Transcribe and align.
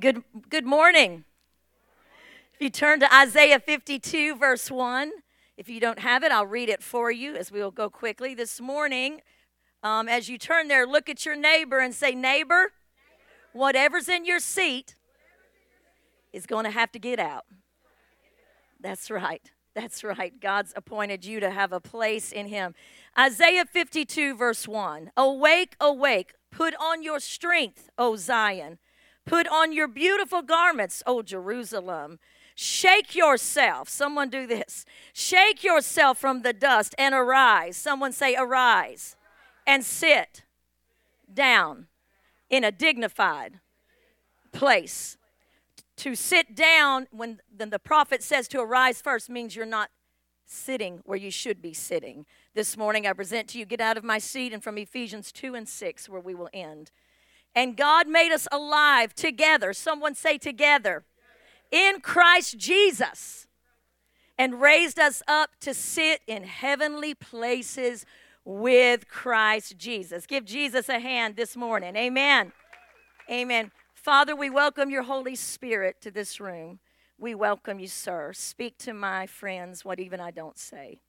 Good, 0.00 0.24
good 0.48 0.66
morning. 0.66 1.24
If 2.54 2.60
you 2.60 2.68
turn 2.68 2.98
to 2.98 3.14
Isaiah 3.14 3.60
52, 3.60 4.34
verse 4.34 4.68
1, 4.68 5.12
if 5.56 5.68
you 5.68 5.78
don't 5.78 6.00
have 6.00 6.24
it, 6.24 6.32
I'll 6.32 6.46
read 6.46 6.68
it 6.68 6.82
for 6.82 7.12
you 7.12 7.36
as 7.36 7.52
we 7.52 7.60
will 7.60 7.70
go 7.70 7.88
quickly. 7.88 8.34
This 8.34 8.60
morning, 8.60 9.20
um, 9.84 10.08
as 10.08 10.28
you 10.28 10.36
turn 10.36 10.66
there, 10.66 10.84
look 10.84 11.08
at 11.08 11.24
your 11.24 11.36
neighbor 11.36 11.78
and 11.78 11.94
say, 11.94 12.12
Neighbor, 12.12 12.72
whatever's 13.52 14.08
in 14.08 14.24
your 14.24 14.40
seat 14.40 14.96
is 16.32 16.44
going 16.44 16.64
to 16.64 16.72
have 16.72 16.90
to 16.90 16.98
get 16.98 17.20
out. 17.20 17.44
That's 18.80 19.12
right. 19.12 19.52
That's 19.76 20.02
right. 20.02 20.40
God's 20.40 20.72
appointed 20.74 21.24
you 21.24 21.38
to 21.38 21.50
have 21.50 21.72
a 21.72 21.80
place 21.80 22.32
in 22.32 22.48
Him. 22.48 22.74
Isaiah 23.16 23.64
52, 23.64 24.34
verse 24.34 24.66
1 24.66 25.12
Awake, 25.16 25.76
awake, 25.78 26.32
put 26.50 26.74
on 26.80 27.04
your 27.04 27.20
strength, 27.20 27.90
O 27.96 28.16
Zion. 28.16 28.78
Put 29.26 29.48
on 29.48 29.72
your 29.72 29.88
beautiful 29.88 30.42
garments, 30.42 31.02
O 31.06 31.22
Jerusalem. 31.22 32.18
Shake 32.54 33.14
yourself. 33.14 33.88
Someone 33.88 34.30
do 34.30 34.46
this. 34.46 34.84
Shake 35.12 35.64
yourself 35.64 36.18
from 36.18 36.42
the 36.42 36.52
dust 36.52 36.94
and 36.98 37.14
arise. 37.14 37.76
Someone 37.76 38.12
say, 38.12 38.36
arise. 38.36 39.16
And 39.66 39.84
sit 39.84 40.42
down 41.32 41.86
in 42.50 42.64
a 42.64 42.70
dignified 42.70 43.60
place. 44.52 45.16
To 45.98 46.14
sit 46.14 46.54
down 46.54 47.06
when 47.10 47.40
then 47.52 47.70
the 47.70 47.78
prophet 47.78 48.22
says 48.22 48.46
to 48.48 48.60
arise 48.60 49.00
first 49.00 49.30
means 49.30 49.56
you're 49.56 49.64
not 49.64 49.90
sitting 50.44 51.00
where 51.04 51.18
you 51.18 51.30
should 51.30 51.62
be 51.62 51.72
sitting. 51.72 52.26
This 52.54 52.76
morning 52.76 53.06
I 53.06 53.12
present 53.12 53.48
to 53.48 53.58
you, 53.58 53.64
get 53.64 53.80
out 53.80 53.96
of 53.96 54.04
my 54.04 54.18
seat, 54.18 54.52
and 54.52 54.62
from 54.62 54.76
Ephesians 54.76 55.32
2 55.32 55.54
and 55.54 55.68
6, 55.68 56.08
where 56.08 56.20
we 56.20 56.34
will 56.34 56.50
end. 56.52 56.90
And 57.54 57.76
God 57.76 58.08
made 58.08 58.32
us 58.32 58.48
alive 58.50 59.14
together. 59.14 59.72
Someone 59.72 60.14
say 60.14 60.38
together. 60.38 61.04
In 61.70 62.00
Christ 62.00 62.58
Jesus. 62.58 63.46
And 64.36 64.60
raised 64.60 64.98
us 64.98 65.22
up 65.28 65.50
to 65.60 65.72
sit 65.72 66.20
in 66.26 66.42
heavenly 66.42 67.14
places 67.14 68.04
with 68.44 69.08
Christ 69.08 69.78
Jesus. 69.78 70.26
Give 70.26 70.44
Jesus 70.44 70.88
a 70.88 70.98
hand 70.98 71.36
this 71.36 71.56
morning. 71.56 71.94
Amen. 71.96 72.52
Amen. 73.30 73.70
Father, 73.94 74.34
we 74.36 74.50
welcome 74.50 74.90
your 74.90 75.04
Holy 75.04 75.36
Spirit 75.36 76.00
to 76.02 76.10
this 76.10 76.40
room. 76.40 76.80
We 77.16 77.34
welcome 77.34 77.78
you, 77.78 77.86
sir. 77.86 78.32
Speak 78.34 78.76
to 78.78 78.92
my 78.92 79.26
friends 79.26 79.84
what 79.84 80.00
even 80.00 80.20
I 80.20 80.30
don't 80.30 80.58
say. 80.58 81.00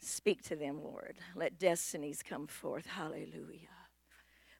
Speak 0.00 0.42
to 0.42 0.56
them, 0.56 0.82
Lord. 0.82 1.16
Let 1.36 1.58
destinies 1.58 2.22
come 2.22 2.48
forth. 2.48 2.86
Hallelujah. 2.86 3.68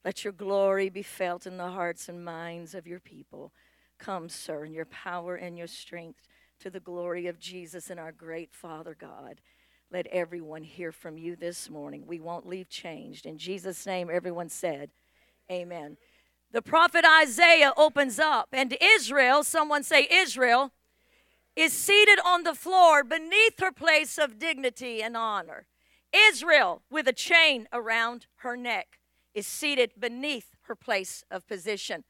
Let 0.04 0.24
your 0.24 0.32
glory 0.32 0.88
be 0.88 1.02
felt 1.02 1.46
in 1.46 1.56
the 1.56 1.70
hearts 1.70 2.08
and 2.08 2.24
minds 2.24 2.74
of 2.74 2.86
your 2.86 2.98
people. 2.98 3.52
Come, 3.98 4.28
sir, 4.28 4.64
in 4.64 4.72
your 4.72 4.86
power 4.86 5.36
and 5.36 5.56
your 5.56 5.68
strength 5.68 6.26
to 6.60 6.70
the 6.70 6.80
glory 6.80 7.28
of 7.28 7.38
Jesus 7.38 7.88
and 7.88 8.00
our 8.00 8.10
great 8.10 8.52
Father 8.52 8.96
God. 8.98 9.40
Let 9.92 10.08
everyone 10.08 10.64
hear 10.64 10.90
from 10.90 11.18
you 11.18 11.36
this 11.36 11.70
morning. 11.70 12.04
We 12.06 12.18
won't 12.18 12.48
leave 12.48 12.68
changed. 12.68 13.26
In 13.26 13.38
Jesus' 13.38 13.86
name, 13.86 14.10
everyone 14.12 14.48
said, 14.48 14.90
Amen. 15.50 15.98
The 16.50 16.62
prophet 16.62 17.04
Isaiah 17.22 17.72
opens 17.76 18.18
up, 18.18 18.48
and 18.52 18.76
Israel, 18.80 19.44
someone 19.44 19.84
say 19.84 20.08
Israel, 20.10 20.72
is 21.54 21.72
seated 21.72 22.18
on 22.24 22.42
the 22.42 22.54
floor 22.54 23.04
beneath 23.04 23.60
her 23.60 23.72
place 23.72 24.18
of 24.18 24.38
dignity 24.38 25.02
and 25.02 25.16
honor. 25.16 25.66
Israel, 26.12 26.82
with 26.90 27.06
a 27.06 27.12
chain 27.12 27.68
around 27.72 28.26
her 28.36 28.56
neck 28.56 28.98
is 29.34 29.46
seated 29.46 29.92
beneath 29.98 30.56
her 30.62 30.74
place 30.74 31.24
of 31.30 31.46
position. 31.46 32.04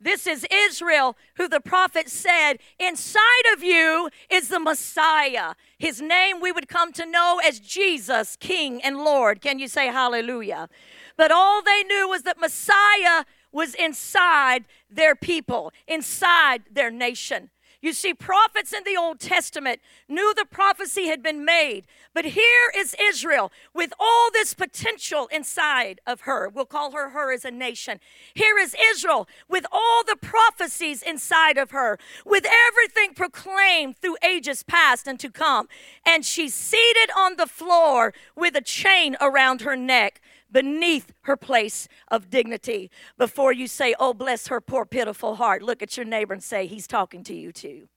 This 0.00 0.26
is 0.26 0.44
Israel, 0.50 1.16
who 1.36 1.46
the 1.46 1.60
prophet 1.60 2.08
said, 2.08 2.54
Inside 2.80 3.52
of 3.52 3.62
you 3.62 4.10
is 4.28 4.48
the 4.48 4.58
Messiah. 4.58 5.54
His 5.78 6.00
name 6.00 6.40
we 6.40 6.50
would 6.50 6.66
come 6.66 6.92
to 6.94 7.06
know 7.06 7.40
as 7.44 7.60
Jesus, 7.60 8.36
King 8.36 8.82
and 8.82 8.98
Lord. 8.98 9.40
Can 9.40 9.60
you 9.60 9.68
say 9.68 9.86
hallelujah? 9.86 10.68
But 11.16 11.30
all 11.30 11.62
they 11.62 11.84
knew 11.84 12.08
was 12.08 12.22
that 12.22 12.40
Messiah 12.40 13.24
was 13.52 13.74
inside 13.74 14.64
their 14.90 15.14
people, 15.14 15.72
inside 15.86 16.64
their 16.72 16.90
nation. 16.90 17.50
You 17.82 17.92
see, 17.92 18.14
prophets 18.14 18.72
in 18.72 18.84
the 18.84 18.96
Old 18.96 19.18
Testament 19.18 19.80
knew 20.08 20.32
the 20.34 20.44
prophecy 20.44 21.08
had 21.08 21.20
been 21.20 21.44
made, 21.44 21.84
but 22.14 22.24
here 22.24 22.72
is 22.76 22.94
Israel 22.98 23.50
with 23.74 23.92
all 23.98 24.30
this 24.32 24.54
potential 24.54 25.28
inside 25.32 26.00
of 26.06 26.20
her. 26.20 26.48
We'll 26.48 26.64
call 26.64 26.92
her 26.92 27.10
her 27.10 27.32
as 27.32 27.44
a 27.44 27.50
nation. 27.50 27.98
Here 28.34 28.56
is 28.56 28.76
Israel 28.92 29.28
with 29.48 29.66
all 29.72 30.04
the 30.04 30.14
prophecies 30.14 31.02
inside 31.02 31.58
of 31.58 31.72
her, 31.72 31.98
with 32.24 32.46
everything 32.68 33.14
proclaimed 33.14 33.96
through 33.98 34.16
ages 34.24 34.62
past 34.62 35.08
and 35.08 35.18
to 35.18 35.28
come. 35.28 35.66
And 36.06 36.24
she's 36.24 36.54
seated 36.54 37.10
on 37.16 37.34
the 37.36 37.48
floor 37.48 38.14
with 38.36 38.54
a 38.54 38.60
chain 38.60 39.16
around 39.20 39.62
her 39.62 39.74
neck 39.74 40.20
beneath 40.52 41.12
her 41.22 41.36
place 41.36 41.88
of 42.08 42.30
dignity. 42.30 42.90
Before 43.18 43.52
you 43.52 43.66
say, 43.66 43.94
Oh, 43.98 44.14
bless 44.14 44.48
her 44.48 44.60
poor, 44.60 44.84
pitiful 44.84 45.36
heart, 45.36 45.62
look 45.62 45.82
at 45.82 45.96
your 45.96 46.06
neighbor 46.06 46.34
and 46.34 46.42
say, 46.42 46.66
He's 46.66 46.86
talking 46.86 47.24
to 47.24 47.34
you 47.34 47.52
too. 47.52 47.88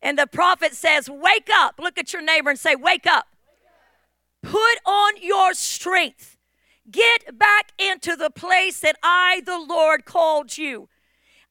And 0.00 0.18
the 0.18 0.26
prophet 0.26 0.74
says, 0.74 1.10
Wake 1.10 1.48
up. 1.52 1.76
Look 1.78 1.98
at 1.98 2.12
your 2.12 2.22
neighbor 2.22 2.50
and 2.50 2.58
say, 2.58 2.74
Wake 2.74 3.06
up. 3.06 3.26
Put 4.42 4.78
on 4.86 5.14
your 5.20 5.54
strength. 5.54 6.36
Get 6.90 7.38
back 7.38 7.72
into 7.78 8.14
the 8.14 8.30
place 8.30 8.80
that 8.80 8.96
I, 9.02 9.40
the 9.46 9.58
Lord, 9.58 10.04
called 10.04 10.58
you. 10.58 10.90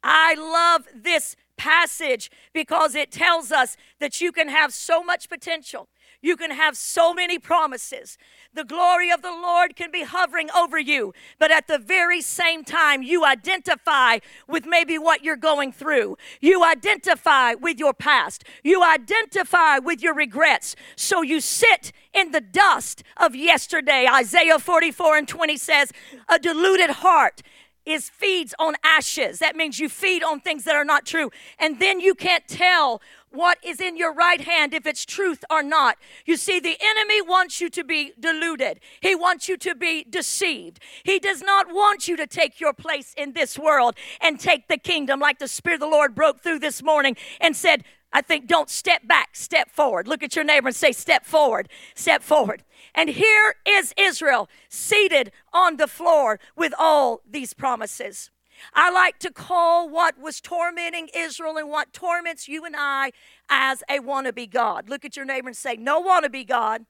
I 0.03 0.35
love 0.35 0.87
this 0.93 1.35
passage 1.57 2.29
because 2.53 2.93
it 2.93 3.11
tells 3.11 3.51
us 3.51 3.75
that 3.99 4.21
you 4.21 4.31
can 4.31 4.49
have 4.49 4.73
so 4.73 5.03
much 5.03 5.29
potential. 5.29 5.87
You 6.23 6.37
can 6.37 6.51
have 6.51 6.77
so 6.77 7.13
many 7.13 7.37
promises. 7.37 8.17
The 8.53 8.63
glory 8.63 9.11
of 9.11 9.21
the 9.21 9.29
Lord 9.31 9.75
can 9.75 9.91
be 9.91 10.03
hovering 10.03 10.49
over 10.51 10.79
you, 10.79 11.13
but 11.37 11.51
at 11.51 11.67
the 11.67 11.77
very 11.77 12.21
same 12.21 12.63
time, 12.63 13.03
you 13.03 13.25
identify 13.25 14.19
with 14.47 14.65
maybe 14.65 14.97
what 14.97 15.23
you're 15.23 15.35
going 15.35 15.73
through. 15.73 16.17
You 16.39 16.63
identify 16.63 17.55
with 17.55 17.77
your 17.77 17.93
past. 17.93 18.45
You 18.63 18.81
identify 18.83 19.79
with 19.79 20.01
your 20.01 20.13
regrets. 20.15 20.77
So 20.95 21.21
you 21.21 21.41
sit 21.41 21.91
in 22.13 22.31
the 22.31 22.41
dust 22.41 23.03
of 23.17 23.35
yesterday. 23.35 24.07
Isaiah 24.09 24.59
44 24.59 25.17
and 25.17 25.27
20 25.27 25.57
says, 25.57 25.91
A 26.29 26.39
deluded 26.39 26.89
heart 26.89 27.41
is 27.85 28.09
feeds 28.09 28.53
on 28.59 28.75
ashes. 28.83 29.39
That 29.39 29.55
means 29.55 29.79
you 29.79 29.89
feed 29.89 30.23
on 30.23 30.39
things 30.39 30.63
that 30.63 30.75
are 30.75 30.85
not 30.85 31.05
true. 31.05 31.31
And 31.59 31.79
then 31.79 31.99
you 31.99 32.15
can't 32.15 32.47
tell 32.47 33.01
what 33.33 33.57
is 33.63 33.81
in 33.81 33.97
your 33.97 34.13
right 34.13 34.41
hand 34.41 34.73
if 34.73 34.85
it's 34.85 35.05
truth 35.05 35.43
or 35.49 35.63
not. 35.63 35.97
You 36.25 36.37
see, 36.37 36.59
the 36.59 36.77
enemy 36.79 37.21
wants 37.21 37.59
you 37.59 37.69
to 37.71 37.83
be 37.83 38.13
deluded, 38.19 38.79
he 39.01 39.15
wants 39.15 39.49
you 39.49 39.57
to 39.57 39.75
be 39.75 40.05
deceived. 40.09 40.79
He 41.03 41.19
does 41.19 41.41
not 41.41 41.67
want 41.73 42.07
you 42.07 42.15
to 42.17 42.27
take 42.27 42.59
your 42.59 42.73
place 42.73 43.13
in 43.17 43.33
this 43.33 43.57
world 43.57 43.95
and 44.21 44.39
take 44.39 44.67
the 44.67 44.77
kingdom 44.77 45.19
like 45.19 45.39
the 45.39 45.47
Spirit 45.47 45.75
of 45.75 45.81
the 45.81 45.87
Lord 45.87 46.15
broke 46.15 46.41
through 46.41 46.59
this 46.59 46.83
morning 46.83 47.17
and 47.41 47.55
said, 47.55 47.83
I 48.13 48.21
think 48.21 48.47
don't 48.47 48.69
step 48.69 49.07
back, 49.07 49.35
step 49.35 49.71
forward. 49.71 50.07
Look 50.07 50.21
at 50.21 50.35
your 50.35 50.45
neighbor 50.45 50.67
and 50.67 50.75
say, 50.75 50.91
Step 50.91 51.25
forward, 51.25 51.67
step 51.95 52.21
forward. 52.21 52.63
And 52.93 53.09
here 53.09 53.55
is 53.67 53.93
Israel 53.97 54.49
seated 54.69 55.31
on 55.51 55.77
the 55.77 55.87
floor 55.87 56.39
with 56.55 56.73
all 56.77 57.21
these 57.27 57.53
promises. 57.53 58.29
I 58.73 58.91
like 58.91 59.19
to 59.19 59.31
call 59.31 59.89
what 59.89 60.19
was 60.19 60.41
tormenting 60.41 61.09
Israel 61.15 61.57
and 61.57 61.69
what 61.69 61.93
torments 61.93 62.47
you 62.47 62.65
and 62.65 62.75
I 62.77 63.11
as 63.49 63.83
a 63.89 63.99
wannabe 63.99 64.49
God. 64.49 64.89
Look 64.89 65.05
at 65.05 65.15
your 65.15 65.25
neighbor 65.25 65.47
and 65.47 65.57
say, 65.57 65.75
No 65.75 66.01
wannabe 66.03 66.47
God 66.47 66.85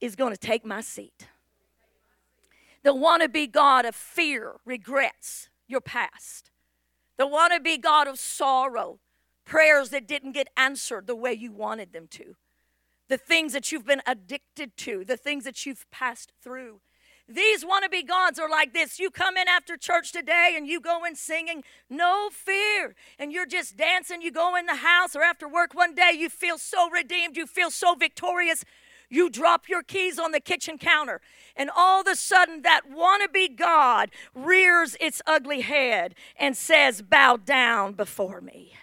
is 0.00 0.16
going 0.16 0.32
to 0.32 0.38
take 0.38 0.64
my 0.64 0.80
seat. 0.80 1.28
The 2.82 2.94
wannabe 2.94 3.50
God 3.50 3.84
of 3.84 3.94
fear, 3.94 4.56
regrets 4.64 5.48
your 5.66 5.80
past. 5.80 6.50
The 7.16 7.26
wannabe 7.26 7.80
God 7.80 8.06
of 8.06 8.18
sorrow, 8.18 9.00
prayers 9.44 9.90
that 9.90 10.06
didn't 10.06 10.32
get 10.32 10.48
answered 10.56 11.06
the 11.06 11.16
way 11.16 11.32
you 11.32 11.50
wanted 11.50 11.92
them 11.92 12.06
to. 12.10 12.36
The 13.08 13.18
things 13.18 13.52
that 13.54 13.72
you've 13.72 13.86
been 13.86 14.02
addicted 14.06 14.76
to, 14.78 15.04
the 15.04 15.16
things 15.16 15.44
that 15.44 15.66
you've 15.66 15.90
passed 15.90 16.32
through. 16.42 16.80
These 17.28 17.62
wannabe 17.62 18.08
gods 18.08 18.38
are 18.38 18.48
like 18.48 18.72
this. 18.72 18.98
You 18.98 19.10
come 19.10 19.36
in 19.36 19.48
after 19.48 19.76
church 19.76 20.12
today 20.12 20.54
and 20.56 20.66
you 20.66 20.80
go 20.80 21.04
in 21.04 21.14
singing, 21.14 21.62
no 21.90 22.30
fear, 22.32 22.94
and 23.18 23.30
you're 23.30 23.46
just 23.46 23.76
dancing. 23.76 24.22
You 24.22 24.32
go 24.32 24.56
in 24.56 24.64
the 24.64 24.76
house 24.76 25.14
or 25.14 25.22
after 25.22 25.46
work 25.46 25.74
one 25.74 25.94
day, 25.94 26.12
you 26.14 26.30
feel 26.30 26.56
so 26.56 26.88
redeemed, 26.88 27.36
you 27.36 27.46
feel 27.46 27.70
so 27.70 27.94
victorious. 27.94 28.64
You 29.10 29.28
drop 29.28 29.68
your 29.68 29.82
keys 29.82 30.18
on 30.18 30.32
the 30.32 30.40
kitchen 30.40 30.76
counter, 30.76 31.22
and 31.56 31.70
all 31.74 32.02
of 32.02 32.06
a 32.06 32.14
sudden, 32.14 32.60
that 32.62 32.82
wannabe 32.90 33.56
God 33.56 34.10
rears 34.34 34.98
its 35.00 35.22
ugly 35.26 35.62
head 35.62 36.14
and 36.38 36.54
says, 36.54 37.00
Bow 37.00 37.38
down 37.38 37.94
before 37.94 38.42
me 38.42 38.74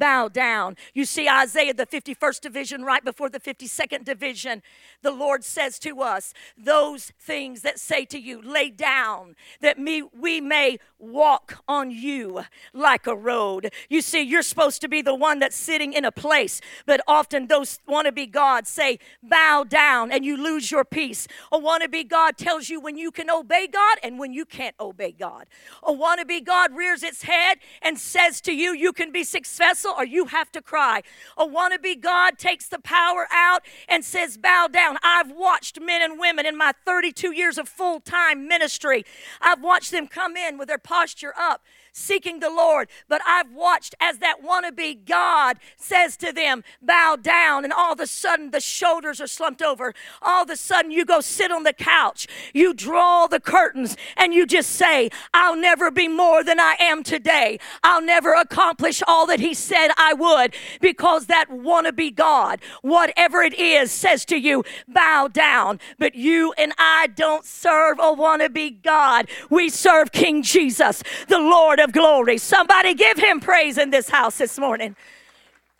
bow 0.00 0.26
down. 0.28 0.76
You 0.94 1.04
see, 1.04 1.28
Isaiah, 1.28 1.74
the 1.74 1.86
51st 1.86 2.40
division, 2.40 2.82
right 2.82 3.04
before 3.04 3.28
the 3.28 3.38
52nd 3.38 4.04
division, 4.04 4.62
the 5.02 5.12
Lord 5.12 5.44
says 5.44 5.78
to 5.80 6.00
us, 6.00 6.34
Those 6.58 7.12
things 7.20 7.62
that 7.62 7.78
say 7.78 8.04
to 8.06 8.18
you, 8.18 8.42
lay 8.42 8.70
down, 8.70 9.36
that 9.60 9.78
me, 9.78 10.02
we 10.02 10.40
may 10.40 10.78
walk 11.00 11.62
on 11.66 11.90
you 11.90 12.44
like 12.72 13.06
a 13.06 13.16
road. 13.16 13.72
You 13.88 14.02
see, 14.02 14.20
you're 14.20 14.42
supposed 14.42 14.80
to 14.82 14.88
be 14.88 15.02
the 15.02 15.14
one 15.14 15.38
that's 15.38 15.56
sitting 15.56 15.92
in 15.92 16.04
a 16.04 16.12
place, 16.12 16.60
but 16.86 17.00
often 17.08 17.46
those 17.46 17.80
wannabe 17.88 18.30
gods 18.30 18.70
say, 18.70 18.98
bow 19.22 19.64
down, 19.64 20.12
and 20.12 20.24
you 20.24 20.36
lose 20.36 20.70
your 20.70 20.84
peace. 20.84 21.26
A 21.50 21.58
wannabe 21.58 22.08
God 22.08 22.36
tells 22.36 22.68
you 22.68 22.80
when 22.80 22.96
you 22.96 23.10
can 23.10 23.30
obey 23.30 23.66
God 23.66 23.98
and 24.02 24.18
when 24.18 24.32
you 24.32 24.44
can't 24.44 24.76
obey 24.78 25.12
God. 25.12 25.46
A 25.82 25.92
wannabe 25.92 26.44
God 26.44 26.74
rears 26.74 27.02
its 27.02 27.22
head 27.22 27.58
and 27.82 27.98
says 27.98 28.40
to 28.42 28.52
you, 28.52 28.74
you 28.74 28.92
can 28.92 29.12
be 29.12 29.24
successful 29.24 29.94
or 29.96 30.04
you 30.04 30.26
have 30.26 30.52
to 30.52 30.62
cry. 30.62 31.02
A 31.36 31.46
wannabe 31.46 32.00
God 32.00 32.38
takes 32.38 32.68
the 32.68 32.78
power 32.78 33.26
out 33.32 33.62
and 33.88 34.04
says, 34.04 34.36
bow 34.36 34.68
down. 34.70 34.98
I've 35.02 35.30
watched 35.30 35.80
men 35.80 36.02
and 36.02 36.18
women 36.18 36.46
in 36.46 36.56
my 36.56 36.72
32 36.84 37.32
years 37.32 37.58
of 37.58 37.68
full 37.68 38.00
time 38.00 38.46
ministry, 38.48 39.04
I've 39.40 39.62
watched 39.62 39.90
them 39.90 40.06
come 40.06 40.36
in 40.36 40.58
with 40.58 40.68
their 40.68 40.78
posture 40.90 41.32
up 41.38 41.62
seeking 41.92 42.40
the 42.40 42.50
Lord. 42.50 42.88
But 43.08 43.22
I've 43.26 43.52
watched 43.52 43.94
as 44.00 44.18
that 44.18 44.42
wannabe 44.42 45.04
God 45.04 45.58
says 45.76 46.16
to 46.18 46.32
them, 46.32 46.62
bow 46.80 47.16
down, 47.20 47.64
and 47.64 47.72
all 47.72 47.92
of 47.92 48.00
a 48.00 48.06
sudden 48.06 48.50
the 48.50 48.60
shoulders 48.60 49.20
are 49.20 49.26
slumped 49.26 49.62
over. 49.62 49.94
All 50.22 50.42
of 50.42 50.50
a 50.50 50.56
sudden 50.56 50.90
you 50.90 51.04
go 51.04 51.20
sit 51.20 51.50
on 51.50 51.64
the 51.64 51.72
couch, 51.72 52.26
you 52.54 52.74
draw 52.74 53.26
the 53.26 53.40
curtains, 53.40 53.96
and 54.16 54.32
you 54.32 54.46
just 54.46 54.70
say, 54.70 55.10
I'll 55.34 55.56
never 55.56 55.90
be 55.90 56.08
more 56.08 56.44
than 56.44 56.60
I 56.60 56.76
am 56.78 57.02
today. 57.02 57.58
I'll 57.82 58.02
never 58.02 58.34
accomplish 58.34 59.02
all 59.06 59.26
that 59.26 59.40
He 59.40 59.54
said 59.54 59.88
I 59.96 60.14
would 60.14 60.54
because 60.80 61.26
that 61.26 61.50
wannabe 61.50 62.14
God, 62.14 62.60
whatever 62.82 63.42
it 63.42 63.58
is, 63.58 63.90
says 63.90 64.24
to 64.26 64.36
you, 64.36 64.64
bow 64.86 65.28
down. 65.28 65.80
But 65.98 66.14
you 66.14 66.52
and 66.56 66.72
I 66.78 67.08
don't 67.08 67.44
serve 67.44 67.98
a 67.98 68.14
wannabe 68.14 68.82
God. 68.82 69.28
We 69.48 69.68
serve 69.68 70.12
King 70.12 70.42
Jesus, 70.42 71.02
the 71.28 71.38
Lord 71.38 71.79
of 71.80 71.92
glory. 71.92 72.38
Somebody 72.38 72.94
give 72.94 73.18
him 73.18 73.40
praise 73.40 73.78
in 73.78 73.90
this 73.90 74.10
house 74.10 74.38
this 74.38 74.58
morning. 74.58 74.96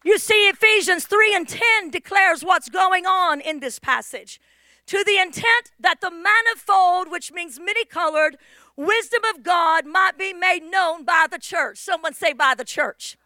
You 0.03 0.19
see, 0.19 0.49
Ephesians 0.49 1.05
3 1.05 1.35
and 1.35 1.49
10 1.49 1.91
declares 1.91 2.43
what's 2.43 2.69
going 2.69 3.07
on 3.07 3.41
in 3.41 3.61
this 3.61 3.79
passage. 3.79 4.41
To 4.87 5.05
the 5.05 5.19
intent 5.19 5.73
that 5.79 6.01
the 6.01 6.11
manifold, 6.11 7.11
which 7.11 7.33
means 7.33 7.61
many 7.61 7.85
colored, 7.85 8.37
wisdom 8.77 9.23
of 9.35 9.43
God 9.43 9.87
might 9.87 10.19
be 10.19 10.33
made 10.33 10.65
known 10.65 11.05
by 11.05 11.27
the 11.31 11.39
church. 11.39 11.79
Someone 11.79 12.15
say, 12.15 12.33
by 12.33 12.55
the 12.55 12.65
church. 12.65 13.17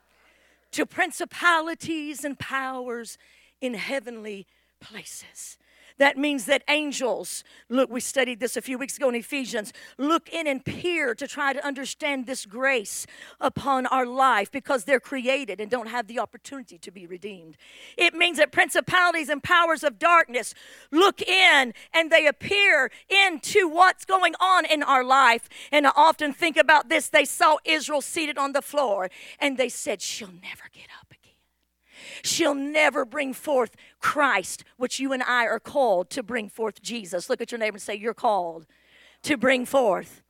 To 0.73 0.85
principalities 0.85 2.25
and 2.25 2.39
powers 2.39 3.17
in 3.61 3.75
heavenly 3.75 4.47
places. 4.81 5.57
That 5.99 6.17
means 6.17 6.47
that 6.47 6.65
angels, 6.69 7.45
look, 7.69 7.89
we 7.89 8.01
studied 8.01 8.41
this 8.41 8.57
a 8.57 8.63
few 8.63 8.79
weeks 8.79 8.97
ago 8.97 9.09
in 9.09 9.15
Ephesians, 9.15 9.73
look 9.97 10.29
in 10.29 10.47
and 10.47 10.65
peer 10.65 11.15
to 11.15 11.29
try 11.29 11.53
to 11.53 11.65
understand 11.65 12.27
this 12.27 12.47
grace 12.47 13.07
upon 13.41 13.87
our 13.87 14.05
life 14.05 14.51
because 14.51 14.85
they're 14.85 14.99
created 14.99 15.61
and 15.61 15.71
don't 15.71 15.89
have 15.89 16.09
the 16.09 16.19
opportunity 16.19 16.79
to 16.79 16.91
be 16.91 17.07
redeemed. 17.07 17.57
It 17.97 18.13
means 18.15 18.39
that 18.39 18.51
principalities 18.51 19.29
and 19.29 19.43
powers 19.43 19.85
of 19.85 19.99
darkness 20.01 20.53
look 20.91 21.23
in 21.23 21.73
and 21.93 22.11
they 22.11 22.27
appear 22.27 22.91
into 23.09 23.69
what's 23.69 24.05
going 24.05 24.35
on 24.41 24.65
in 24.65 24.83
our 24.83 25.05
life. 25.05 25.49
And 25.71 25.87
I 25.87 25.93
often 25.95 26.33
think 26.33 26.57
about 26.57 26.89
this. 26.89 27.09
They 27.09 27.25
saw 27.25 27.59
Israel 27.65 28.01
seated 28.01 28.37
on 28.37 28.53
the 28.53 28.63
floor 28.63 29.11
and 29.39 29.57
they 29.57 29.69
said, 29.69 30.03
She'll 30.03 30.29
never 30.29 30.65
get 30.73 30.89
up. 31.01 31.04
She'll 32.25 32.55
never 32.55 33.05
bring 33.05 33.35
forth 33.35 33.77
Christ, 34.01 34.65
which 34.79 34.99
you 34.99 35.13
and 35.13 35.23
I 35.23 35.45
are 35.45 35.61
called 35.61 36.09
to 36.11 36.23
bring 36.23 36.49
forth 36.49 36.81
Jesus. 36.81 37.29
Look 37.29 37.43
at 37.43 37.53
your 37.53 37.59
neighbor 37.59 37.77
and 37.77 37.83
say, 37.83 37.95
You're 37.95 38.15
called 38.15 38.67
to 39.25 39.37
bring 39.37 39.67
forth 39.67 40.23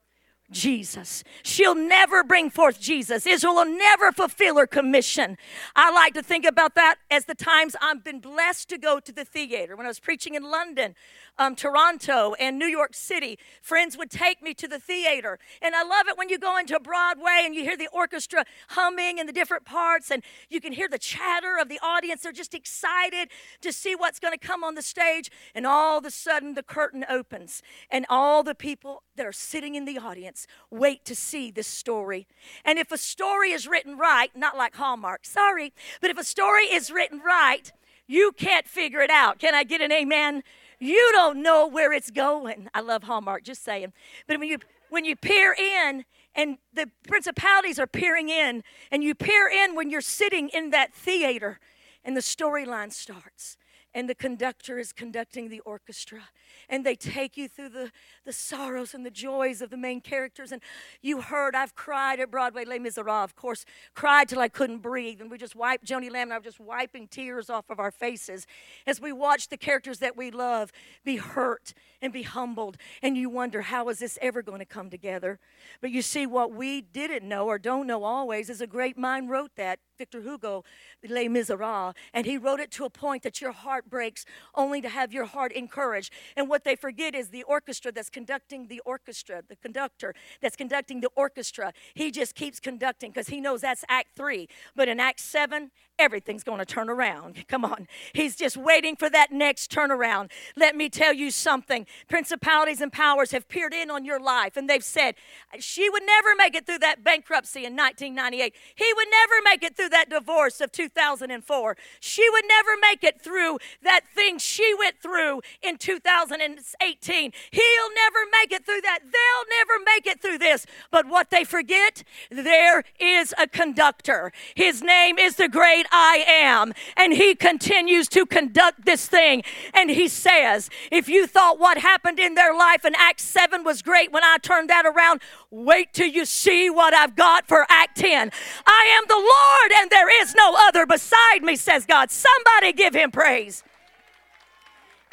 Jesus. 0.51 1.23
She'll 1.43 1.75
never 1.75 2.23
bring 2.23 2.49
forth 2.49 2.79
Jesus. 2.79 3.25
Israel 3.25 3.55
will 3.55 3.77
never 3.77 4.11
fulfill 4.11 4.57
her 4.57 4.67
commission. 4.67 5.37
I 5.75 5.91
like 5.91 6.13
to 6.13 6.21
think 6.21 6.45
about 6.45 6.75
that 6.75 6.97
as 7.09 7.25
the 7.25 7.33
times 7.33 7.75
I've 7.81 8.03
been 8.03 8.19
blessed 8.19 8.69
to 8.69 8.77
go 8.77 8.99
to 8.99 9.11
the 9.11 9.25
theater. 9.25 9.75
When 9.75 9.85
I 9.85 9.89
was 9.89 9.99
preaching 9.99 10.35
in 10.35 10.43
London, 10.43 10.93
um, 11.37 11.55
Toronto, 11.55 12.35
and 12.39 12.59
New 12.59 12.67
York 12.67 12.93
City, 12.93 13.39
friends 13.61 13.97
would 13.97 14.11
take 14.11 14.43
me 14.43 14.53
to 14.53 14.67
the 14.67 14.79
theater. 14.79 15.39
And 15.61 15.73
I 15.75 15.83
love 15.83 16.07
it 16.07 16.17
when 16.17 16.29
you 16.29 16.37
go 16.37 16.57
into 16.57 16.79
Broadway 16.79 17.41
and 17.43 17.55
you 17.55 17.63
hear 17.63 17.77
the 17.77 17.89
orchestra 17.91 18.45
humming 18.69 19.17
in 19.17 19.25
the 19.25 19.33
different 19.33 19.65
parts, 19.65 20.11
and 20.11 20.23
you 20.49 20.61
can 20.61 20.73
hear 20.73 20.87
the 20.87 20.99
chatter 20.99 21.57
of 21.59 21.69
the 21.69 21.79
audience. 21.81 22.21
They're 22.21 22.31
just 22.31 22.53
excited 22.53 23.29
to 23.61 23.73
see 23.73 23.95
what's 23.95 24.19
going 24.19 24.37
to 24.37 24.47
come 24.47 24.63
on 24.63 24.75
the 24.75 24.81
stage. 24.81 25.31
And 25.55 25.65
all 25.65 25.97
of 25.97 26.05
a 26.05 26.11
sudden, 26.11 26.53
the 26.53 26.63
curtain 26.63 27.03
opens, 27.09 27.63
and 27.89 28.05
all 28.09 28.43
the 28.43 28.55
people 28.55 29.03
that 29.15 29.25
are 29.25 29.33
sitting 29.33 29.75
in 29.75 29.85
the 29.85 29.97
audience 29.97 30.34
wait 30.69 31.05
to 31.05 31.15
see 31.15 31.51
this 31.51 31.67
story. 31.67 32.27
And 32.63 32.77
if 32.79 32.91
a 32.91 32.97
story 32.97 33.51
is 33.51 33.67
written 33.67 33.97
right, 33.97 34.35
not 34.35 34.57
like 34.57 34.75
Hallmark, 34.75 35.25
sorry, 35.25 35.73
but 36.01 36.09
if 36.09 36.17
a 36.17 36.23
story 36.23 36.65
is 36.65 36.91
written 36.91 37.21
right, 37.25 37.71
you 38.07 38.31
can't 38.37 38.67
figure 38.67 39.01
it 39.01 39.09
out. 39.09 39.39
Can 39.39 39.55
I 39.55 39.63
get 39.63 39.81
an 39.81 39.91
amen? 39.91 40.43
You 40.79 41.09
don't 41.13 41.41
know 41.41 41.67
where 41.67 41.93
it's 41.93 42.11
going. 42.11 42.67
I 42.73 42.81
love 42.81 43.03
Hallmark, 43.03 43.43
just 43.43 43.63
saying. 43.63 43.93
But 44.27 44.39
when 44.39 44.49
you 44.49 44.59
when 44.89 45.05
you 45.05 45.15
peer 45.15 45.53
in 45.53 46.05
and 46.35 46.57
the 46.73 46.89
principalities 47.07 47.79
are 47.79 47.87
peering 47.87 48.29
in 48.29 48.63
and 48.91 49.03
you 49.03 49.15
peer 49.15 49.49
in 49.49 49.75
when 49.75 49.89
you're 49.89 50.01
sitting 50.01 50.49
in 50.49 50.69
that 50.69 50.93
theater 50.93 51.59
and 52.03 52.15
the 52.15 52.21
storyline 52.21 52.91
starts 52.93 53.57
and 53.93 54.09
the 54.09 54.15
conductor 54.15 54.77
is 54.77 54.93
conducting 54.93 55.49
the 55.49 55.61
orchestra 55.61 56.29
and 56.69 56.85
they 56.85 56.95
take 56.95 57.37
you 57.37 57.47
through 57.47 57.69
the, 57.69 57.91
the 58.25 58.33
sorrows 58.33 58.93
and 58.93 59.05
the 59.05 59.11
joys 59.11 59.61
of 59.61 59.69
the 59.69 59.77
main 59.77 60.01
characters. 60.01 60.51
And 60.51 60.61
you 61.01 61.21
heard 61.21 61.55
i've 61.55 61.75
cried 61.75 62.19
at 62.19 62.31
broadway 62.31 62.65
les 62.65 62.79
miserables 62.79 63.23
of 63.23 63.35
course 63.35 63.65
cried 63.93 64.29
till 64.29 64.39
i 64.39 64.47
couldn't 64.47 64.79
breathe. 64.79 65.21
And 65.21 65.31
we 65.31 65.37
just 65.37 65.55
wiped 65.55 65.85
joni 65.85 66.11
lamb 66.11 66.23
and 66.23 66.33
i 66.33 66.37
were 66.37 66.43
just 66.43 66.59
wiping 66.59 67.07
tears 67.07 67.49
off 67.49 67.69
of 67.69 67.79
our 67.79 67.91
faces 67.91 68.45
as 68.87 68.99
we 69.01 69.11
watched 69.11 69.49
the 69.49 69.57
characters 69.57 69.99
that 69.99 70.17
we 70.17 70.31
love 70.31 70.71
be 71.03 71.17
hurt 71.17 71.73
and 72.01 72.13
be 72.13 72.23
humbled. 72.23 72.77
And 73.01 73.17
you 73.17 73.29
wonder 73.29 73.63
how 73.63 73.89
is 73.89 73.99
this 73.99 74.17
ever 74.21 74.41
going 74.41 74.59
to 74.59 74.65
come 74.65 74.89
together? 74.89 75.39
But 75.81 75.91
you 75.91 76.01
see 76.01 76.25
what 76.25 76.51
we 76.51 76.81
didn't 76.81 77.27
know 77.27 77.47
or 77.47 77.57
don't 77.57 77.87
know 77.87 78.03
always 78.03 78.49
is 78.49 78.61
a 78.61 78.67
great 78.67 78.97
mind 78.97 79.29
wrote 79.29 79.51
that 79.55 79.79
Victor 79.97 80.21
Hugo, 80.21 80.63
Les 81.07 81.27
Miserables, 81.27 81.93
and 82.13 82.25
he 82.25 82.37
wrote 82.37 82.59
it 82.59 82.71
to 82.71 82.85
a 82.85 82.89
point 82.89 83.23
that 83.23 83.41
your 83.41 83.53
heart 83.53 83.89
breaks 83.89 84.25
only 84.53 84.81
to 84.81 84.89
have 84.89 85.13
your 85.13 85.25
heart 85.25 85.51
encouraged. 85.53 86.11
And 86.35 86.44
what 86.49 86.63
they 86.63 86.75
forget 86.75 87.15
is 87.15 87.29
the 87.29 87.43
orchestra 87.43 87.91
that's 87.91 88.09
conducting 88.09 88.67
the 88.67 88.81
orchestra, 88.85 89.43
the 89.47 89.55
conductor 89.55 90.13
that's 90.41 90.55
conducting 90.55 91.01
the 91.01 91.09
orchestra. 91.15 91.73
He 91.93 92.11
just 92.11 92.35
keeps 92.35 92.59
conducting 92.59 93.11
because 93.11 93.27
he 93.27 93.41
knows 93.41 93.61
that's 93.61 93.83
Act 93.89 94.09
Three. 94.15 94.47
But 94.75 94.87
in 94.87 94.99
Act 94.99 95.19
Seven, 95.19 95.71
everything's 95.97 96.43
going 96.43 96.59
to 96.59 96.65
turn 96.65 96.89
around. 96.89 97.45
Come 97.47 97.65
on. 97.65 97.87
He's 98.13 98.35
just 98.35 98.57
waiting 98.57 98.95
for 98.95 99.09
that 99.09 99.31
next 99.31 99.71
turnaround. 99.71 100.31
Let 100.55 100.75
me 100.75 100.89
tell 100.89 101.13
you 101.13 101.31
something. 101.31 101.85
Principalities 102.09 102.81
and 102.81 102.91
powers 102.91 103.31
have 103.31 103.47
peered 103.47 103.73
in 103.73 103.89
on 103.89 104.05
your 104.05 104.19
life 104.19 104.57
and 104.57 104.69
they've 104.69 104.83
said, 104.83 105.15
she 105.59 105.89
would 105.89 106.03
never 106.05 106.35
make 106.37 106.55
it 106.55 106.65
through 106.65 106.79
that 106.79 107.03
bankruptcy 107.03 107.65
in 107.65 107.75
1998. 107.75 108.53
He 108.75 108.93
would 108.95 109.07
never 109.09 109.35
make 109.43 109.63
it 109.63 109.75
through 109.75 109.89
that 109.89 110.09
divorce 110.09 110.61
of 110.61 110.71
2004. 110.71 111.77
She 111.99 112.29
would 112.29 112.45
never 112.47 112.71
make 112.81 113.03
it 113.03 113.21
through 113.21 113.59
that 113.83 114.01
thing 114.13 114.37
she 114.37 114.73
went 114.77 115.01
through 115.01 115.41
in 115.61 115.77
2018. 115.77 117.31
He'll 117.51 117.93
never 117.95 118.19
make 118.41 118.51
it 118.51 118.65
through 118.65 118.81
that. 118.81 118.99
They'll 119.01 119.57
never 119.57 119.83
make 119.83 120.07
it 120.07 120.21
through 120.21 120.39
this. 120.39 120.65
But 120.91 121.07
what 121.07 121.29
they 121.29 121.43
forget, 121.43 122.03
there 122.29 122.83
is 122.99 123.33
a 123.37 123.47
conductor. 123.47 124.31
His 124.55 124.81
name 124.81 125.17
is 125.17 125.35
the 125.35 125.49
great 125.49 125.84
great 125.85 125.99
I 125.99 126.25
am. 126.27 126.73
And 126.97 127.13
he 127.13 127.35
continues 127.35 128.07
to 128.09 128.25
conduct 128.25 128.85
this 128.85 129.07
thing. 129.07 129.43
And 129.73 129.89
he 129.89 130.07
says, 130.07 130.69
if 130.91 131.07
you 131.09 131.27
thought 131.27 131.59
what 131.59 131.77
happened 131.77 132.19
in 132.19 132.35
their 132.35 132.55
life 132.55 132.85
in 132.85 132.93
Act 132.95 133.19
7 133.19 133.63
was 133.63 133.81
great 133.81 134.11
when 134.11 134.23
I 134.23 134.37
turned 134.41 134.69
that 134.69 134.85
around, 134.85 135.21
wait 135.49 135.93
till 135.93 136.07
you 136.07 136.25
see 136.25 136.69
what 136.69 136.93
I've 136.93 137.15
got 137.15 137.47
for 137.47 137.65
Act 137.69 137.97
10. 137.97 138.31
I 138.65 138.97
am 138.97 139.03
the 139.07 139.15
Lord 139.15 139.81
and 139.81 139.89
there 139.89 140.21
is 140.21 140.35
no 140.35 140.55
other 140.67 140.85
beside 140.85 141.41
me, 141.41 141.55
says 141.55 141.85
God. 141.85 142.11
Somebody 142.11 142.73
give 142.73 142.93
him 142.93 143.11
praise. 143.11 143.63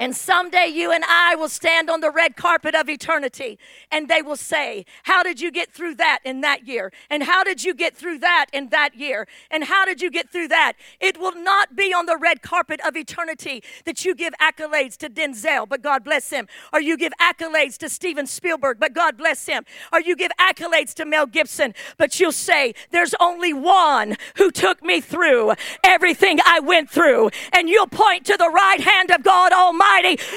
And 0.03 0.17
someday 0.17 0.67
you 0.67 0.91
and 0.91 1.05
I 1.07 1.37
will 1.37 1.49
stand 1.49 1.89
on 1.89 2.01
the 2.01 2.11
red 2.11 2.35
carpet 2.35 2.75
of 2.75 2.89
eternity 2.89 3.57
and 3.93 4.09
they 4.09 4.21
will 4.21 4.35
say, 4.35 4.85
How 5.05 5.23
did 5.23 5.41
you 5.41 5.53
get 5.53 5.71
through 5.71 5.95
that 5.95 6.19
in 6.25 6.41
that 6.41 6.67
year? 6.67 6.93
And 7.09 7.23
how 7.23 7.45
did 7.45 7.63
you 7.63 7.73
get 7.73 7.97
through 7.97 8.19
that 8.19 8.47
in 8.53 8.71
that 8.71 8.97
year? 8.97 9.29
And 9.49 9.63
how 9.63 9.85
did 9.85 10.03
you 10.03 10.11
get 10.11 10.29
through 10.29 10.49
that? 10.49 10.73
It 10.99 11.21
will 11.21 11.37
not 11.37 11.77
be 11.77 11.95
on 11.95 12.07
the 12.07 12.17
red 12.17 12.43
carpet 12.43 12.81
of 12.85 12.97
eternity 12.97 13.63
that 13.85 14.05
you 14.05 14.17
give 14.17 14.35
accolades 14.41 14.97
to 14.97 15.09
Denzel, 15.09 15.69
but 15.69 15.83
God 15.83 16.03
bless 16.03 16.29
him. 16.31 16.49
Or 16.73 16.81
you 16.81 16.97
give 16.97 17.13
accolades 17.21 17.77
to 17.79 17.89
Steven 17.89 18.27
Spielberg, 18.27 18.81
but 18.81 18.95
God 18.95 19.17
bless 19.17 19.47
him. 19.47 19.65
Or 19.93 20.01
you 20.01 20.17
give 20.17 20.33
accolades 20.37 20.95
to 20.95 21.05
Mel 21.05 21.27
Gibson, 21.27 21.75
but 21.97 22.19
you'll 22.19 22.33
say, 22.33 22.75
There's 22.91 23.15
only 23.21 23.53
one 23.53 24.17
who 24.35 24.51
took 24.51 24.83
me 24.83 25.01
through 25.01 25.53
everything 25.85 26.41
I 26.45 26.59
went 26.59 26.91
through. 26.91 27.31
And 27.53 27.69
you'll 27.69 27.87
point 27.87 28.27
to 28.27 28.37
the 28.37 28.51
right 28.51 28.81
hand 28.81 29.13
of 29.13 29.23
God 29.23 29.53
Almighty 29.53 29.92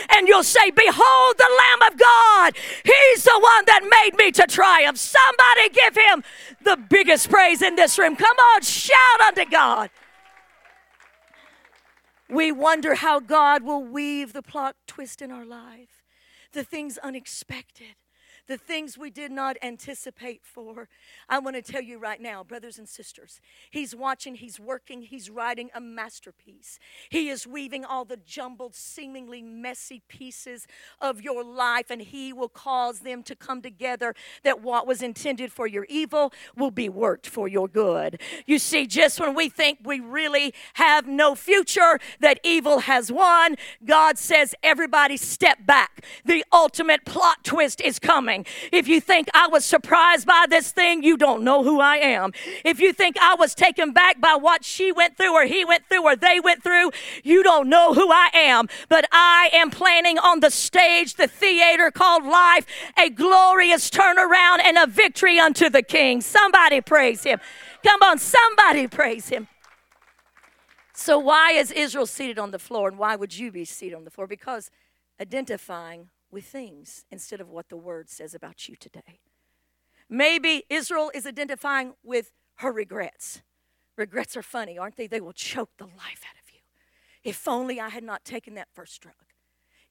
And 0.10 0.28
you'll 0.28 0.44
say, 0.44 0.72
Behold 0.72 1.36
the 1.38 1.50
Lamb 1.58 1.92
of 1.92 2.00
God. 2.00 2.56
He's 2.84 3.24
the 3.24 3.40
one 3.40 3.66
that 3.66 3.82
made 3.84 4.18
me 4.18 4.32
to 4.32 4.48
triumph. 4.48 4.98
Somebody 4.98 5.70
give 5.70 5.96
him 5.96 6.24
the 6.64 6.78
biggest 6.78 7.30
praise 7.30 7.62
in 7.62 7.76
this 7.76 7.98
room. 7.98 8.16
Come 8.16 8.38
on, 8.38 8.62
shout 8.62 9.22
unto 9.28 9.46
God. 9.46 9.90
We 12.30 12.52
wonder 12.52 12.96
how 12.96 13.20
God 13.20 13.64
will 13.64 13.84
weave 13.84 14.34
the 14.34 14.42
plot 14.42 14.76
twist 14.88 15.22
in 15.22 15.32
our 15.32 15.46
life, 15.46 16.04
the 16.54 16.64
things 16.64 16.98
unexpected 16.98 17.96
the 18.48 18.58
things 18.58 18.98
we 18.98 19.10
did 19.10 19.32
not 19.32 19.58
anticipate 19.62 20.42
for. 20.44 20.88
I 21.28 21.40
want 21.40 21.56
to 21.56 21.62
tell 21.62 21.82
you 21.82 21.98
right 21.98 22.22
now, 22.22 22.44
brothers 22.44 22.78
and 22.78 22.88
sisters, 22.88 23.42
He's 23.72 23.96
watching, 23.96 24.36
He's 24.36 24.60
working, 24.60 25.02
He's 25.02 25.30
writing 25.30 25.70
a 25.74 25.82
masterpiece. 25.82 26.80
He 27.10 27.30
is 27.30 27.48
weaving 27.48 27.86
all 27.86 28.06
the 28.06 28.18
jumbled, 28.18 28.76
seemingly 28.76 29.42
messy 29.42 30.02
pieces 30.08 30.68
of 31.02 31.22
your 31.22 31.44
life, 31.44 31.90
and 31.90 32.02
He 32.02 32.34
will 32.34 32.50
cause 32.50 33.00
them 33.00 33.24
to 33.24 33.36
come 33.36 33.62
together 33.62 34.14
that 34.44 34.62
what 34.62 34.86
was 34.88 35.02
intended 35.02 35.52
for 35.52 35.68
your 35.68 35.86
evil 35.90 36.34
will 36.56 36.72
be 36.72 36.90
worked 36.90 37.28
for 37.28 37.48
your 37.48 37.68
good. 37.68 38.22
You 38.46 38.60
see, 38.60 38.86
just 38.86 39.20
when 39.20 39.34
we 39.36 39.50
think 39.50 39.80
we 39.84 40.00
really 40.00 40.54
have 40.76 41.08
no 41.08 41.36
future, 41.36 42.00
that 42.20 42.40
evil 42.44 42.80
has 42.80 43.12
won, 43.12 43.56
God 43.84 44.18
says, 44.18 44.56
everybody 44.64 45.18
step 45.18 45.66
back. 45.66 46.04
The 46.24 46.44
ultimate 46.52 47.06
plot 47.06 47.44
twist 47.44 47.82
is 47.82 48.00
coming. 48.00 48.46
If 48.72 48.88
you 48.88 49.02
think 49.02 49.28
I 49.34 49.48
was 49.48 49.66
surprised 49.66 50.28
by 50.28 50.46
this 50.50 50.72
thing, 50.72 51.04
you 51.04 51.15
don't 51.18 51.44
know 51.44 51.64
who 51.64 51.80
I 51.80 51.98
am. 51.98 52.32
If 52.64 52.80
you 52.80 52.94
think 52.94 53.18
I 53.20 53.36
was 53.36 53.56
taken 53.56 53.92
back 53.92 54.20
by 54.20 54.36
what 54.36 54.64
she 54.64 54.92
went 54.92 55.18
through 55.18 55.34
or 55.34 55.46
he 55.46 55.66
went 55.66 55.88
through 55.88 56.04
or 56.04 56.16
they 56.16 56.40
went 56.40 56.64
through, 56.64 56.92
you 57.24 57.44
don't 57.44 57.70
know 57.70 57.94
who 57.94 58.12
I 58.12 58.30
am. 58.34 58.68
But 58.90 59.06
I 59.12 59.50
am 59.54 59.70
planning 59.70 60.18
on 60.18 60.40
the 60.40 60.52
stage, 60.52 61.16
the 61.16 61.28
theater 61.28 61.92
called 61.92 62.26
life, 62.26 62.66
a 62.98 63.10
glorious 63.10 63.90
turnaround 63.90 64.60
and 64.64 64.78
a 64.78 64.88
victory 64.88 65.40
unto 65.40 65.70
the 65.70 65.84
King. 65.84 66.22
Somebody 66.22 66.82
praise 66.82 67.24
him. 67.24 67.40
Come 67.86 68.02
on, 68.02 68.20
somebody 68.20 68.88
praise 68.88 69.30
him. 69.30 69.48
So, 70.98 71.20
why 71.20 71.52
is 71.52 71.72
Israel 71.72 72.06
seated 72.06 72.40
on 72.40 72.52
the 72.52 72.60
floor 72.60 72.88
and 72.88 72.98
why 72.98 73.18
would 73.18 73.38
you 73.38 73.52
be 73.52 73.66
seated 73.66 73.96
on 73.96 74.06
the 74.06 74.10
floor? 74.10 74.28
Because 74.28 74.72
identifying 75.20 76.10
with 76.32 76.46
things 76.46 77.06
instead 77.12 77.42
of 77.42 77.50
what 77.50 77.70
the 77.70 77.78
word 77.78 78.10
says 78.10 78.34
about 78.34 78.68
you 78.68 78.76
today. 78.76 79.20
Maybe 80.16 80.64
Israel 80.70 81.12
is 81.14 81.26
identifying 81.26 81.96
with 82.02 82.32
her 82.60 82.72
regrets. 82.72 83.42
Regrets 83.98 84.38
are 84.38 84.42
funny, 84.42 84.78
aren't 84.78 84.96
they? 84.96 85.08
They 85.08 85.20
will 85.20 85.34
choke 85.34 85.72
the 85.78 85.84
life 85.84 86.22
out 86.26 86.38
of 86.42 86.54
you. 86.54 86.62
If 87.26 87.46
only 87.50 87.82
I 87.82 87.90
had 87.90 88.02
not 88.02 88.24
taken 88.24 88.54
that 88.54 88.70
first 88.74 89.02
drug. 89.02 89.16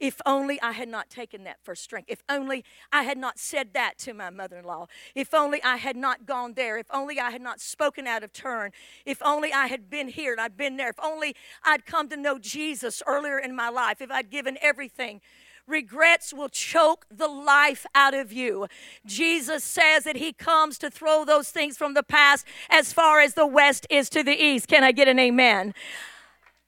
If 0.01 0.23
only 0.25 0.59
I 0.63 0.73
had 0.73 0.89
not 0.89 1.11
taken 1.11 1.45
that 1.45 1.59
first 1.63 1.91
drink. 1.91 2.07
If 2.09 2.23
only 2.27 2.65
I 2.91 3.03
had 3.03 3.19
not 3.19 3.39
said 3.39 3.75
that 3.75 3.99
to 3.99 4.15
my 4.15 4.31
mother 4.31 4.57
in 4.57 4.65
law. 4.65 4.87
If 5.15 5.35
only 5.35 5.63
I 5.63 5.77
had 5.77 5.95
not 5.95 6.25
gone 6.25 6.55
there. 6.55 6.79
If 6.79 6.87
only 6.91 7.21
I 7.21 7.31
had 7.31 7.43
not 7.43 7.61
spoken 7.61 8.07
out 8.07 8.23
of 8.23 8.33
turn. 8.33 8.73
If 9.05 9.23
only 9.23 9.53
I 9.53 9.67
had 9.67 9.91
been 9.91 10.09
here 10.09 10.33
and 10.33 10.41
I'd 10.41 10.57
been 10.57 10.79
there. 10.79 10.89
If 10.89 11.01
only 11.03 11.37
I'd 11.63 11.85
come 11.85 12.09
to 12.09 12.17
know 12.17 12.39
Jesus 12.39 13.03
earlier 13.07 13.39
in 13.39 13.55
my 13.55 13.69
life. 13.69 14.01
If 14.01 14.11
I'd 14.11 14.31
given 14.31 14.57
everything 14.63 15.21
Regrets 15.67 16.35
will 16.35 16.51
choke 16.51 17.07
the 17.11 17.27
life 17.27 17.87
out 17.95 18.13
of 18.13 18.33
you. 18.33 18.67
Jesus 19.07 19.65
says 19.65 20.05
that 20.05 20.17
He 20.17 20.33
comes 20.33 20.79
to 20.79 20.91
throw 20.91 21.25
those 21.25 21.51
things 21.51 21.77
from 21.77 21.95
the 21.95 22.03
past 22.03 22.47
as 22.69 22.93
far 22.93 23.21
as 23.21 23.35
the 23.35 23.47
west 23.47 23.87
is 23.89 24.11
to 24.11 24.23
the 24.23 24.35
east. 24.35 24.69
Can 24.69 24.85
I 24.85 24.93
get 24.93 25.09
an 25.09 25.19
amen? 25.19 25.75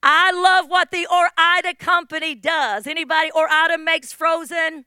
I 0.02 0.30
love 0.30 0.70
what 0.70 0.90
the 0.90 1.06
Ore-Ida 1.10 1.74
company 1.74 2.34
does. 2.34 2.86
Anybody, 2.86 3.30
Ore-Ida 3.32 3.78
makes 3.78 4.12
frozen 4.12 4.84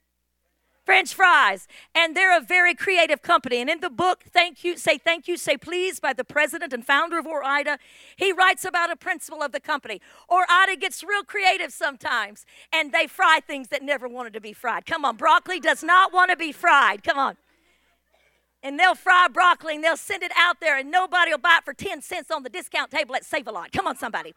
French 0.89 1.13
fries. 1.13 1.67
And 1.93 2.17
they're 2.17 2.35
a 2.35 2.41
very 2.41 2.73
creative 2.73 3.21
company. 3.21 3.61
And 3.61 3.69
in 3.69 3.79
the 3.79 3.91
book, 3.91 4.23
Thank 4.33 4.63
You, 4.63 4.75
Say 4.75 4.97
Thank 4.97 5.27
You, 5.27 5.37
Say 5.37 5.55
Please, 5.55 5.99
by 5.99 6.13
the 6.13 6.23
president 6.23 6.73
and 6.73 6.83
founder 6.83 7.19
of 7.19 7.27
Ore-Ida, 7.27 7.77
he 8.17 8.31
writes 8.31 8.65
about 8.65 8.91
a 8.91 8.95
principle 8.95 9.43
of 9.43 9.51
the 9.51 9.59
company. 9.59 10.01
Ore-Ida 10.27 10.77
gets 10.77 11.03
real 11.03 11.23
creative 11.23 11.71
sometimes, 11.71 12.43
and 12.73 12.91
they 12.91 13.05
fry 13.05 13.39
things 13.45 13.67
that 13.67 13.83
never 13.83 14.07
wanted 14.07 14.33
to 14.33 14.41
be 14.41 14.51
fried. 14.51 14.87
Come 14.87 15.05
on, 15.05 15.15
broccoli 15.15 15.59
does 15.59 15.83
not 15.83 16.11
want 16.11 16.31
to 16.31 16.35
be 16.35 16.51
fried. 16.51 17.03
Come 17.03 17.19
on. 17.19 17.37
And 18.63 18.79
they'll 18.79 18.95
fry 18.95 19.27
broccoli 19.31 19.75
and 19.75 19.83
they'll 19.83 19.95
send 19.95 20.23
it 20.23 20.31
out 20.35 20.59
there, 20.59 20.75
and 20.75 20.89
nobody 20.89 21.29
will 21.29 21.37
buy 21.37 21.59
it 21.59 21.65
for 21.65 21.75
10 21.75 22.01
cents 22.01 22.31
on 22.31 22.41
the 22.41 22.49
discount 22.49 22.89
table 22.89 23.15
at 23.15 23.23
Save 23.23 23.45
a 23.45 23.51
Lot. 23.51 23.71
Come 23.71 23.85
on, 23.85 23.95
somebody. 23.95 24.33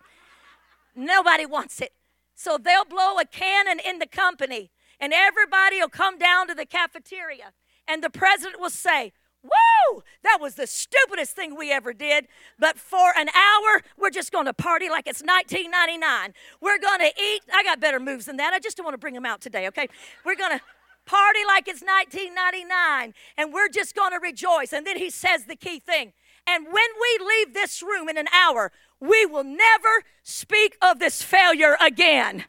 Nobody 0.95 1.47
wants 1.47 1.81
it. 1.81 1.95
So 2.35 2.59
they'll 2.59 2.85
blow 2.85 3.19
a 3.19 3.25
cannon 3.25 3.81
in 3.83 4.01
the 4.01 4.07
company 4.07 4.71
and 5.03 5.13
everybody 5.13 5.81
will 5.81 5.89
come 5.89 6.17
down 6.17 6.47
to 6.47 6.55
the 6.55 6.65
cafeteria, 6.65 7.53
and 7.89 8.03
the 8.03 8.09
president 8.09 8.61
will 8.61 8.71
say, 8.71 9.13
Woo! 9.43 10.05
That 10.23 10.39
was 10.41 10.55
the 10.55 10.69
stupidest 10.69 11.35
thing 11.35 11.57
we 11.57 11.73
ever 11.73 11.93
did. 11.93 12.29
But 12.61 12.79
for 12.79 13.13
an 13.19 13.29
hour, 13.31 13.83
we're 13.99 14.11
just 14.11 14.31
going 14.31 14.47
to 14.47 14.53
party 14.53 14.89
like 14.89 15.09
it's 15.09 15.21
1999. 15.21 16.33
We're 16.61 16.79
going 16.79 17.01
to 17.01 17.13
eat. 17.21 17.41
I 17.53 17.65
got 17.65 17.81
better 17.81 17.99
moves 17.99 18.27
than 18.27 18.37
that. 18.37 18.53
I 18.53 18.61
just 18.61 18.77
don't 18.77 18.85
want 18.85 18.95
to 18.95 18.99
bring 18.99 19.15
them 19.15 19.27
out 19.27 19.41
today, 19.41 19.67
okay? 19.67 19.89
We're 20.25 20.37
going 20.37 20.57
to 20.57 20.61
party 21.07 21.41
like 21.45 21.67
it's 21.67 21.83
1999, 21.83 23.15
and 23.37 23.53
we're 23.53 23.69
just 23.69 23.97
going 23.97 24.13
to 24.13 24.21
rejoice. 24.23 24.73
And 24.73 24.87
then 24.87 24.97
he 24.97 25.11
says 25.11 25.47
the 25.47 25.57
key 25.57 25.81
thing. 25.81 26.13
And 26.47 26.67
when 26.67 26.75
we 26.75 27.27
leave 27.27 27.53
this 27.53 27.83
room 27.83 28.09
in 28.09 28.17
an 28.17 28.29
hour, 28.33 28.71
we 29.01 29.27
will 29.27 29.45
never 29.45 30.05
speak 30.23 30.77
of 30.81 31.01
this 31.01 31.21
failure 31.21 31.77
again. 31.81 32.45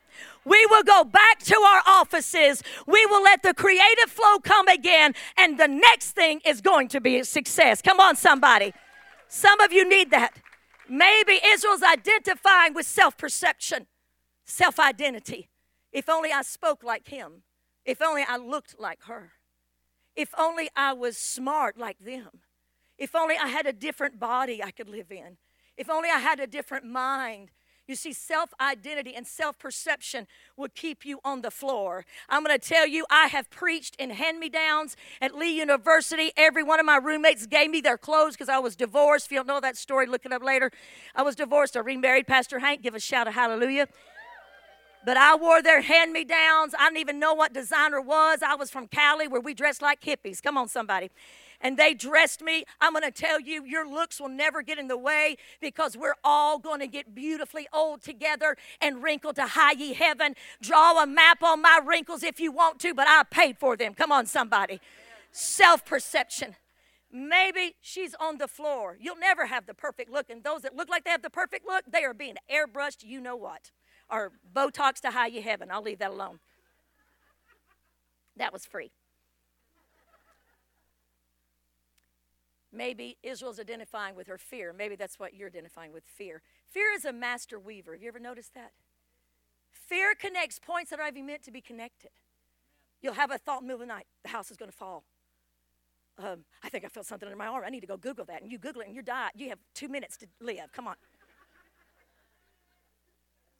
We 0.46 0.66
will 0.70 0.84
go 0.84 1.04
back 1.04 1.40
to 1.40 1.56
our 1.56 1.82
offices. 1.88 2.62
We 2.86 3.06
will 3.06 3.24
let 3.24 3.44
the 3.44 3.54
creative 3.54 4.10
flow 4.10 4.40
come 4.40 4.68
again, 4.68 5.14
and 5.38 5.58
the 5.60 5.68
next 5.68 6.12
thing 6.12 6.42
is 6.46 6.62
going 6.62 6.90
to 6.90 7.02
be 7.02 7.18
a 7.20 7.26
success. 7.26 7.82
Come 7.82 8.00
on, 8.00 8.16
somebody. 8.16 8.74
Some 9.28 9.60
of 9.62 9.72
you 9.72 9.88
need 9.88 10.12
that. 10.12 10.34
Maybe 10.90 11.40
Israel's 11.46 11.82
identifying 11.82 12.74
with 12.74 12.86
self 12.86 13.18
perception, 13.18 13.88
self 14.46 14.80
identity. 14.80 15.50
If 15.92 16.10
only 16.10 16.32
I 16.32 16.42
spoke 16.42 16.84
like 16.84 17.08
him. 17.08 17.44
If 17.86 18.02
only 18.02 18.24
I 18.28 18.38
looked 18.38 18.80
like 18.80 19.04
her. 19.04 19.34
If 20.16 20.30
only 20.38 20.70
I 20.76 20.94
was 20.94 21.18
smart 21.18 21.78
like 21.78 22.00
them. 22.00 22.42
If 22.98 23.16
only 23.16 23.36
I 23.38 23.48
had 23.48 23.66
a 23.66 23.74
different 23.74 24.20
body 24.20 24.64
I 24.64 24.72
could 24.72 24.90
live 24.90 25.12
in. 25.12 25.38
If 25.78 25.90
only 25.90 26.10
I 26.10 26.20
had 26.20 26.40
a 26.40 26.48
different 26.48 26.86
mind 26.86 27.50
you 27.88 27.96
see, 27.96 28.14
self 28.14 28.54
identity 28.62 29.14
and 29.14 29.28
self 29.28 29.60
perception 29.60 30.28
would 30.56 30.74
keep 30.74 31.06
you 31.06 31.20
on 31.24 31.42
the 31.42 31.52
floor. 31.52 32.06
I'm 32.30 32.44
going 32.44 32.58
to 32.58 32.68
tell 32.68 32.88
you, 32.88 33.06
I 33.10 33.28
have 33.28 33.50
preached 33.50 33.96
in 33.98 34.12
hand 34.12 34.40
me 34.40 34.50
downs 34.50 34.96
at 35.22 35.36
Lee 35.36 35.58
University. 35.58 36.32
Every 36.38 36.64
one 36.64 36.80
of 36.80 36.86
my 36.86 36.98
roommates 36.98 37.46
gave 37.46 37.70
me 37.70 37.82
their 37.82 37.98
clothes 37.98 38.34
because 38.34 38.50
I 38.50 38.60
was 38.60 38.76
divorced. 38.76 39.26
If 39.26 39.32
you 39.34 39.38
don't 39.40 39.48
know 39.48 39.60
that 39.60 39.76
story, 39.76 40.06
look 40.06 40.26
it 40.26 40.32
up 40.32 40.44
later. 40.44 40.72
I 41.14 41.24
was 41.24 41.36
divorced. 41.36 41.76
I 41.76 41.82
remarried 41.82 42.26
Pastor 42.28 42.60
Hank. 42.60 42.82
Give 42.82 42.96
a 42.96 43.00
shout 43.00 43.28
of 43.28 43.34
hallelujah. 43.34 43.88
But 45.06 45.18
I 45.18 45.36
wore 45.36 45.62
their 45.62 45.82
hand 45.82 46.14
me 46.14 46.24
downs. 46.24 46.74
I 46.80 46.86
didn't 46.86 47.00
even 47.00 47.20
know 47.20 47.34
what 47.34 47.52
designer 47.52 48.00
was. 48.00 48.42
I 48.42 48.56
was 48.56 48.72
from 48.72 48.88
Cali 48.88 49.28
where 49.28 49.42
we 49.42 49.54
dressed 49.54 49.82
like 49.82 50.00
hippies. 50.00 50.42
Come 50.42 50.58
on, 50.58 50.70
somebody 50.70 51.12
and 51.64 51.78
they 51.78 51.94
dressed 51.94 52.42
me, 52.42 52.66
I'm 52.82 52.92
going 52.92 53.04
to 53.04 53.12
tell 53.12 53.40
you, 53.40 53.64
your 53.66 53.88
looks 53.90 54.20
will 54.20 54.30
never 54.30 54.62
get 54.62 54.78
in 54.78 54.90
the 54.90 54.98
way 54.98 55.38
because 55.62 55.96
we're 55.96 56.16
all 56.24 56.60
going 56.60 56.82
to 56.82 56.88
get 56.88 57.16
beautifully 57.16 57.68
old 57.74 58.04
together 58.04 58.58
and 58.82 59.02
wrinkled 59.02 59.38
to 59.38 59.48
high 59.48 59.72
ye 59.72 59.94
heaven. 59.94 60.36
Draw 60.62 61.02
a 61.02 61.08
map 61.08 61.42
on 61.42 61.62
my 61.62 61.80
wrinkles 61.84 62.22
if 62.22 62.40
you 62.40 62.52
want 62.52 62.80
to, 62.82 62.94
but 62.94 63.08
I 63.08 63.24
paid 63.24 63.58
for 63.58 63.78
them. 63.78 63.94
Come 63.94 64.12
on, 64.12 64.26
somebody. 64.26 64.82
Self 65.32 65.86
perception. 65.86 66.58
Maybe 67.10 67.76
she's 67.80 68.14
on 68.20 68.40
the 68.40 68.48
floor. 68.48 68.98
You'll 69.00 69.18
never 69.18 69.46
have 69.46 69.66
the 69.66 69.74
perfect 69.74 70.12
look. 70.12 70.30
And 70.30 70.44
those 70.44 70.64
that 70.64 70.76
look 70.76 70.90
like 70.90 71.06
they 71.06 71.12
have 71.12 71.22
the 71.22 71.30
perfect 71.30 71.66
look, 71.66 71.86
they 71.90 72.04
are 72.04 72.14
being 72.14 72.36
airbrushed, 72.52 73.04
you 73.04 73.22
know 73.22 73.36
what, 73.36 73.72
or 74.10 74.32
Botox 74.54 75.00
to 75.02 75.12
high 75.12 75.28
ye 75.28 75.42
heaven. 75.42 75.70
I'll 75.72 75.82
leave 75.82 76.00
that 76.00 76.12
alone. 76.12 76.40
That 78.36 78.52
was 78.52 78.66
free. 78.66 78.92
Maybe 82.74 83.18
Israel's 83.22 83.60
identifying 83.60 84.16
with 84.16 84.28
her 84.28 84.38
fear. 84.40 84.74
Maybe 84.74 84.96
that's 84.96 85.20
what 85.20 85.36
you're 85.36 85.48
identifying 85.48 85.94
with 85.94 86.04
fear. 86.06 86.42
Fear 86.72 86.88
is 86.96 87.06
a 87.06 87.14
master 87.14 87.60
weaver. 87.60 87.94
Have 87.94 88.02
you 88.02 88.08
ever 88.08 88.20
noticed 88.20 88.56
that? 88.56 88.72
Fear 89.72 90.16
connects 90.16 90.60
points 90.60 90.90
that 90.90 91.00
are 91.00 91.08
even 91.08 91.28
meant 91.28 91.44
to 91.44 91.52
be 91.52 91.62
connected. 91.62 92.10
You'll 93.02 93.14
have 93.14 93.30
a 93.30 93.38
thought 93.38 93.62
in 93.62 93.68
the 93.68 93.74
middle 93.74 93.84
of 93.84 93.88
the 93.88 93.94
night, 93.94 94.08
the 94.24 94.30
house 94.30 94.50
is 94.50 94.58
going 94.58 94.72
to 94.72 94.78
fall. 94.78 95.04
Um, 96.18 96.46
I 96.64 96.70
think 96.70 96.84
I 96.86 96.88
felt 96.88 97.06
something 97.06 97.28
under 97.28 97.38
my 97.38 97.48
arm. 97.48 97.64
I 97.66 97.70
need 97.70 97.82
to 97.82 97.88
go 97.88 97.98
Google 97.98 98.26
that. 98.26 98.42
And 98.42 98.52
you 98.52 98.58
Google 98.58 98.82
it 98.82 98.88
and 98.88 98.96
you 98.96 99.02
die. 99.02 99.30
You 99.36 99.50
have 99.50 99.60
two 99.74 99.88
minutes 99.88 100.18
to 100.18 100.28
live. 100.40 100.72
Come 100.72 100.88
on. 100.88 100.96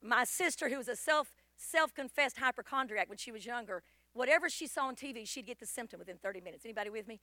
My 0.02 0.24
sister, 0.24 0.70
who 0.70 0.78
was 0.78 0.88
a 0.88 0.96
self 0.96 1.34
self 1.56 1.94
confessed 1.94 2.38
hypochondriac 2.38 3.10
when 3.10 3.18
she 3.18 3.32
was 3.32 3.46
younger, 3.46 3.84
whatever 4.14 4.50
she 4.50 4.68
saw 4.68 4.88
on 4.88 4.96
TV, 4.96 5.28
she'd 5.28 5.46
get 5.46 5.60
the 5.60 5.66
symptom 5.66 6.00
within 6.00 6.18
30 6.18 6.42
minutes. 6.42 6.66
Anybody 6.66 6.90
with 6.90 7.08
me? 7.08 7.20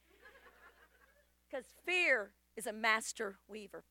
Because 1.50 1.66
fear 1.84 2.32
is 2.56 2.66
a 2.66 2.72
master 2.72 3.38
weaver. 3.48 3.84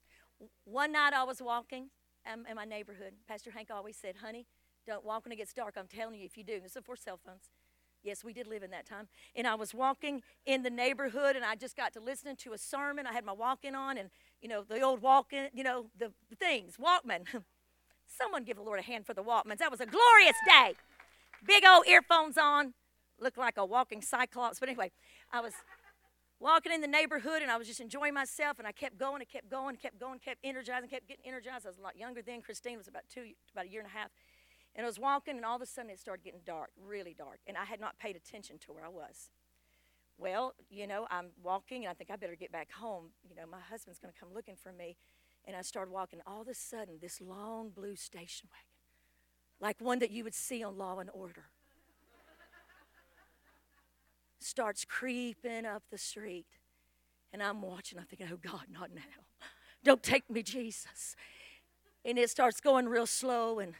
One 0.63 0.93
night 0.93 1.13
I 1.13 1.23
was 1.23 1.41
walking 1.41 1.89
um, 2.31 2.45
in 2.49 2.55
my 2.55 2.65
neighborhood. 2.65 3.13
Pastor 3.27 3.51
Hank 3.51 3.69
always 3.71 3.97
said, 3.97 4.17
honey, 4.21 4.45
don't 4.87 5.03
walk 5.03 5.25
when 5.25 5.31
it 5.31 5.35
gets 5.35 5.53
dark. 5.53 5.75
I'm 5.77 5.87
telling 5.87 6.19
you, 6.19 6.25
if 6.25 6.37
you 6.37 6.43
do, 6.43 6.59
this 6.59 6.71
is 6.71 6.77
before 6.77 6.95
cell 6.95 7.19
phones. 7.23 7.49
Yes, 8.01 8.23
we 8.23 8.31
did 8.31 8.47
live 8.47 8.63
in 8.63 8.71
that 8.71 8.85
time. 8.85 9.09
And 9.35 9.45
I 9.45 9.55
was 9.55 9.73
walking 9.73 10.21
in 10.45 10.63
the 10.63 10.69
neighborhood, 10.69 11.35
and 11.35 11.43
I 11.43 11.55
just 11.55 11.75
got 11.75 11.91
to 11.93 11.99
listening 11.99 12.37
to 12.37 12.53
a 12.53 12.57
sermon. 12.57 13.05
I 13.05 13.11
had 13.11 13.25
my 13.25 13.33
walking 13.33 13.75
on, 13.75 13.97
and 13.97 14.09
you 14.41 14.47
know 14.47 14.63
the 14.63 14.79
old 14.79 15.01
walking, 15.01 15.47
you 15.53 15.65
know 15.65 15.87
the, 15.97 16.13
the 16.29 16.35
things, 16.37 16.77
Walkman. 16.77 17.25
Someone 18.07 18.45
give 18.45 18.55
the 18.55 18.63
Lord 18.63 18.79
a 18.79 18.83
hand 18.83 19.05
for 19.05 19.13
the 19.13 19.21
Walkmans. 19.21 19.57
That 19.57 19.69
was 19.69 19.81
a 19.81 19.85
glorious 19.85 20.37
day. 20.47 20.75
Big 21.45 21.65
old 21.65 21.87
earphones 21.87 22.37
on, 22.37 22.73
looked 23.19 23.37
like 23.37 23.57
a 23.57 23.65
walking 23.65 24.01
cyclops. 24.01 24.59
But 24.59 24.69
anyway, 24.69 24.91
I 25.31 25.41
was 25.41 25.53
walking 26.39 26.71
in 26.71 26.81
the 26.81 26.87
neighborhood 26.87 27.41
and 27.41 27.51
I 27.51 27.57
was 27.57 27.67
just 27.67 27.79
enjoying 27.79 28.13
myself 28.13 28.59
and 28.59 28.67
I 28.67 28.71
kept 28.71 28.97
going 28.97 29.21
and 29.21 29.29
kept 29.29 29.49
going, 29.49 29.75
kept 29.75 29.99
going, 29.99 30.19
kept 30.19 30.39
energizing, 30.43 30.89
kept 30.89 31.07
getting 31.07 31.25
energized. 31.25 31.65
I 31.65 31.69
was 31.69 31.77
a 31.77 31.81
lot 31.81 31.97
younger 31.97 32.21
then. 32.21 32.41
Christine 32.41 32.77
was 32.77 32.87
about 32.87 33.03
two, 33.13 33.31
about 33.51 33.65
a 33.65 33.69
year 33.69 33.81
and 33.81 33.89
a 33.89 33.97
half. 33.97 34.09
And 34.75 34.85
I 34.85 34.87
was 34.87 34.99
walking 34.99 35.35
and 35.35 35.45
all 35.45 35.55
of 35.55 35.61
a 35.61 35.65
sudden 35.65 35.91
it 35.91 35.99
started 35.99 36.23
getting 36.23 36.41
dark, 36.45 36.69
really 36.81 37.13
dark. 37.17 37.39
And 37.47 37.57
I 37.57 37.65
had 37.65 37.79
not 37.79 37.97
paid 37.99 38.15
attention 38.15 38.57
to 38.59 38.73
where 38.73 38.85
I 38.85 38.89
was. 38.89 39.29
Well, 40.17 40.53
you 40.69 40.87
know, 40.87 41.07
I'm 41.09 41.27
walking 41.43 41.83
and 41.83 41.91
I 41.91 41.93
think 41.93 42.11
I 42.11 42.15
better 42.15 42.35
get 42.35 42.51
back 42.51 42.71
home. 42.71 43.11
You 43.27 43.35
know, 43.35 43.45
my 43.49 43.59
husband's 43.69 43.99
going 43.99 44.13
to 44.13 44.19
come 44.19 44.29
looking 44.33 44.55
for 44.55 44.71
me. 44.71 44.97
And 45.45 45.55
I 45.55 45.61
started 45.61 45.91
walking. 45.91 46.19
All 46.27 46.41
of 46.41 46.47
a 46.47 46.53
sudden, 46.53 46.99
this 47.01 47.21
long 47.21 47.69
blue 47.69 47.95
station 47.95 48.49
wagon, 48.51 48.65
like 49.61 49.79
one 49.79 49.99
that 49.99 50.11
you 50.11 50.23
would 50.23 50.35
see 50.35 50.63
on 50.63 50.77
Law 50.77 50.99
and 50.99 51.09
Order 51.13 51.45
starts 54.39 54.85
creeping 54.85 55.65
up 55.65 55.83
the 55.91 55.97
street. 55.97 56.45
And 57.31 57.43
I'm 57.43 57.61
watching, 57.61 57.99
I'm 57.99 58.05
thinking, 58.05 58.27
oh 58.31 58.37
God, 58.41 58.65
not 58.71 58.89
now. 58.93 59.01
Don't 59.83 60.01
take 60.01 60.29
me, 60.29 60.41
Jesus. 60.41 61.15
And 62.03 62.17
it 62.17 62.29
starts 62.29 62.59
going 62.59 62.87
real 62.87 63.05
slow, 63.05 63.59
and, 63.59 63.73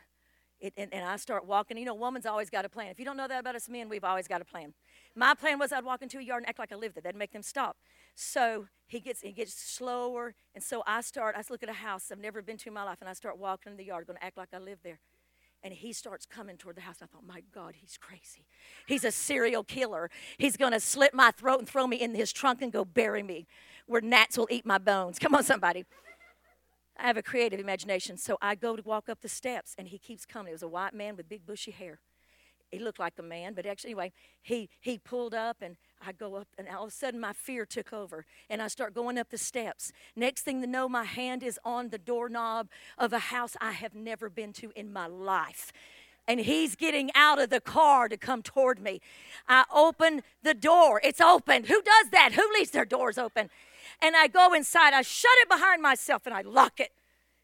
it, 0.59 0.73
and, 0.77 0.93
and 0.93 1.05
I 1.05 1.15
start 1.17 1.45
walking. 1.45 1.77
You 1.77 1.85
know, 1.85 1.93
woman's 1.93 2.25
always 2.25 2.49
got 2.49 2.65
a 2.65 2.69
plan. 2.69 2.87
If 2.87 2.99
you 2.99 3.05
don't 3.05 3.17
know 3.17 3.27
that 3.27 3.39
about 3.39 3.55
us 3.55 3.69
men, 3.69 3.87
we've 3.89 4.03
always 4.03 4.27
got 4.27 4.41
a 4.41 4.45
plan. 4.45 4.73
My 5.15 5.33
plan 5.33 5.57
was 5.57 5.71
I'd 5.71 5.85
walk 5.85 6.01
into 6.01 6.19
a 6.19 6.21
yard 6.21 6.43
and 6.43 6.49
act 6.49 6.59
like 6.59 6.71
I 6.71 6.75
lived 6.75 6.95
there. 6.95 7.01
That'd 7.01 7.17
make 7.17 7.31
them 7.31 7.41
stop. 7.41 7.77
So 8.15 8.67
he 8.87 8.99
gets 8.99 9.21
he 9.21 9.31
gets 9.31 9.53
slower, 9.53 10.35
and 10.53 10.61
so 10.63 10.83
I 10.85 10.99
start. 11.01 11.35
I 11.37 11.43
look 11.49 11.63
at 11.63 11.69
a 11.69 11.73
house 11.73 12.11
I've 12.11 12.19
never 12.19 12.41
been 12.41 12.57
to 12.57 12.67
in 12.67 12.73
my 12.73 12.83
life, 12.83 12.97
and 12.99 13.09
I 13.09 13.13
start 13.13 13.37
walking 13.37 13.71
in 13.71 13.77
the 13.77 13.85
yard, 13.85 14.05
going 14.05 14.19
to 14.19 14.25
act 14.25 14.37
like 14.37 14.49
I 14.53 14.59
live 14.59 14.79
there 14.83 14.99
and 15.63 15.73
he 15.73 15.93
starts 15.93 16.25
coming 16.25 16.57
toward 16.57 16.77
the 16.77 16.81
house. 16.81 16.97
I 17.01 17.05
thought, 17.05 17.25
my 17.25 17.43
God, 17.53 17.75
he's 17.75 17.97
crazy. 17.97 18.45
He's 18.87 19.03
a 19.03 19.11
serial 19.11 19.63
killer. 19.63 20.09
He's 20.37 20.57
going 20.57 20.71
to 20.71 20.79
slit 20.79 21.13
my 21.13 21.31
throat 21.31 21.59
and 21.59 21.67
throw 21.67 21.87
me 21.87 21.97
in 21.97 22.15
his 22.15 22.31
trunk 22.31 22.61
and 22.61 22.71
go 22.71 22.85
bury 22.85 23.23
me 23.23 23.47
where 23.85 24.01
gnats 24.01 24.37
will 24.37 24.47
eat 24.49 24.65
my 24.65 24.77
bones. 24.77 25.19
Come 25.19 25.35
on, 25.35 25.43
somebody. 25.43 25.85
I 26.97 27.03
have 27.03 27.17
a 27.17 27.23
creative 27.23 27.59
imagination. 27.59 28.17
So 28.17 28.37
I 28.41 28.55
go 28.55 28.75
to 28.75 28.83
walk 28.83 29.09
up 29.09 29.21
the 29.21 29.29
steps, 29.29 29.73
and 29.77 29.87
he 29.87 29.97
keeps 29.97 30.25
coming. 30.25 30.51
It 30.51 30.53
was 30.53 30.63
a 30.63 30.67
white 30.67 30.93
man 30.93 31.15
with 31.15 31.29
big 31.29 31.45
bushy 31.45 31.71
hair. 31.71 31.99
He 32.71 32.79
looked 32.79 32.99
like 32.99 33.13
a 33.17 33.23
man, 33.23 33.53
but 33.53 33.65
actually, 33.65 33.91
anyway, 33.91 34.11
he, 34.41 34.69
he 34.79 34.97
pulled 34.97 35.33
up, 35.33 35.57
and 35.61 35.77
I 36.05 36.11
go 36.11 36.35
up, 36.35 36.47
and 36.57 36.67
all 36.67 36.83
of 36.83 36.89
a 36.89 36.91
sudden 36.91 37.19
my 37.19 37.33
fear 37.33 37.65
took 37.65 37.91
over, 37.91 38.25
and 38.49 38.61
I 38.61 38.67
start 38.67 38.93
going 38.93 39.17
up 39.17 39.29
the 39.29 39.37
steps. 39.37 39.91
Next 40.15 40.43
thing 40.43 40.61
to 40.61 40.67
know, 40.67 40.87
my 40.87 41.03
hand 41.03 41.41
is 41.41 41.59
on 41.65 41.89
the 41.89 41.97
doorknob 41.97 42.69
of 42.97 43.11
a 43.11 43.19
house 43.19 43.57
I 43.59 43.71
have 43.71 43.95
never 43.95 44.29
been 44.29 44.53
to 44.53 44.71
in 44.75 44.93
my 44.93 45.07
life. 45.07 45.71
And 46.27 46.41
he's 46.41 46.75
getting 46.75 47.09
out 47.15 47.39
of 47.39 47.49
the 47.49 47.59
car 47.59 48.07
to 48.07 48.15
come 48.15 48.43
toward 48.43 48.79
me. 48.79 49.01
I 49.47 49.65
open 49.73 50.21
the 50.43 50.53
door. 50.53 51.01
It's 51.03 51.19
open. 51.19 51.63
Who 51.63 51.81
does 51.81 52.11
that? 52.11 52.33
Who 52.33 52.47
leaves 52.53 52.69
their 52.69 52.85
doors 52.85 53.17
open? 53.17 53.49
And 53.99 54.15
I 54.15 54.27
go 54.27 54.53
inside. 54.53 54.93
I 54.93 55.01
shut 55.01 55.31
it 55.41 55.49
behind 55.49 55.81
myself 55.81 56.27
and 56.27 56.35
I 56.35 56.41
lock 56.41 56.79
it. 56.79 56.91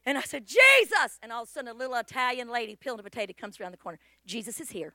And 0.05 0.19
I 0.19 0.21
said, 0.21 0.45
Jesus. 0.45 1.17
And 1.23 1.31
all 1.31 1.43
of 1.43 1.49
a 1.49 1.51
sudden, 1.51 1.69
a 1.69 1.73
little 1.73 1.95
Italian 1.95 2.47
lady 2.47 2.75
peeling 2.75 2.99
a 2.99 3.03
potato 3.03 3.33
comes 3.35 3.59
around 3.59 3.71
the 3.71 3.77
corner. 3.77 3.97
Jesus 4.23 4.59
is 4.59 4.69
here. 4.69 4.93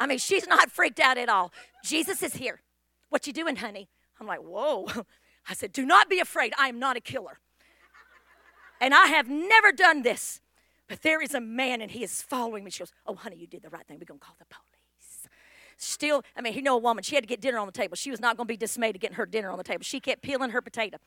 I 0.00 0.06
mean, 0.06 0.18
she's 0.18 0.48
not 0.48 0.70
freaked 0.70 0.98
out 0.98 1.18
at 1.18 1.28
all. 1.28 1.52
Jesus 1.84 2.22
is 2.22 2.34
here. 2.34 2.62
What 3.10 3.26
you 3.26 3.32
doing, 3.32 3.56
honey? 3.56 3.88
I'm 4.18 4.26
like, 4.26 4.40
whoa. 4.40 4.88
I 5.48 5.54
said, 5.54 5.72
do 5.72 5.84
not 5.84 6.08
be 6.08 6.18
afraid. 6.18 6.52
I 6.58 6.68
am 6.68 6.78
not 6.78 6.96
a 6.96 7.00
killer. 7.00 7.38
And 8.80 8.94
I 8.94 9.06
have 9.06 9.28
never 9.28 9.72
done 9.72 10.02
this. 10.02 10.40
But 10.88 11.02
there 11.02 11.22
is 11.22 11.34
a 11.34 11.40
man 11.40 11.80
and 11.80 11.90
he 11.90 12.02
is 12.02 12.20
following 12.20 12.64
me. 12.64 12.70
She 12.70 12.80
goes, 12.80 12.92
Oh, 13.06 13.14
honey, 13.14 13.36
you 13.36 13.46
did 13.46 13.62
the 13.62 13.68
right 13.68 13.86
thing. 13.86 13.98
We're 14.00 14.06
going 14.06 14.18
to 14.18 14.26
call 14.26 14.34
the 14.40 14.46
police. 14.46 15.28
Still, 15.76 16.24
I 16.36 16.40
mean, 16.40 16.52
you 16.54 16.62
know 16.62 16.74
a 16.74 16.78
woman, 16.78 17.04
she 17.04 17.14
had 17.14 17.22
to 17.22 17.28
get 17.28 17.40
dinner 17.40 17.58
on 17.58 17.66
the 17.66 17.72
table. 17.72 17.94
She 17.94 18.10
was 18.10 18.20
not 18.20 18.36
going 18.36 18.46
to 18.46 18.52
be 18.52 18.56
dismayed 18.56 18.96
at 18.96 19.00
getting 19.00 19.16
her 19.16 19.24
dinner 19.24 19.50
on 19.50 19.56
the 19.56 19.64
table. 19.64 19.84
She 19.84 20.00
kept 20.00 20.20
peeling 20.20 20.50
her 20.50 20.60
potato. 20.60 20.98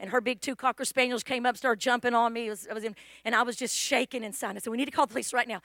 And 0.00 0.10
her 0.10 0.22
big 0.22 0.40
two 0.40 0.56
cocker 0.56 0.86
spaniels 0.86 1.22
came 1.22 1.44
up, 1.44 1.56
started 1.56 1.80
jumping 1.80 2.14
on 2.14 2.32
me. 2.32 2.48
Was, 2.48 2.66
I 2.70 2.74
was 2.74 2.84
in, 2.84 2.96
and 3.26 3.34
I 3.34 3.42
was 3.42 3.56
just 3.56 3.76
shaking 3.76 4.24
inside. 4.24 4.56
I 4.56 4.60
said, 4.60 4.70
We 4.70 4.78
need 4.78 4.86
to 4.86 4.90
call 4.90 5.06
the 5.06 5.12
police 5.12 5.34
right 5.34 5.46
now. 5.46 5.60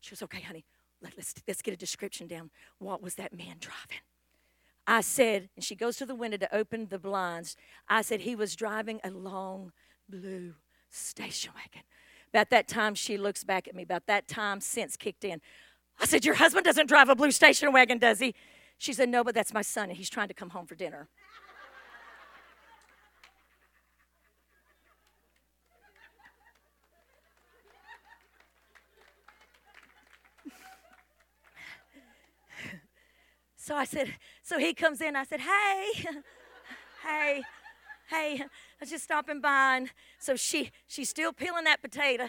She 0.00 0.10
goes, 0.10 0.22
Okay, 0.22 0.42
honey, 0.42 0.64
let, 1.04 1.18
us 1.18 1.34
let's 1.46 1.62
get 1.62 1.74
a 1.74 1.76
description 1.76 2.26
down. 2.26 2.50
What 2.78 3.02
was 3.02 3.14
that 3.16 3.32
man 3.32 3.56
driving? 3.60 4.02
I 4.86 5.00
said, 5.00 5.48
and 5.56 5.64
she 5.64 5.74
goes 5.74 5.96
to 5.98 6.06
the 6.06 6.14
window 6.14 6.36
to 6.36 6.54
open 6.54 6.88
the 6.90 6.98
blinds. 6.98 7.56
I 7.88 8.02
said, 8.02 8.20
he 8.20 8.34
was 8.34 8.54
driving 8.54 9.00
a 9.02 9.10
long 9.10 9.72
blue 10.08 10.54
station 10.90 11.52
wagon. 11.54 11.86
About 12.32 12.50
that 12.50 12.68
time, 12.68 12.94
she 12.94 13.16
looks 13.16 13.44
back 13.44 13.68
at 13.68 13.74
me. 13.74 13.82
About 13.84 14.06
that 14.06 14.28
time, 14.28 14.60
sense 14.60 14.96
kicked 14.96 15.24
in. 15.24 15.40
I 16.00 16.06
said, 16.06 16.24
Your 16.24 16.34
husband 16.34 16.64
doesn't 16.64 16.88
drive 16.88 17.08
a 17.08 17.14
blue 17.14 17.30
station 17.30 17.72
wagon, 17.72 17.98
does 17.98 18.18
he? 18.18 18.34
She 18.78 18.92
said, 18.92 19.08
No, 19.08 19.22
but 19.22 19.34
that's 19.34 19.54
my 19.54 19.62
son, 19.62 19.88
and 19.88 19.96
he's 19.96 20.10
trying 20.10 20.28
to 20.28 20.34
come 20.34 20.50
home 20.50 20.66
for 20.66 20.74
dinner. 20.74 21.08
So 33.64 33.74
I 33.74 33.84
said, 33.84 34.12
so 34.42 34.58
he 34.58 34.74
comes 34.74 35.00
in. 35.00 35.16
I 35.16 35.24
said, 35.24 35.40
hey, 35.40 35.92
hey, 37.02 37.42
hey, 38.10 38.42
I 38.42 38.46
was 38.78 38.90
just 38.90 39.04
stopping 39.04 39.40
by. 39.40 39.76
And 39.78 39.88
so 40.18 40.36
she, 40.36 40.70
she's 40.86 41.08
still 41.08 41.32
peeling 41.32 41.64
that 41.64 41.80
potato. 41.80 42.28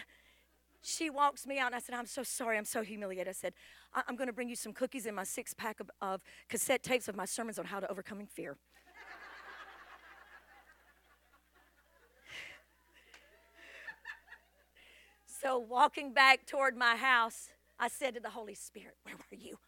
She 0.80 1.10
walks 1.10 1.46
me 1.46 1.58
out, 1.58 1.66
and 1.66 1.74
I 1.74 1.80
said, 1.80 1.94
I'm 1.94 2.06
so 2.06 2.22
sorry. 2.22 2.56
I'm 2.56 2.64
so 2.64 2.80
humiliated. 2.80 3.28
I 3.28 3.32
said, 3.32 3.52
I- 3.92 4.04
am 4.08 4.16
going 4.16 4.28
to 4.28 4.32
bring 4.32 4.48
you 4.48 4.56
some 4.56 4.72
cookies 4.72 5.04
and 5.04 5.14
my 5.14 5.24
six 5.24 5.52
pack 5.52 5.78
of, 5.78 5.90
of 6.00 6.22
cassette 6.48 6.82
tapes 6.82 7.06
of 7.06 7.16
my 7.16 7.26
sermons 7.26 7.58
on 7.58 7.66
how 7.66 7.80
to 7.80 7.90
overcoming 7.90 8.26
fear. 8.26 8.56
so 15.26 15.58
walking 15.58 16.14
back 16.14 16.46
toward 16.46 16.78
my 16.78 16.96
house, 16.96 17.50
I 17.78 17.88
said 17.88 18.14
to 18.14 18.20
the 18.20 18.30
Holy 18.30 18.54
Spirit, 18.54 18.94
Where 19.04 19.16
were 19.16 19.36
you? 19.36 19.58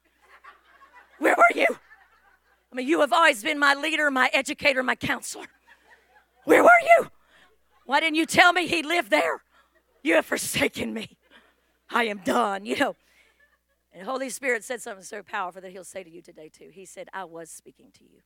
Where 1.18 1.34
were 1.36 1.60
you? 1.60 1.66
I 2.72 2.76
mean, 2.76 2.86
you 2.86 3.00
have 3.00 3.12
always 3.12 3.42
been 3.42 3.58
my 3.58 3.74
leader, 3.74 4.10
my 4.10 4.30
educator, 4.32 4.82
my 4.82 4.94
counselor. 4.94 5.46
Where 6.44 6.62
were 6.62 6.70
you? 6.82 7.10
Why 7.86 8.00
didn't 8.00 8.16
you 8.16 8.26
tell 8.26 8.52
me 8.52 8.66
he 8.66 8.82
lived 8.82 9.10
there? 9.10 9.42
You 10.02 10.14
have 10.14 10.26
forsaken 10.26 10.92
me. 10.92 11.16
I 11.90 12.04
am 12.04 12.18
done, 12.18 12.66
you 12.66 12.76
know. 12.76 12.96
And 13.92 14.06
Holy 14.06 14.28
Spirit 14.28 14.62
said 14.64 14.82
something 14.82 15.04
so 15.04 15.22
powerful 15.22 15.62
that 15.62 15.72
He'll 15.72 15.84
say 15.84 16.04
to 16.04 16.10
you 16.10 16.20
today, 16.20 16.50
too. 16.50 16.68
He 16.70 16.84
said, 16.84 17.08
I 17.12 17.24
was 17.24 17.50
speaking 17.50 17.90
to 17.98 18.04
you, 18.04 18.20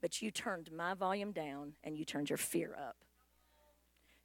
but 0.00 0.22
you 0.22 0.30
turned 0.30 0.70
my 0.72 0.94
volume 0.94 1.32
down 1.32 1.72
and 1.82 1.98
you 1.98 2.04
turned 2.04 2.30
your 2.30 2.36
fear 2.36 2.74
up. 2.78 2.96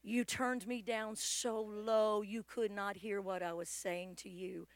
You 0.04 0.24
turned 0.24 0.68
me 0.68 0.82
down 0.82 1.16
so 1.16 1.62
low 1.62 2.22
you 2.22 2.44
could 2.44 2.72
not 2.72 2.98
hear 2.98 3.22
what 3.22 3.42
I 3.42 3.54
was 3.54 3.70
saying 3.70 4.16
to 4.18 4.30
you 4.30 4.68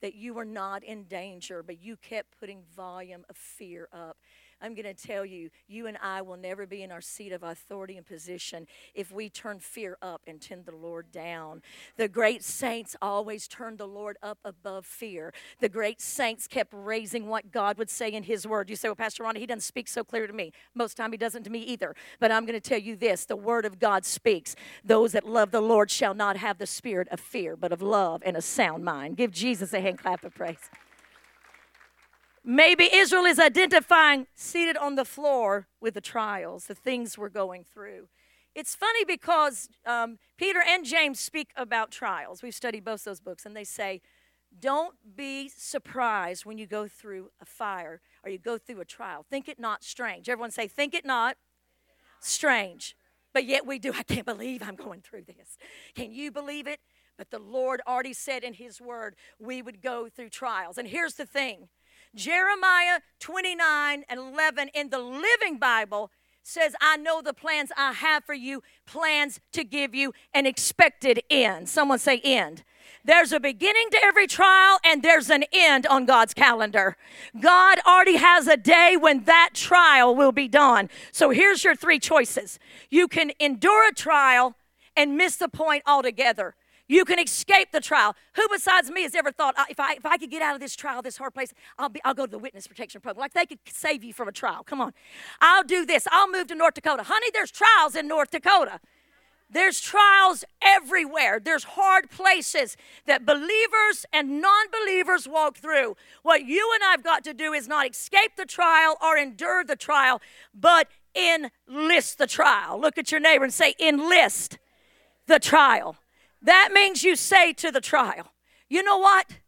that 0.00 0.14
you 0.14 0.34
were 0.34 0.44
not 0.44 0.84
in 0.84 1.04
danger, 1.04 1.62
but 1.62 1.80
you 1.80 1.96
kept 1.96 2.38
putting 2.38 2.62
volume 2.76 3.24
of 3.28 3.36
fear 3.36 3.88
up. 3.92 4.16
I'm 4.60 4.74
going 4.74 4.84
to 4.84 4.94
tell 4.94 5.24
you, 5.24 5.50
you 5.66 5.86
and 5.86 5.96
I 6.02 6.22
will 6.22 6.36
never 6.36 6.66
be 6.66 6.82
in 6.82 6.92
our 6.92 7.00
seat 7.00 7.32
of 7.32 7.42
authority 7.42 7.96
and 7.96 8.06
position 8.06 8.66
if 8.94 9.12
we 9.12 9.28
turn 9.28 9.58
fear 9.58 9.96
up 10.02 10.22
and 10.26 10.40
turn 10.40 10.62
the 10.64 10.74
Lord 10.74 11.10
down. 11.12 11.62
The 11.96 12.08
great 12.08 12.42
saints 12.42 12.96
always 13.00 13.48
turned 13.48 13.78
the 13.78 13.86
Lord 13.86 14.16
up 14.22 14.38
above 14.44 14.86
fear. 14.86 15.32
The 15.60 15.68
great 15.68 16.00
saints 16.00 16.46
kept 16.46 16.72
raising 16.74 17.26
what 17.26 17.50
God 17.50 17.78
would 17.78 17.90
say 17.90 18.10
in 18.10 18.22
His 18.24 18.46
Word. 18.46 18.70
You 18.70 18.76
say, 18.76 18.88
Well, 18.88 18.96
Pastor 18.96 19.22
Ronnie, 19.22 19.40
he 19.40 19.46
doesn't 19.46 19.60
speak 19.60 19.88
so 19.88 20.04
clear 20.04 20.26
to 20.26 20.32
me. 20.32 20.52
Most 20.74 20.96
time 20.96 21.12
he 21.12 21.18
doesn't 21.18 21.44
to 21.44 21.50
me 21.50 21.60
either. 21.60 21.94
But 22.20 22.32
I'm 22.32 22.44
going 22.44 22.60
to 22.60 22.68
tell 22.68 22.78
you 22.78 22.96
this 22.96 23.24
the 23.24 23.36
Word 23.36 23.64
of 23.64 23.78
God 23.78 24.04
speaks. 24.04 24.56
Those 24.84 25.12
that 25.12 25.26
love 25.26 25.50
the 25.50 25.60
Lord 25.60 25.90
shall 25.90 26.14
not 26.14 26.36
have 26.36 26.58
the 26.58 26.66
spirit 26.66 27.08
of 27.10 27.20
fear, 27.20 27.56
but 27.56 27.72
of 27.72 27.82
love 27.82 28.22
and 28.24 28.36
a 28.36 28.42
sound 28.42 28.84
mind. 28.84 29.16
Give 29.16 29.30
Jesus 29.30 29.72
a 29.72 29.80
hand 29.80 29.98
clap 29.98 30.24
of 30.24 30.34
praise. 30.34 30.70
Maybe 32.50 32.88
Israel 32.90 33.26
is 33.26 33.38
identifying 33.38 34.26
seated 34.34 34.78
on 34.78 34.94
the 34.94 35.04
floor 35.04 35.68
with 35.82 35.92
the 35.92 36.00
trials, 36.00 36.64
the 36.64 36.74
things 36.74 37.18
we're 37.18 37.28
going 37.28 37.62
through. 37.62 38.08
It's 38.54 38.74
funny 38.74 39.04
because 39.04 39.68
um, 39.84 40.18
Peter 40.38 40.62
and 40.66 40.82
James 40.86 41.20
speak 41.20 41.50
about 41.56 41.90
trials. 41.90 42.42
We've 42.42 42.54
studied 42.54 42.86
both 42.86 43.04
those 43.04 43.20
books, 43.20 43.44
and 43.44 43.54
they 43.54 43.64
say, 43.64 44.00
don't 44.58 44.94
be 45.14 45.50
surprised 45.50 46.46
when 46.46 46.56
you 46.56 46.66
go 46.66 46.88
through 46.88 47.28
a 47.38 47.44
fire 47.44 48.00
or 48.24 48.30
you 48.30 48.38
go 48.38 48.56
through 48.56 48.80
a 48.80 48.86
trial. 48.86 49.26
Think 49.28 49.46
it 49.46 49.60
not 49.60 49.84
strange. 49.84 50.26
Everyone 50.30 50.50
say, 50.50 50.68
think 50.68 50.94
it 50.94 51.04
not 51.04 51.36
strange. 52.18 52.96
But 53.34 53.44
yet 53.44 53.66
we 53.66 53.78
do. 53.78 53.92
I 53.92 54.02
can't 54.04 54.24
believe 54.24 54.62
I'm 54.62 54.74
going 54.74 55.02
through 55.02 55.24
this. 55.24 55.58
Can 55.94 56.12
you 56.12 56.32
believe 56.32 56.66
it? 56.66 56.80
But 57.18 57.30
the 57.30 57.40
Lord 57.40 57.82
already 57.86 58.14
said 58.14 58.42
in 58.42 58.54
His 58.54 58.80
Word 58.80 59.16
we 59.38 59.60
would 59.60 59.82
go 59.82 60.08
through 60.08 60.30
trials. 60.30 60.78
And 60.78 60.88
here's 60.88 61.16
the 61.16 61.26
thing 61.26 61.68
Jeremiah 62.18 62.98
29 63.20 64.04
and 64.08 64.18
11 64.18 64.70
in 64.74 64.90
the 64.90 64.98
Living 64.98 65.56
Bible 65.60 66.10
says, 66.42 66.74
I 66.80 66.96
know 66.96 67.22
the 67.22 67.32
plans 67.32 67.70
I 67.76 67.92
have 67.92 68.24
for 68.24 68.34
you, 68.34 68.62
plans 68.86 69.38
to 69.52 69.62
give 69.62 69.94
you 69.94 70.12
an 70.34 70.44
expected 70.44 71.22
end. 71.30 71.68
Someone 71.68 72.00
say, 72.00 72.20
end. 72.24 72.64
There's 73.04 73.32
a 73.32 73.38
beginning 73.38 73.90
to 73.92 73.98
every 74.02 74.26
trial 74.26 74.80
and 74.84 75.00
there's 75.00 75.30
an 75.30 75.44
end 75.52 75.86
on 75.86 76.06
God's 76.06 76.34
calendar. 76.34 76.96
God 77.40 77.78
already 77.86 78.16
has 78.16 78.48
a 78.48 78.56
day 78.56 78.96
when 79.00 79.22
that 79.24 79.50
trial 79.54 80.16
will 80.16 80.32
be 80.32 80.48
done. 80.48 80.90
So 81.12 81.30
here's 81.30 81.62
your 81.62 81.76
three 81.76 82.00
choices 82.00 82.58
you 82.90 83.06
can 83.06 83.30
endure 83.38 83.88
a 83.88 83.94
trial 83.94 84.56
and 84.96 85.16
miss 85.16 85.36
the 85.36 85.48
point 85.48 85.84
altogether. 85.86 86.56
You 86.88 87.04
can 87.04 87.18
escape 87.18 87.70
the 87.70 87.80
trial. 87.80 88.16
Who 88.34 88.46
besides 88.50 88.90
me 88.90 89.02
has 89.02 89.14
ever 89.14 89.30
thought, 89.30 89.54
uh, 89.58 89.66
if 89.68 89.78
I, 89.78 89.92
if 89.92 90.06
I 90.06 90.16
could 90.16 90.30
get 90.30 90.40
out 90.40 90.54
of 90.54 90.60
this 90.60 90.74
trial, 90.74 91.02
this 91.02 91.18
hard 91.18 91.34
place, 91.34 91.52
I'll, 91.78 91.90
be, 91.90 92.00
I'll 92.04 92.14
go 92.14 92.24
to 92.24 92.30
the 92.30 92.38
witness 92.38 92.66
protection 92.66 93.02
program? 93.02 93.20
Like 93.20 93.34
they 93.34 93.44
could 93.46 93.58
save 93.68 94.02
you 94.02 94.14
from 94.14 94.26
a 94.26 94.32
trial. 94.32 94.64
Come 94.64 94.80
on. 94.80 94.94
I'll 95.40 95.64
do 95.64 95.84
this. 95.84 96.08
I'll 96.10 96.30
move 96.30 96.46
to 96.48 96.54
North 96.54 96.74
Dakota. 96.74 97.02
Honey, 97.04 97.28
there's 97.32 97.50
trials 97.50 97.94
in 97.94 98.08
North 98.08 98.30
Dakota. 98.30 98.80
There's 99.50 99.80
trials 99.80 100.44
everywhere. 100.60 101.40
There's 101.42 101.64
hard 101.64 102.10
places 102.10 102.76
that 103.06 103.24
believers 103.24 104.04
and 104.12 104.40
non 104.40 104.66
believers 104.70 105.26
walk 105.26 105.56
through. 105.56 105.96
What 106.22 106.44
you 106.44 106.70
and 106.74 106.82
I've 106.84 107.02
got 107.02 107.24
to 107.24 107.34
do 107.34 107.52
is 107.52 107.66
not 107.66 107.90
escape 107.90 108.32
the 108.36 108.44
trial 108.44 108.96
or 109.02 109.16
endure 109.16 109.64
the 109.64 109.76
trial, 109.76 110.20
but 110.54 110.88
enlist 111.14 112.18
the 112.18 112.26
trial. 112.26 112.78
Look 112.78 112.98
at 112.98 113.10
your 113.10 113.20
neighbor 113.20 113.44
and 113.44 113.52
say, 113.52 113.74
enlist 113.80 114.58
the 115.26 115.38
trial. 115.38 115.96
That 116.42 116.70
means 116.72 117.02
you 117.02 117.16
say 117.16 117.52
to 117.54 117.70
the 117.70 117.80
trial, 117.80 118.32
you 118.68 118.82
know 118.82 118.98
what? 118.98 119.38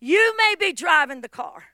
You 0.00 0.34
may 0.36 0.54
be 0.58 0.72
driving 0.72 1.20
the 1.20 1.28
car. 1.28 1.64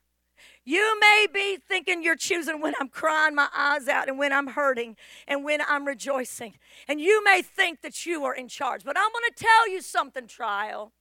You 0.64 0.98
may 0.98 1.28
be 1.32 1.56
thinking 1.56 2.02
you're 2.02 2.16
choosing 2.16 2.60
when 2.60 2.74
I'm 2.80 2.88
crying 2.88 3.36
my 3.36 3.46
eyes 3.56 3.86
out 3.86 4.08
and 4.08 4.18
when 4.18 4.32
I'm 4.32 4.48
hurting 4.48 4.96
and 5.28 5.44
when 5.44 5.60
I'm 5.60 5.86
rejoicing. 5.86 6.54
And 6.88 7.00
you 7.00 7.22
may 7.22 7.40
think 7.40 7.82
that 7.82 8.04
you 8.04 8.24
are 8.24 8.34
in 8.34 8.48
charge. 8.48 8.82
But 8.82 8.96
I'm 8.98 9.12
going 9.12 9.30
to 9.32 9.44
tell 9.44 9.68
you 9.68 9.80
something, 9.80 10.26
trial. 10.26 10.92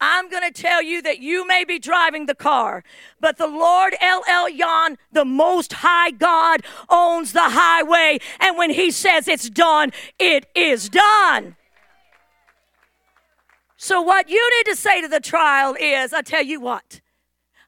I'm 0.00 0.28
going 0.28 0.44
to 0.44 0.52
tell 0.52 0.82
you 0.82 1.00
that 1.02 1.20
you 1.20 1.46
may 1.46 1.64
be 1.64 1.78
driving 1.78 2.26
the 2.26 2.34
car, 2.34 2.84
but 3.18 3.38
the 3.38 3.48
Lord 3.48 3.96
El 4.00 4.22
Elyon, 4.24 4.96
the 5.10 5.24
Most 5.24 5.72
High 5.72 6.10
God, 6.10 6.62
owns 6.88 7.32
the 7.32 7.48
highway. 7.48 8.18
And 8.38 8.56
when 8.58 8.70
He 8.70 8.90
says 8.90 9.26
it's 9.26 9.50
done, 9.50 9.92
it 10.18 10.46
is 10.54 10.88
done. 10.88 11.56
So, 13.80 14.02
what 14.02 14.28
you 14.28 14.50
need 14.58 14.70
to 14.72 14.76
say 14.76 15.00
to 15.00 15.06
the 15.06 15.20
trial 15.20 15.76
is 15.78 16.12
I 16.12 16.22
tell 16.22 16.42
you 16.42 16.60
what, 16.60 17.00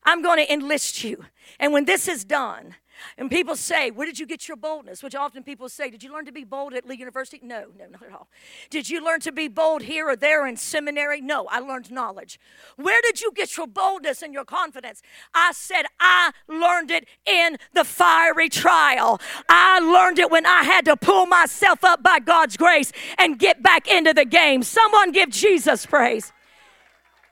I'm 0.02 0.22
going 0.22 0.44
to 0.44 0.52
enlist 0.52 1.04
you. 1.04 1.24
And 1.60 1.72
when 1.72 1.84
this 1.84 2.08
is 2.08 2.24
done, 2.24 2.74
and 3.16 3.30
people 3.30 3.56
say, 3.56 3.90
Where 3.90 4.06
did 4.06 4.18
you 4.18 4.26
get 4.26 4.48
your 4.48 4.56
boldness? 4.56 5.02
Which 5.02 5.14
often 5.14 5.42
people 5.42 5.68
say, 5.68 5.90
Did 5.90 6.02
you 6.02 6.12
learn 6.12 6.24
to 6.26 6.32
be 6.32 6.44
bold 6.44 6.74
at 6.74 6.86
Lee 6.86 6.96
University? 6.96 7.40
No, 7.42 7.66
no, 7.78 7.86
not 7.86 8.02
at 8.02 8.12
all. 8.12 8.28
Did 8.70 8.88
you 8.88 9.04
learn 9.04 9.20
to 9.20 9.32
be 9.32 9.48
bold 9.48 9.82
here 9.82 10.08
or 10.08 10.16
there 10.16 10.46
in 10.46 10.56
seminary? 10.56 11.20
No, 11.20 11.46
I 11.50 11.60
learned 11.60 11.90
knowledge. 11.90 12.38
Where 12.76 13.00
did 13.02 13.20
you 13.20 13.32
get 13.34 13.56
your 13.56 13.66
boldness 13.66 14.22
and 14.22 14.32
your 14.32 14.44
confidence? 14.44 15.02
I 15.34 15.52
said, 15.52 15.84
I 15.98 16.32
learned 16.48 16.90
it 16.90 17.06
in 17.26 17.56
the 17.72 17.84
fiery 17.84 18.48
trial. 18.48 19.20
I 19.48 19.80
learned 19.80 20.18
it 20.18 20.30
when 20.30 20.46
I 20.46 20.64
had 20.64 20.84
to 20.86 20.96
pull 20.96 21.26
myself 21.26 21.84
up 21.84 22.02
by 22.02 22.18
God's 22.18 22.56
grace 22.56 22.92
and 23.18 23.38
get 23.38 23.62
back 23.62 23.88
into 23.88 24.12
the 24.12 24.24
game. 24.24 24.62
Someone 24.62 25.12
give 25.12 25.30
Jesus 25.30 25.86
praise. 25.86 26.32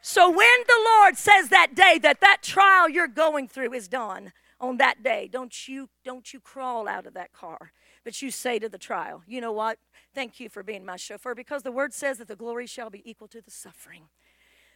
So 0.00 0.30
when 0.30 0.38
the 0.66 0.80
Lord 0.96 1.16
says 1.16 1.48
that 1.50 1.74
day 1.74 1.98
that 1.98 2.20
that 2.20 2.38
trial 2.42 2.88
you're 2.88 3.08
going 3.08 3.48
through 3.48 3.74
is 3.74 3.88
done, 3.88 4.32
on 4.60 4.76
that 4.78 5.02
day. 5.02 5.28
Don't 5.30 5.68
you 5.68 5.88
don't 6.04 6.32
you 6.32 6.40
crawl 6.40 6.88
out 6.88 7.06
of 7.06 7.14
that 7.14 7.32
car, 7.32 7.72
but 8.04 8.20
you 8.22 8.30
say 8.30 8.58
to 8.58 8.68
the 8.68 8.78
trial, 8.78 9.22
you 9.26 9.40
know 9.40 9.52
what? 9.52 9.78
Thank 10.14 10.40
you 10.40 10.48
for 10.48 10.62
being 10.62 10.84
my 10.84 10.96
chauffeur 10.96 11.34
because 11.34 11.62
the 11.62 11.72
word 11.72 11.94
says 11.94 12.18
that 12.18 12.28
the 12.28 12.36
glory 12.36 12.66
shall 12.66 12.90
be 12.90 13.08
equal 13.08 13.28
to 13.28 13.40
the 13.40 13.50
suffering. 13.50 14.04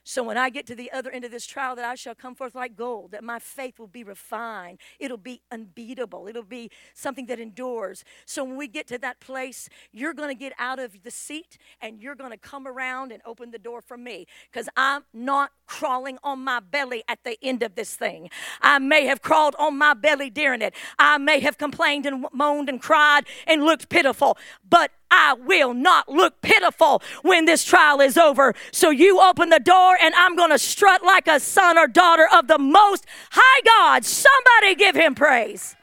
So 0.04 0.22
when 0.22 0.36
I 0.36 0.50
get 0.50 0.66
to 0.66 0.74
the 0.74 0.90
other 0.90 1.10
end 1.10 1.24
of 1.24 1.30
this 1.30 1.46
trial, 1.46 1.76
that 1.76 1.84
I 1.84 1.94
shall 1.94 2.14
come 2.14 2.34
forth 2.34 2.54
like 2.54 2.76
gold, 2.76 3.12
that 3.12 3.22
my 3.22 3.38
faith 3.38 3.78
will 3.78 3.86
be 3.86 4.02
refined. 4.02 4.78
It'll 4.98 5.16
be 5.16 5.42
unbeatable. 5.50 6.26
It'll 6.26 6.42
be 6.42 6.70
something 6.92 7.26
that 7.26 7.38
endures. 7.38 8.04
So 8.26 8.42
when 8.42 8.56
we 8.56 8.66
get 8.66 8.86
to 8.88 8.98
that 8.98 9.20
place, 9.20 9.68
you're 9.92 10.14
going 10.14 10.28
to 10.28 10.34
get 10.34 10.52
out 10.58 10.78
of 10.78 11.04
the 11.04 11.10
seat 11.10 11.56
and 11.80 12.02
you're 12.02 12.16
going 12.16 12.32
to 12.32 12.36
come 12.36 12.66
around 12.66 13.12
and 13.12 13.22
open 13.24 13.52
the 13.52 13.58
door 13.58 13.80
for 13.80 13.96
me 13.96 14.26
because 14.50 14.68
I'm 14.76 15.04
not 15.12 15.52
crawling 15.66 16.18
on 16.24 16.40
my 16.40 16.60
belly 16.60 17.04
at 17.08 17.22
the 17.24 17.38
end 17.42 17.62
of 17.62 17.76
this 17.76 17.94
thing. 17.94 18.28
I 18.60 18.78
may 18.78 19.06
have 19.06 19.22
crawled 19.22 19.54
on 19.58 19.78
my 19.78 19.94
belly 19.94 20.30
during 20.30 20.62
it. 20.62 20.74
I 20.98 21.18
may 21.18 21.40
have 21.40 21.58
complained 21.58 22.06
and 22.06 22.26
moaned 22.32 22.68
and 22.68 22.80
cried 22.82 23.24
and 23.46 23.64
looked 23.64 23.88
pitiful, 23.88 24.36
but 24.68 24.90
I 25.14 25.34
will 25.34 25.74
not 25.74 26.08
look 26.08 26.40
pitiful 26.40 27.02
when 27.20 27.44
this 27.44 27.64
trial 27.64 28.00
is 28.00 28.16
over. 28.16 28.54
So 28.70 28.88
you 28.88 29.20
open 29.20 29.50
the 29.50 29.60
door 29.60 29.96
and 30.00 30.14
I'm 30.14 30.34
going 30.36 30.50
to 30.50 30.58
strut 30.58 31.04
like 31.04 31.28
a 31.28 31.38
son 31.38 31.76
or 31.76 31.86
daughter 31.86 32.26
of 32.32 32.48
the 32.48 32.58
most 32.58 33.04
high 33.30 33.60
God. 33.60 34.06
Somebody 34.06 34.74
give 34.74 34.96
him 34.96 35.14
praise. 35.14 35.76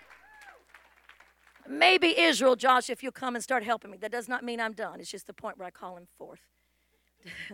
Maybe 1.69 2.19
Israel, 2.19 2.55
Josh, 2.55 2.89
if 2.89 3.03
you'll 3.03 3.11
come 3.11 3.35
and 3.35 3.43
start 3.43 3.63
helping 3.63 3.91
me. 3.91 3.97
That 3.97 4.11
does 4.11 4.27
not 4.27 4.43
mean 4.43 4.59
I'm 4.59 4.73
done. 4.73 4.99
It's 4.99 5.11
just 5.11 5.27
the 5.27 5.33
point 5.33 5.59
where 5.59 5.67
I 5.67 5.71
call 5.71 5.95
him 5.95 6.07
forth. 6.17 6.41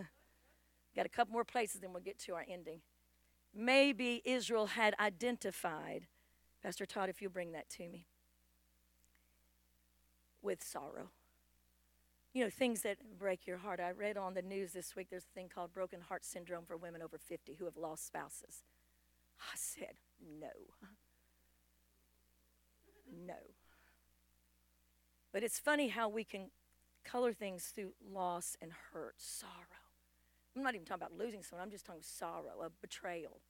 Got 0.96 1.04
a 1.04 1.10
couple 1.10 1.34
more 1.34 1.44
places, 1.44 1.82
then 1.82 1.92
we'll 1.92 2.02
get 2.02 2.18
to 2.20 2.32
our 2.32 2.46
ending. 2.48 2.80
Maybe 3.54 4.22
Israel 4.24 4.68
had 4.68 4.94
identified, 4.98 6.06
Pastor 6.62 6.86
Todd, 6.86 7.10
if 7.10 7.20
you'll 7.20 7.30
bring 7.30 7.52
that 7.52 7.68
to 7.70 7.86
me, 7.86 8.06
with 10.40 10.64
sorrow 10.64 11.10
you 12.36 12.44
know, 12.44 12.50
things 12.50 12.82
that 12.82 12.98
break 13.18 13.46
your 13.46 13.56
heart. 13.56 13.80
I 13.80 13.92
read 13.92 14.18
on 14.18 14.34
the 14.34 14.42
news 14.42 14.72
this 14.72 14.94
week 14.94 15.06
there's 15.08 15.24
a 15.24 15.34
thing 15.34 15.48
called 15.48 15.72
broken 15.72 16.02
heart 16.02 16.22
syndrome 16.22 16.66
for 16.66 16.76
women 16.76 17.00
over 17.00 17.16
50 17.16 17.54
who 17.54 17.64
have 17.64 17.78
lost 17.78 18.06
spouses. 18.06 18.62
I 19.40 19.56
said, 19.56 19.94
no. 20.38 20.48
No. 23.26 23.34
But 25.32 25.44
it's 25.44 25.60
funny 25.60 25.88
how 25.88 26.08
we 26.08 26.24
can 26.24 26.50
color 27.04 27.32
things 27.32 27.72
through 27.74 27.92
loss 28.12 28.56
and 28.60 28.72
hurt, 28.92 29.14
sorrow. 29.16 29.86
I'm 30.54 30.62
not 30.62 30.74
even 30.74 30.84
talking 30.84 31.02
about 31.06 31.16
losing 31.16 31.42
someone, 31.42 31.64
I'm 31.64 31.70
just 31.70 31.86
talking 31.86 32.02
sorrow, 32.02 32.62
a 32.62 32.70
betrayal, 32.82 33.40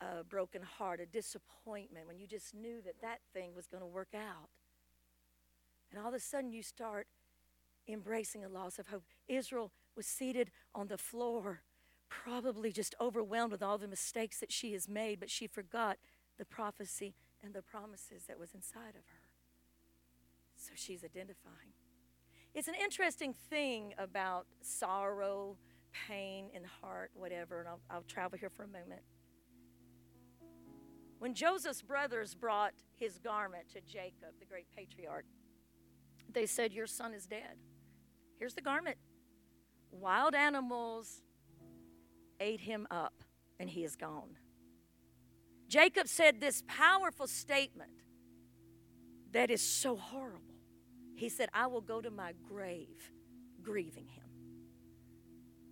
a 0.00 0.24
broken 0.24 0.62
heart, 0.62 1.00
a 1.00 1.06
disappointment 1.06 2.06
when 2.06 2.18
you 2.18 2.26
just 2.26 2.54
knew 2.54 2.80
that 2.82 3.02
that 3.02 3.20
thing 3.34 3.54
was 3.54 3.66
going 3.66 3.82
to 3.82 3.86
work 3.86 4.14
out. 4.16 4.48
And 5.92 6.00
all 6.00 6.08
of 6.08 6.14
a 6.14 6.20
sudden, 6.20 6.52
you 6.52 6.62
start 6.62 7.06
embracing 7.86 8.44
a 8.44 8.48
loss 8.48 8.78
of 8.78 8.88
hope. 8.88 9.04
Israel 9.28 9.70
was 9.94 10.06
seated 10.06 10.50
on 10.74 10.88
the 10.88 10.96
floor, 10.96 11.60
probably 12.08 12.72
just 12.72 12.94
overwhelmed 13.00 13.52
with 13.52 13.62
all 13.62 13.76
the 13.76 13.88
mistakes 13.88 14.40
that 14.40 14.50
she 14.50 14.72
has 14.72 14.88
made, 14.88 15.20
but 15.20 15.30
she 15.30 15.46
forgot 15.46 15.98
the 16.38 16.44
prophecy 16.46 17.14
and 17.44 17.52
the 17.52 17.62
promises 17.62 18.24
that 18.26 18.38
was 18.38 18.54
inside 18.54 18.90
of 18.96 19.04
her. 19.06 19.22
So 20.56 20.72
she's 20.74 21.04
identifying. 21.04 21.74
It's 22.54 22.68
an 22.68 22.74
interesting 22.80 23.34
thing 23.50 23.94
about 23.98 24.46
sorrow, 24.62 25.56
pain 26.08 26.46
in 26.54 26.62
the 26.62 26.68
heart, 26.80 27.10
whatever, 27.14 27.60
and 27.60 27.68
I'll, 27.68 27.80
I'll 27.90 28.04
travel 28.08 28.38
here 28.38 28.50
for 28.50 28.62
a 28.62 28.68
moment. 28.68 29.02
When 31.18 31.34
Joseph's 31.34 31.82
brothers 31.82 32.34
brought 32.34 32.72
his 32.96 33.18
garment 33.18 33.64
to 33.74 33.80
Jacob, 33.80 34.34
the 34.40 34.46
great 34.46 34.66
patriarch, 34.76 35.24
they 36.34 36.46
said, 36.46 36.72
Your 36.72 36.86
son 36.86 37.14
is 37.14 37.26
dead. 37.26 37.56
Here's 38.38 38.54
the 38.54 38.60
garment. 38.60 38.96
Wild 39.90 40.34
animals 40.34 41.22
ate 42.40 42.60
him 42.60 42.86
up, 42.90 43.14
and 43.60 43.68
he 43.68 43.84
is 43.84 43.96
gone. 43.96 44.36
Jacob 45.68 46.08
said 46.08 46.40
this 46.40 46.62
powerful 46.66 47.26
statement 47.26 47.90
that 49.32 49.50
is 49.50 49.62
so 49.62 49.96
horrible. 49.96 50.40
He 51.14 51.28
said, 51.28 51.48
I 51.54 51.66
will 51.66 51.80
go 51.80 52.00
to 52.00 52.10
my 52.10 52.32
grave 52.48 53.12
grieving 53.62 54.08
him. 54.08 54.24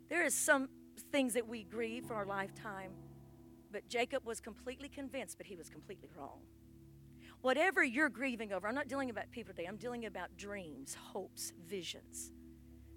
There 0.08 0.24
is 0.24 0.34
some 0.34 0.68
things 1.12 1.34
that 1.34 1.48
we 1.48 1.64
grieve 1.64 2.06
for 2.06 2.14
our 2.14 2.24
lifetime 2.24 2.92
but 3.72 3.88
Jacob 3.88 4.24
was 4.26 4.40
completely 4.40 4.88
convinced, 4.88 5.38
but 5.38 5.46
he 5.46 5.56
was 5.56 5.68
completely 5.68 6.08
wrong. 6.16 6.40
Whatever 7.42 7.82
you're 7.82 8.10
grieving 8.10 8.52
over, 8.52 8.68
I'm 8.68 8.74
not 8.74 8.88
dealing 8.88 9.10
about 9.10 9.30
people 9.30 9.54
today, 9.54 9.66
I'm 9.66 9.76
dealing 9.76 10.06
about 10.06 10.36
dreams, 10.36 10.94
hopes, 10.94 11.52
visions 11.66 12.32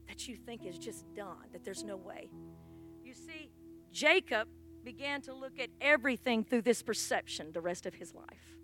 that 0.08 0.28
you 0.28 0.36
think 0.36 0.66
is 0.66 0.78
just 0.78 1.06
done, 1.16 1.48
that 1.54 1.64
there's 1.64 1.84
no 1.84 1.96
way. 1.96 2.30
You 3.04 3.14
see, 3.14 3.52
Jacob 3.92 4.48
began 4.84 5.22
to 5.22 5.34
look 5.34 5.60
at 5.60 5.70
everything 5.80 6.44
through 6.44 6.64
this 6.64 6.84
perception 6.84 7.52
the 7.54 7.62
rest 7.62 7.86
of 7.86 7.94
his 7.94 8.14
life. 8.14 8.58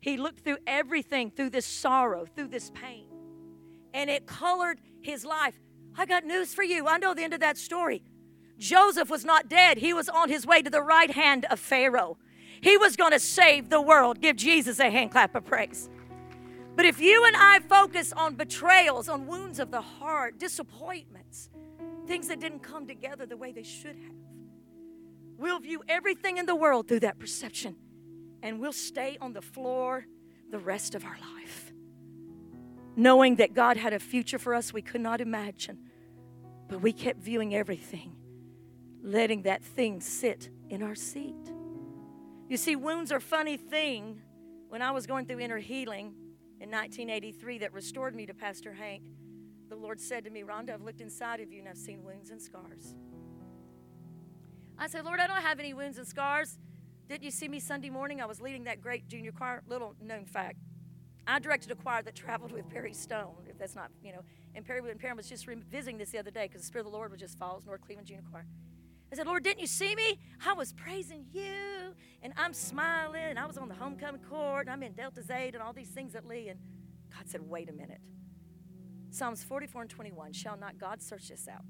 He 0.00 0.16
looked 0.16 0.44
through 0.44 0.58
everything 0.66 1.30
through 1.30 1.50
this 1.50 1.66
sorrow, 1.66 2.26
through 2.26 2.48
this 2.48 2.70
pain, 2.70 3.08
and 3.92 4.08
it 4.08 4.26
colored 4.26 4.80
his 5.00 5.24
life. 5.24 5.58
I 5.96 6.06
got 6.06 6.24
news 6.24 6.54
for 6.54 6.62
you. 6.62 6.86
I 6.86 6.98
know 6.98 7.14
the 7.14 7.22
end 7.22 7.34
of 7.34 7.40
that 7.40 7.56
story. 7.56 8.02
Joseph 8.58 9.10
was 9.10 9.24
not 9.24 9.48
dead, 9.48 9.78
he 9.78 9.92
was 9.92 10.08
on 10.08 10.28
his 10.28 10.46
way 10.46 10.62
to 10.62 10.70
the 10.70 10.82
right 10.82 11.10
hand 11.10 11.46
of 11.50 11.58
Pharaoh. 11.58 12.16
He 12.60 12.76
was 12.76 12.96
going 12.96 13.12
to 13.12 13.20
save 13.20 13.68
the 13.68 13.80
world. 13.80 14.20
Give 14.20 14.36
Jesus 14.36 14.78
a 14.78 14.90
hand 14.90 15.10
clap 15.10 15.34
of 15.34 15.44
praise. 15.44 15.88
But 16.76 16.84
if 16.86 17.00
you 17.00 17.24
and 17.24 17.36
I 17.36 17.60
focus 17.60 18.12
on 18.12 18.34
betrayals, 18.34 19.08
on 19.08 19.26
wounds 19.26 19.58
of 19.58 19.70
the 19.70 19.80
heart, 19.80 20.38
disappointments, 20.38 21.50
things 22.06 22.28
that 22.28 22.40
didn't 22.40 22.60
come 22.60 22.86
together 22.86 23.26
the 23.26 23.36
way 23.36 23.52
they 23.52 23.62
should 23.62 23.96
have, 23.96 24.14
we'll 25.36 25.60
view 25.60 25.82
everything 25.88 26.38
in 26.38 26.46
the 26.46 26.54
world 26.54 26.88
through 26.88 27.00
that 27.00 27.18
perception 27.18 27.76
and 28.42 28.60
we'll 28.60 28.72
stay 28.72 29.16
on 29.20 29.32
the 29.32 29.40
floor 29.40 30.06
the 30.50 30.58
rest 30.58 30.94
of 30.94 31.04
our 31.04 31.16
life. 31.36 31.72
Knowing 32.96 33.36
that 33.36 33.54
God 33.54 33.76
had 33.76 33.92
a 33.92 33.98
future 33.98 34.38
for 34.38 34.54
us 34.54 34.72
we 34.72 34.82
could 34.82 35.00
not 35.00 35.20
imagine, 35.20 35.78
but 36.68 36.80
we 36.80 36.92
kept 36.92 37.20
viewing 37.20 37.54
everything 37.54 38.16
letting 39.04 39.42
that 39.42 39.62
thing 39.62 40.00
sit 40.00 40.50
in 40.70 40.82
our 40.82 40.94
seat. 40.94 41.53
You 42.48 42.58
see, 42.58 42.76
wounds 42.76 43.10
are 43.10 43.20
funny 43.20 43.56
thing. 43.56 44.20
When 44.68 44.82
I 44.82 44.90
was 44.90 45.06
going 45.06 45.26
through 45.26 45.40
inner 45.40 45.58
healing 45.58 46.14
in 46.60 46.70
1983 46.70 47.58
that 47.58 47.72
restored 47.72 48.14
me 48.14 48.26
to 48.26 48.34
Pastor 48.34 48.72
Hank, 48.72 49.04
the 49.68 49.76
Lord 49.76 50.00
said 50.00 50.24
to 50.24 50.30
me, 50.30 50.42
Rhonda, 50.42 50.70
I've 50.74 50.82
looked 50.82 51.00
inside 51.00 51.40
of 51.40 51.50
you 51.50 51.60
and 51.60 51.68
I've 51.68 51.78
seen 51.78 52.02
wounds 52.02 52.30
and 52.30 52.42
scars. 52.42 52.94
I 54.76 54.88
said, 54.88 55.04
Lord, 55.04 55.20
I 55.20 55.26
don't 55.26 55.42
have 55.42 55.58
any 55.58 55.72
wounds 55.72 55.96
and 55.96 56.06
scars. 56.06 56.58
Didn't 57.08 57.22
you 57.22 57.30
see 57.30 57.48
me 57.48 57.60
Sunday 57.60 57.90
morning? 57.90 58.20
I 58.20 58.26
was 58.26 58.40
leading 58.40 58.64
that 58.64 58.80
great 58.80 59.08
junior 59.08 59.32
choir. 59.32 59.62
Little 59.68 59.94
known 60.02 60.24
fact. 60.26 60.58
I 61.26 61.38
directed 61.38 61.70
a 61.70 61.76
choir 61.76 62.02
that 62.02 62.14
traveled 62.14 62.52
with 62.52 62.68
Perry 62.68 62.92
Stone, 62.92 63.46
if 63.48 63.58
that's 63.58 63.74
not, 63.74 63.90
you 64.02 64.12
know, 64.12 64.20
and 64.54 64.64
Perry, 64.64 64.80
and 64.90 65.00
Perry 65.00 65.14
was 65.14 65.28
just 65.28 65.46
revisiting 65.46 65.96
this 65.96 66.10
the 66.10 66.18
other 66.18 66.30
day 66.30 66.46
because 66.46 66.60
the 66.60 66.66
Spirit 66.66 66.84
of 66.86 66.92
the 66.92 66.98
Lord 66.98 67.10
was 67.10 67.20
just 67.20 67.38
Falls, 67.38 67.64
North 67.64 67.80
Cleveland 67.80 68.08
Junior 68.08 68.24
Choir. 68.30 68.46
I 69.10 69.16
said, 69.16 69.26
Lord, 69.26 69.44
didn't 69.44 69.60
you 69.60 69.66
see 69.66 69.94
me? 69.94 70.18
I 70.44 70.54
was 70.54 70.72
praising 70.72 71.24
you 71.32 71.94
and 72.24 72.32
I'm 72.38 72.54
smiling 72.54 73.22
and 73.22 73.38
I 73.38 73.44
was 73.44 73.58
on 73.58 73.68
the 73.68 73.74
homecoming 73.74 74.22
court 74.22 74.66
and 74.66 74.70
I'm 74.70 74.82
in 74.82 74.94
Delta 74.94 75.22
Zeta 75.22 75.58
and 75.58 75.62
all 75.62 75.74
these 75.74 75.90
things 75.90 76.14
at 76.14 76.26
Lee. 76.26 76.48
And 76.48 76.58
God 77.14 77.28
said, 77.28 77.42
wait 77.42 77.68
a 77.68 77.72
minute. 77.72 78.00
Psalms 79.10 79.44
44 79.44 79.82
and 79.82 79.90
21 79.90 80.32
Shall 80.32 80.56
not 80.56 80.78
God 80.78 81.02
search 81.02 81.28
this 81.28 81.46
out? 81.46 81.62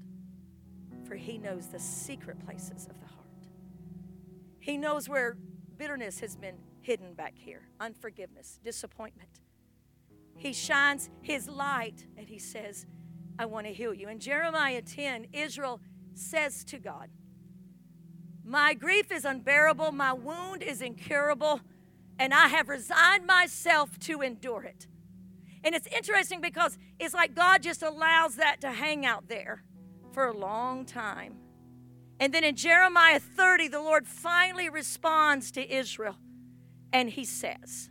For 1.05 1.15
he 1.15 1.37
knows 1.37 1.67
the 1.67 1.77
secret 1.77 2.43
places 2.43 2.87
of 2.89 2.99
the 3.01 3.05
heart. 3.05 3.25
He 4.59 4.77
knows 4.77 5.09
where 5.09 5.37
bitterness 5.77 6.21
has 6.21 6.37
been 6.37 6.55
hidden 6.81 7.13
back 7.13 7.33
here, 7.35 7.67
unforgiveness, 7.81 8.59
disappointment. 8.63 9.41
He 10.37 10.53
shines 10.53 11.09
his 11.21 11.49
light 11.49 12.07
and 12.17 12.29
he 12.29 12.39
says, 12.39 12.85
I 13.37 13.45
want 13.45 13.67
to 13.67 13.73
heal 13.73 13.93
you. 13.93 14.07
In 14.07 14.19
Jeremiah 14.19 14.81
10, 14.81 15.27
Israel 15.33 15.81
says 16.13 16.63
to 16.65 16.79
God, 16.79 17.09
my 18.45 18.75
grief 18.75 19.11
is 19.11 19.25
unbearable, 19.25 19.91
my 19.91 20.13
wound 20.13 20.61
is 20.61 20.79
incurable, 20.79 21.61
and 22.19 22.31
I 22.31 22.47
have 22.47 22.69
resigned 22.69 23.25
myself 23.25 23.99
to 24.01 24.21
endure 24.21 24.63
it. 24.63 24.85
And 25.63 25.73
it's 25.73 25.87
interesting 25.87 26.41
because 26.41 26.77
it's 26.99 27.15
like 27.15 27.33
God 27.33 27.63
just 27.63 27.81
allows 27.81 28.35
that 28.35 28.61
to 28.61 28.71
hang 28.71 29.03
out 29.03 29.29
there 29.29 29.63
for 30.13 30.27
a 30.27 30.37
long 30.37 30.85
time. 30.85 31.37
And 32.19 32.31
then 32.31 32.43
in 32.43 32.55
Jeremiah 32.55 33.19
30, 33.19 33.69
the 33.69 33.81
Lord 33.81 34.07
finally 34.07 34.69
responds 34.69 35.51
to 35.51 35.75
Israel 35.75 36.15
and 36.93 37.09
he 37.09 37.25
says, 37.25 37.89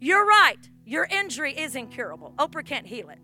You're 0.00 0.26
right, 0.26 0.70
your 0.86 1.04
injury 1.04 1.56
is 1.56 1.76
incurable. 1.76 2.32
Oprah 2.38 2.64
can't 2.64 2.86
heal 2.86 3.10
it. 3.10 3.18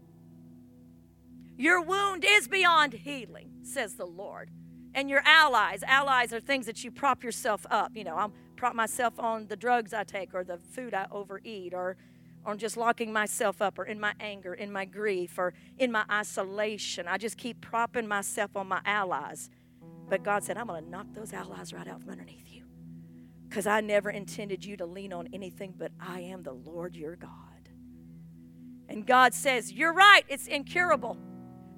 Your 1.57 1.81
wound 1.81 2.23
is 2.29 2.49
beyond 2.49 2.93
healing, 2.93 3.51
says 3.63 3.95
the 3.95 4.05
Lord 4.05 4.51
and 4.97 5.11
your 5.11 5.23
allies. 5.25 5.85
Allies 5.85 6.33
are 6.33 6.41
things 6.41 6.67
that 6.67 6.83
you 6.83 6.91
prop 6.91 7.23
yourself 7.23 7.65
up. 7.71 7.93
You 7.95 8.03
know, 8.03 8.17
I'm 8.17 8.33
prop 8.57 8.75
myself 8.75 9.21
on 9.21 9.47
the 9.47 9.57
drugs 9.57 9.93
I 9.93 10.03
take 10.03 10.35
or 10.35 10.43
the 10.43 10.57
food 10.57 10.95
I 10.95 11.07
overeat 11.13 11.75
or 11.75 11.97
on 12.47 12.57
just 12.57 12.77
locking 12.77 13.13
myself 13.13 13.61
up 13.61 13.79
or 13.79 13.85
in 13.85 14.01
my 14.01 14.15
anger, 14.19 14.55
in 14.55 14.73
my 14.73 14.87
grief, 14.87 15.39
or 15.39 15.53
in 15.79 15.93
my 15.93 16.05
isolation. 16.11 17.07
I 17.07 17.19
just 17.19 17.37
keep 17.37 17.61
propping 17.61 18.09
myself 18.09 18.57
on 18.57 18.67
my 18.67 18.81
allies. 18.87 19.51
But 20.09 20.23
God 20.23 20.43
said, 20.43 20.57
I'm 20.57 20.69
going 20.69 20.85
to 20.85 20.91
knock 20.91 21.09
those 21.13 21.33
allies 21.33 21.75
right 21.75 21.87
out 21.87 22.01
from 22.01 22.11
underneath 22.11 22.51
you. 22.51 22.65
Because 23.49 23.67
I 23.67 23.81
never 23.81 24.11
intended 24.11 24.65
you 24.65 24.77
to 24.79 24.87
lean 24.87 25.13
on 25.13 25.29
anything, 25.33 25.75
but 25.77 25.93
I 26.01 26.21
am 26.21 26.43
the 26.43 26.53
Lord 26.53 26.97
your 26.97 27.17
God. 27.17 27.31
And 28.89 29.05
God 29.05 29.35
says, 29.35 29.73
You're 29.73 29.93
right, 29.93 30.25
it's 30.29 30.47
incurable, 30.47 31.19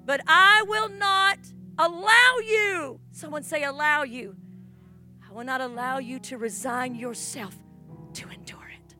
but 0.05 0.21
I 0.27 0.63
will 0.67 0.89
not 0.89 1.39
allow 1.79 2.37
you. 2.45 2.99
Someone 3.11 3.43
say, 3.43 3.63
allow 3.63 4.03
you. 4.03 4.35
I 5.27 5.33
will 5.33 5.45
not 5.45 5.61
allow 5.61 5.97
you 5.97 6.19
to 6.19 6.37
resign 6.37 6.93
yourself 6.93 7.55
to 8.13 8.29
endure 8.29 8.69
it. 8.75 8.95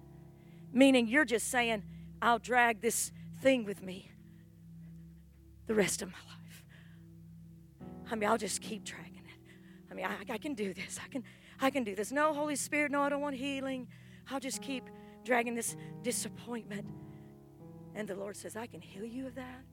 Meaning 0.72 1.08
you're 1.08 1.26
just 1.26 1.50
saying, 1.50 1.84
I'll 2.22 2.40
drag 2.40 2.82
this 2.82 3.12
thing 3.42 3.66
with 3.66 3.84
me 3.84 4.12
the 5.68 5.76
rest 5.76 6.02
of 6.02 6.10
my 6.10 6.18
life. 6.18 6.64
I 8.12 8.16
mean, 8.16 8.30
I'll 8.30 8.38
just 8.38 8.62
keep 8.62 8.84
dragging 8.84 9.18
it. 9.18 9.52
I 9.92 9.94
mean, 9.94 10.06
I, 10.06 10.34
I 10.34 10.38
can 10.38 10.54
do 10.54 10.74
this. 10.74 11.00
I 11.04 11.08
can, 11.10 11.24
I 11.62 11.70
can 11.70 11.84
do 11.84 11.96
this. 11.96 12.12
No, 12.12 12.34
Holy 12.34 12.56
Spirit, 12.56 12.92
no, 12.92 13.04
I 13.04 13.10
don't 13.10 13.22
want 13.22 13.36
healing. 13.36 13.88
I'll 14.32 14.40
just 14.40 14.62
keep 14.62 14.84
dragging 15.24 15.54
this 15.54 15.76
disappointment. 16.02 16.88
And 17.94 18.08
the 18.08 18.16
Lord 18.16 18.36
says, 18.36 18.56
I 18.56 18.68
can 18.68 18.82
heal 18.82 19.06
you 19.06 19.28
of 19.28 19.36
that 19.36 19.64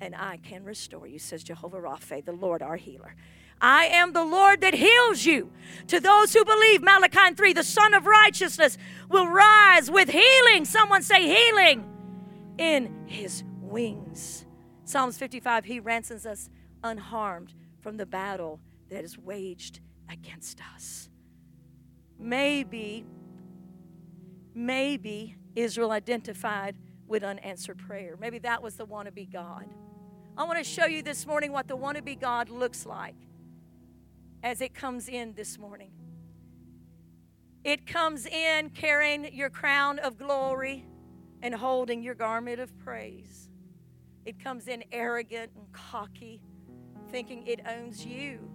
and 0.00 0.14
I 0.14 0.38
can 0.38 0.64
restore 0.64 1.06
you, 1.06 1.18
says 1.18 1.42
Jehovah 1.42 1.78
Rapha, 1.78 2.24
the 2.24 2.32
Lord 2.32 2.62
our 2.62 2.76
healer. 2.76 3.14
I 3.60 3.86
am 3.86 4.12
the 4.12 4.24
Lord 4.24 4.60
that 4.60 4.74
heals 4.74 5.24
you. 5.24 5.50
To 5.88 5.98
those 5.98 6.34
who 6.34 6.44
believe, 6.44 6.82
Malachi 6.82 7.34
3, 7.34 7.52
the 7.54 7.62
Sun 7.62 7.94
of 7.94 8.06
Righteousness 8.06 8.76
will 9.08 9.26
rise 9.26 9.90
with 9.90 10.10
healing. 10.10 10.66
Someone 10.66 11.02
say 11.02 11.26
healing 11.26 11.84
in 12.58 13.06
his 13.06 13.44
wings. 13.60 14.44
Psalms 14.84 15.16
55, 15.16 15.64
he 15.64 15.80
ransoms 15.80 16.26
us 16.26 16.50
unharmed 16.84 17.54
from 17.80 17.96
the 17.96 18.06
battle 18.06 18.60
that 18.90 19.04
is 19.04 19.18
waged 19.18 19.80
against 20.10 20.60
us. 20.74 21.08
Maybe, 22.18 23.04
maybe 24.54 25.36
Israel 25.54 25.92
identified 25.92 26.76
with 27.08 27.24
unanswered 27.24 27.78
prayer. 27.78 28.16
Maybe 28.20 28.38
that 28.40 28.62
was 28.62 28.76
the 28.76 28.86
wannabe 28.86 29.32
God. 29.32 29.66
I 30.38 30.44
want 30.44 30.58
to 30.58 30.64
show 30.64 30.84
you 30.84 31.02
this 31.02 31.26
morning 31.26 31.50
what 31.50 31.66
the 31.66 31.78
wannabe 31.78 32.20
God 32.20 32.50
looks 32.50 32.84
like 32.84 33.16
as 34.42 34.60
it 34.60 34.74
comes 34.74 35.08
in 35.08 35.32
this 35.32 35.58
morning. 35.58 35.92
It 37.64 37.86
comes 37.86 38.26
in 38.26 38.68
carrying 38.70 39.32
your 39.32 39.48
crown 39.48 39.98
of 39.98 40.18
glory 40.18 40.84
and 41.40 41.54
holding 41.54 42.02
your 42.02 42.14
garment 42.14 42.60
of 42.60 42.76
praise. 42.76 43.48
It 44.26 44.38
comes 44.38 44.68
in 44.68 44.84
arrogant 44.92 45.52
and 45.56 45.72
cocky, 45.72 46.42
thinking 47.10 47.46
it 47.46 47.60
owns 47.66 48.04
you 48.04 48.50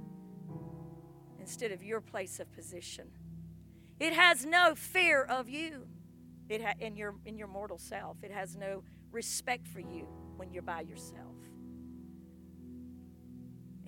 instead 1.39 1.71
of 1.71 1.81
your 1.81 1.99
place 1.99 2.39
of 2.39 2.53
position. 2.53 3.07
It 3.99 4.13
has 4.13 4.45
no 4.45 4.75
fear 4.75 5.23
of 5.23 5.49
you 5.49 5.87
it 6.47 6.61
ha- 6.61 6.75
in, 6.79 6.95
your, 6.95 7.15
in 7.25 7.39
your 7.39 7.47
mortal 7.47 7.79
self. 7.79 8.17
It 8.21 8.31
has 8.31 8.55
no 8.55 8.83
respect 9.11 9.67
for 9.67 9.79
you 9.79 10.07
when 10.37 10.51
you're 10.51 10.61
by 10.61 10.81
yourself 10.81 11.40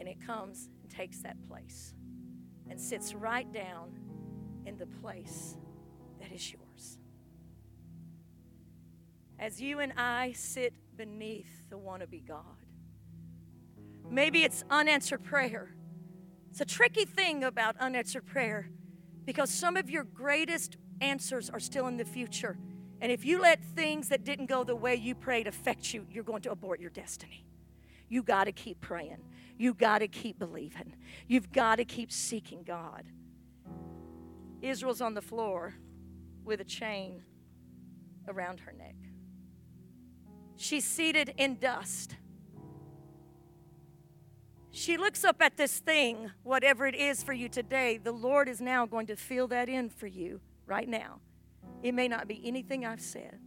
and 0.04 0.10
it 0.10 0.20
comes 0.20 0.68
and 0.82 0.92
takes 0.92 1.20
that 1.20 1.42
place 1.48 1.94
and 2.70 2.78
sits 2.78 3.14
right 3.14 3.50
down 3.54 3.98
in 4.66 4.78
the 4.78 4.86
place 4.86 5.56
that 6.20 6.30
is 6.30 6.52
yours. 6.52 6.98
As 9.40 9.62
you 9.62 9.80
and 9.80 9.94
I 9.96 10.34
sit 10.34 10.74
beneath 10.98 11.64
the 11.70 11.78
wannabe 11.78 12.28
God, 12.28 12.66
maybe 14.10 14.44
it's 14.44 14.66
unanswered 14.70 15.24
prayer. 15.24 15.74
It's 16.52 16.60
a 16.60 16.66
tricky 16.66 17.06
thing 17.06 17.46
about 17.46 17.78
unanswered 17.78 18.26
prayer 18.26 18.70
because 19.24 19.50
some 19.50 19.78
of 19.78 19.90
your 19.90 20.04
greatest 20.04 20.76
answers 21.00 21.50
are 21.50 21.62
still 21.62 21.88
in 21.88 21.96
the 21.96 22.04
future. 22.04 22.58
And 23.00 23.10
if 23.10 23.24
you 23.24 23.42
let 23.42 23.64
things 23.64 24.10
that 24.10 24.26
didn't 24.26 24.48
go 24.48 24.66
the 24.66 24.76
way 24.76 24.96
you 24.96 25.16
prayed 25.16 25.48
affect 25.48 25.94
you, 25.94 26.06
you're 26.12 26.26
going 26.26 26.42
to 26.42 26.52
abort 26.52 26.82
your 26.82 26.90
destiny. 26.90 27.46
You 28.10 28.22
got 28.22 28.44
to 28.44 28.52
keep 28.52 28.82
praying. 28.82 29.24
You 29.64 29.74
got 29.74 30.00
to 30.00 30.10
keep 30.10 30.40
believing. 30.40 30.94
You've 31.26 31.54
got 31.54 31.78
to 31.78 31.86
keep 31.86 32.12
seeking 32.12 32.64
God. 32.64 33.06
Israel's 34.62 35.00
on 35.00 35.14
the 35.14 35.22
floor 35.22 35.74
with 36.44 36.60
a 36.60 36.66
chain 36.66 37.24
around 38.28 38.60
her 38.60 38.74
neck. 38.74 38.98
She's 40.58 40.84
seated 40.84 41.34
in 41.38 41.60
dust. 41.60 42.18
She 44.72 44.98
looks 44.98 45.24
up 45.24 45.42
at 45.42 45.56
this 45.56 45.80
thing, 45.80 46.30
whatever 46.44 46.86
it 46.86 46.96
is 46.96 47.24
for 47.24 47.32
you 47.32 47.48
today. 47.48 47.98
The 47.98 48.12
Lord 48.12 48.50
is 48.50 48.60
now 48.60 48.86
going 48.86 49.08
to 49.08 49.16
fill 49.16 49.48
that 49.48 49.70
in 49.70 49.90
for 49.90 50.08
you 50.08 50.42
right 50.66 50.90
now. 50.90 51.22
It 51.82 51.94
may 51.94 52.10
not 52.10 52.28
be 52.28 52.42
anything 52.44 52.86
I've 52.86 53.00
said, 53.00 53.40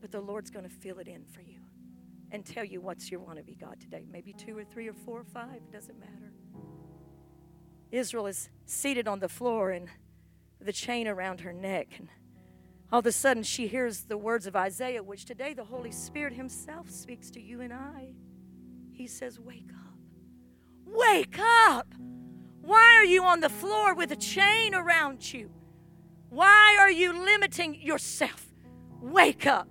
but 0.00 0.10
the 0.10 0.22
Lord's 0.22 0.50
going 0.50 0.66
to 0.66 0.74
fill 0.74 1.00
it 1.00 1.06
in 1.06 1.26
for 1.26 1.42
you 1.42 1.59
and 2.32 2.44
tell 2.44 2.64
you 2.64 2.80
what's 2.80 3.10
your 3.10 3.20
wannabe 3.20 3.58
God 3.58 3.80
today. 3.80 4.04
Maybe 4.10 4.32
two 4.32 4.56
or 4.56 4.64
three 4.64 4.88
or 4.88 4.94
four 4.94 5.20
or 5.20 5.24
five, 5.24 5.56
it 5.56 5.72
doesn't 5.72 5.98
matter. 5.98 6.32
Israel 7.90 8.26
is 8.26 8.50
seated 8.66 9.08
on 9.08 9.18
the 9.18 9.28
floor 9.28 9.70
and 9.70 9.88
the 10.60 10.72
chain 10.72 11.08
around 11.08 11.40
her 11.40 11.52
neck. 11.52 11.88
And 11.98 12.08
all 12.92 13.00
of 13.00 13.06
a 13.06 13.12
sudden, 13.12 13.42
she 13.42 13.66
hears 13.66 14.02
the 14.02 14.16
words 14.16 14.46
of 14.46 14.54
Isaiah, 14.54 15.02
which 15.02 15.24
today 15.24 15.54
the 15.54 15.64
Holy 15.64 15.90
Spirit 15.90 16.34
Himself 16.34 16.90
speaks 16.90 17.30
to 17.32 17.40
you 17.40 17.60
and 17.60 17.72
I. 17.72 18.14
He 18.92 19.06
says, 19.06 19.40
Wake 19.40 19.70
up. 19.70 19.98
Wake 20.86 21.38
up. 21.38 21.86
Why 22.62 22.94
are 22.96 23.04
you 23.04 23.24
on 23.24 23.40
the 23.40 23.48
floor 23.48 23.94
with 23.94 24.12
a 24.12 24.16
chain 24.16 24.74
around 24.74 25.32
you? 25.32 25.50
Why 26.28 26.76
are 26.78 26.90
you 26.90 27.12
limiting 27.12 27.74
yourself? 27.74 28.46
Wake 29.00 29.46
up. 29.46 29.68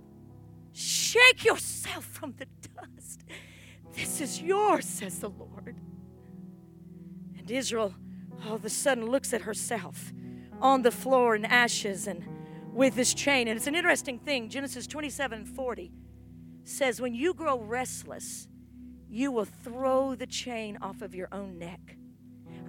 Shake 0.72 1.44
yourself 1.44 2.04
from 2.04 2.34
the 2.38 2.46
dust. 2.74 3.24
This 3.94 4.20
is 4.20 4.40
yours, 4.40 4.84
says 4.84 5.18
the 5.18 5.30
Lord. 5.30 5.76
And 7.38 7.50
Israel 7.50 7.94
all 8.46 8.54
of 8.54 8.64
a 8.64 8.70
sudden 8.70 9.06
looks 9.06 9.32
at 9.32 9.42
herself 9.42 10.12
on 10.60 10.82
the 10.82 10.90
floor 10.90 11.34
in 11.34 11.44
ashes 11.44 12.06
and 12.06 12.24
with 12.72 12.94
this 12.94 13.14
chain. 13.14 13.48
And 13.48 13.56
it's 13.56 13.66
an 13.66 13.74
interesting 13.74 14.18
thing. 14.18 14.48
Genesis 14.48 14.86
27 14.86 15.44
40 15.44 15.92
says, 16.64 17.00
When 17.00 17.14
you 17.14 17.34
grow 17.34 17.58
restless, 17.58 18.48
you 19.08 19.32
will 19.32 19.44
throw 19.44 20.14
the 20.14 20.26
chain 20.26 20.78
off 20.80 21.02
of 21.02 21.14
your 21.14 21.28
own 21.32 21.58
neck. 21.58 21.96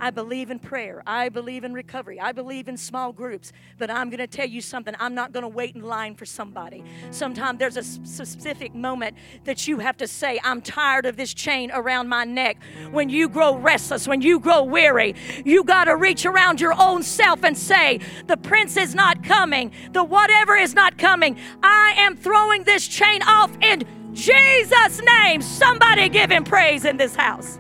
I 0.02 0.10
believe 0.10 0.50
in 0.50 0.58
prayer. 0.58 1.04
I 1.06 1.30
believe 1.30 1.64
in 1.64 1.74
recovery. 1.74 2.20
I 2.20 2.32
believe 2.32 2.68
in 2.68 2.76
small 2.76 3.14
groups. 3.14 3.54
But 3.78 3.92
I'm 3.92 4.10
going 4.10 4.18
to 4.18 4.26
tell 4.26 4.48
you 4.48 4.60
something. 4.60 4.96
I'm 5.00 5.14
not 5.14 5.32
going 5.32 5.44
to 5.44 5.48
wait 5.48 5.76
in 5.76 5.84
line 5.84 6.16
for 6.16 6.26
somebody. 6.26 6.84
Sometimes 7.12 7.60
there's 7.60 7.78
a 7.78 7.84
specific 7.84 8.74
moment 8.74 9.16
that 9.44 9.68
you 9.68 9.78
have 9.78 9.98
to 9.98 10.08
say, 10.08 10.40
I'm 10.44 10.60
tired 10.60 11.06
of 11.06 11.18
this 11.18 11.36
chain 11.36 11.70
around 11.72 12.10
my 12.10 12.24
neck. 12.24 12.58
When 12.90 13.10
you 13.10 13.30
grow 13.30 13.56
restless, 13.56 14.08
when 14.08 14.22
you 14.22 14.40
grow 14.40 14.64
weary, 14.64 15.14
you 15.46 15.64
got 15.64 15.84
to 15.84 15.96
reach 15.96 16.26
around 16.26 16.60
your 16.60 16.74
own 16.82 17.04
self 17.04 17.44
and 17.44 17.56
say, 17.56 18.00
The 18.26 18.38
prince 18.38 18.78
is 18.78 18.96
not 18.96 19.24
coming. 19.24 19.72
The 19.92 20.04
whatever 20.04 20.56
is 20.56 20.74
not 20.74 20.98
coming. 20.98 21.38
I 21.62 21.94
am 21.98 22.18
throwing 22.18 22.64
this 22.64 22.88
chain 22.88 23.22
off 23.22 23.56
in 23.62 23.84
Jesus' 24.14 25.00
name. 25.04 25.44
Somebody 25.44 26.10
give 26.10 26.32
him 26.32 26.44
praise 26.44 26.86
in 26.86 26.98
this 26.98 27.16
house. 27.16 27.60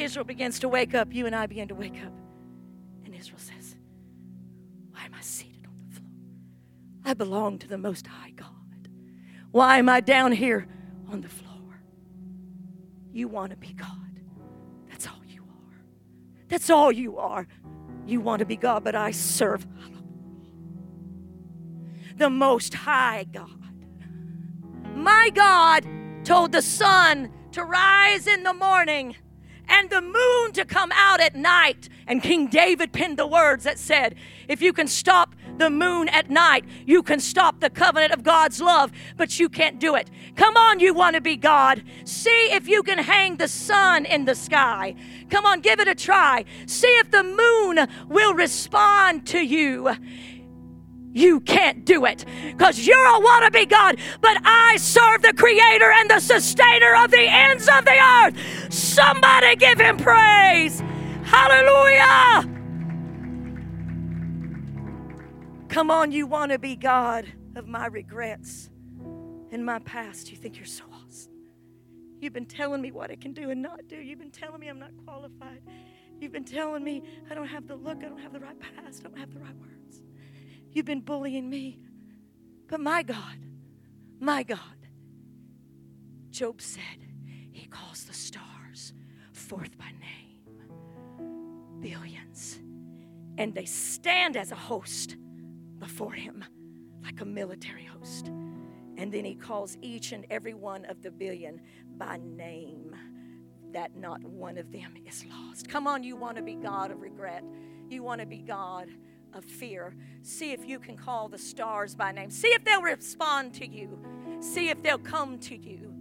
Israel 0.00 0.24
begins 0.24 0.58
to 0.60 0.68
wake 0.68 0.94
up, 0.94 1.12
you 1.12 1.26
and 1.26 1.34
I 1.34 1.46
begin 1.46 1.68
to 1.68 1.74
wake 1.74 1.96
up. 2.04 2.12
And 3.04 3.14
Israel 3.14 3.38
says, 3.38 3.76
Why 4.90 5.04
am 5.04 5.14
I 5.14 5.20
seated 5.20 5.66
on 5.66 5.74
the 5.88 5.94
floor? 5.94 6.10
I 7.04 7.14
belong 7.14 7.58
to 7.58 7.68
the 7.68 7.78
Most 7.78 8.06
High 8.06 8.30
God. 8.30 8.48
Why 9.50 9.78
am 9.78 9.88
I 9.88 10.00
down 10.00 10.32
here 10.32 10.66
on 11.10 11.20
the 11.20 11.28
floor? 11.28 11.50
You 13.12 13.28
want 13.28 13.50
to 13.50 13.56
be 13.56 13.72
God. 13.72 13.88
That's 14.88 15.06
all 15.06 15.22
you 15.26 15.42
are. 15.42 15.82
That's 16.48 16.70
all 16.70 16.92
you 16.92 17.18
are. 17.18 17.46
You 18.06 18.20
want 18.20 18.40
to 18.40 18.46
be 18.46 18.56
God, 18.56 18.84
but 18.84 18.94
I 18.94 19.10
serve 19.10 19.66
the 22.16 22.30
Most 22.30 22.74
High 22.74 23.24
God. 23.32 23.50
My 24.94 25.30
God 25.34 25.86
told 26.24 26.52
the 26.52 26.62
sun 26.62 27.32
to 27.52 27.64
rise 27.64 28.26
in 28.26 28.42
the 28.42 28.52
morning 28.52 29.16
and 29.70 29.88
the 29.88 30.00
moon 30.00 30.52
to 30.52 30.64
come 30.64 30.90
out 30.94 31.20
at 31.20 31.34
night. 31.34 31.88
And 32.06 32.22
King 32.22 32.48
David 32.48 32.92
penned 32.92 33.18
the 33.18 33.26
words 33.26 33.64
that 33.64 33.78
said, 33.78 34.16
If 34.48 34.60
you 34.60 34.72
can 34.72 34.88
stop 34.88 35.34
the 35.58 35.70
moon 35.70 36.08
at 36.08 36.28
night, 36.28 36.64
you 36.84 37.02
can 37.02 37.20
stop 37.20 37.60
the 37.60 37.70
covenant 37.70 38.12
of 38.12 38.24
God's 38.24 38.60
love, 38.60 38.90
but 39.16 39.38
you 39.38 39.48
can't 39.48 39.78
do 39.78 39.94
it. 39.94 40.10
Come 40.34 40.56
on, 40.56 40.80
you 40.80 40.92
want 40.92 41.14
to 41.14 41.20
be 41.20 41.36
God. 41.36 41.84
See 42.04 42.50
if 42.50 42.66
you 42.66 42.82
can 42.82 42.98
hang 42.98 43.36
the 43.36 43.48
sun 43.48 44.06
in 44.06 44.24
the 44.24 44.34
sky. 44.34 44.96
Come 45.30 45.46
on, 45.46 45.60
give 45.60 45.78
it 45.78 45.86
a 45.86 45.94
try. 45.94 46.44
See 46.66 46.88
if 46.88 47.10
the 47.10 47.22
moon 47.22 47.86
will 48.08 48.34
respond 48.34 49.26
to 49.28 49.38
you. 49.38 49.90
You 51.12 51.40
can't 51.40 51.84
do 51.84 52.04
it 52.04 52.24
because 52.44 52.86
you're 52.86 52.96
a 52.96 53.20
wannabe 53.20 53.68
God, 53.68 53.98
but 54.20 54.36
I 54.44 54.76
serve 54.76 55.22
the 55.22 55.32
creator 55.32 55.90
and 55.90 56.08
the 56.08 56.20
sustainer 56.20 56.94
of 56.94 57.10
the 57.10 57.26
ends 57.26 57.68
of 57.68 57.84
the 57.84 57.98
earth. 57.98 58.72
Somebody 58.72 59.56
give 59.56 59.80
him 59.80 59.96
praise. 59.96 60.80
Hallelujah. 61.24 62.48
Come 65.68 65.90
on, 65.90 66.12
you 66.12 66.28
wannabe 66.28 66.78
God 66.80 67.26
of 67.56 67.66
my 67.66 67.86
regrets 67.86 68.70
and 69.50 69.64
my 69.64 69.78
past. 69.80 70.30
You 70.30 70.36
think 70.36 70.56
you're 70.56 70.64
so 70.66 70.84
awesome. 70.92 71.32
You've 72.20 72.32
been 72.32 72.46
telling 72.46 72.82
me 72.82 72.92
what 72.92 73.10
I 73.10 73.16
can 73.16 73.32
do 73.32 73.50
and 73.50 73.62
not 73.62 73.88
do. 73.88 73.96
You've 73.96 74.18
been 74.18 74.30
telling 74.30 74.60
me 74.60 74.68
I'm 74.68 74.78
not 74.78 74.90
qualified. 75.04 75.62
You've 76.20 76.32
been 76.32 76.44
telling 76.44 76.84
me 76.84 77.02
I 77.30 77.34
don't 77.34 77.48
have 77.48 77.66
the 77.66 77.76
look, 77.76 77.98
I 78.04 78.08
don't 78.08 78.20
have 78.20 78.32
the 78.32 78.40
right 78.40 78.58
past, 78.60 79.02
I 79.04 79.08
don't 79.08 79.18
have 79.18 79.32
the 79.32 79.40
right 79.40 79.56
words. 79.56 79.79
You've 80.72 80.86
been 80.86 81.00
bullying 81.00 81.48
me. 81.50 81.78
But 82.68 82.80
my 82.80 83.02
God, 83.02 83.38
my 84.20 84.42
God, 84.44 84.58
Job 86.30 86.62
said, 86.62 86.82
He 87.52 87.66
calls 87.66 88.04
the 88.04 88.12
stars 88.12 88.92
forth 89.32 89.76
by 89.76 89.90
name, 90.00 91.80
billions, 91.80 92.60
and 93.38 93.54
they 93.54 93.64
stand 93.64 94.36
as 94.36 94.52
a 94.52 94.56
host 94.56 95.16
before 95.78 96.12
Him, 96.12 96.44
like 97.02 97.20
a 97.20 97.24
military 97.24 97.84
host. 97.84 98.28
And 98.28 99.12
then 99.12 99.24
He 99.24 99.34
calls 99.34 99.76
each 99.82 100.12
and 100.12 100.24
every 100.30 100.54
one 100.54 100.84
of 100.84 101.02
the 101.02 101.10
billion 101.10 101.60
by 101.96 102.20
name, 102.22 102.94
that 103.72 103.96
not 103.96 104.22
one 104.22 104.58
of 104.58 104.70
them 104.70 104.94
is 105.04 105.24
lost. 105.26 105.68
Come 105.68 105.88
on, 105.88 106.04
you 106.04 106.14
want 106.14 106.36
to 106.36 106.42
be 106.42 106.54
God 106.54 106.92
of 106.92 107.00
regret, 107.00 107.42
you 107.88 108.04
want 108.04 108.20
to 108.20 108.26
be 108.26 108.38
God 108.38 108.88
of 109.34 109.44
fear. 109.44 109.94
See 110.22 110.52
if 110.52 110.66
you 110.66 110.78
can 110.78 110.96
call 110.96 111.28
the 111.28 111.38
stars 111.38 111.94
by 111.94 112.12
name. 112.12 112.30
See 112.30 112.48
if 112.48 112.64
they'll 112.64 112.82
respond 112.82 113.54
to 113.54 113.66
you. 113.66 113.98
See 114.40 114.68
if 114.68 114.82
they'll 114.82 114.98
come 114.98 115.38
to 115.40 115.56
you. 115.56 115.94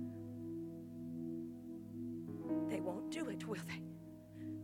They 2.69 2.79
won't 2.79 3.11
do 3.11 3.29
it, 3.29 3.47
will 3.47 3.57
they? 3.67 3.81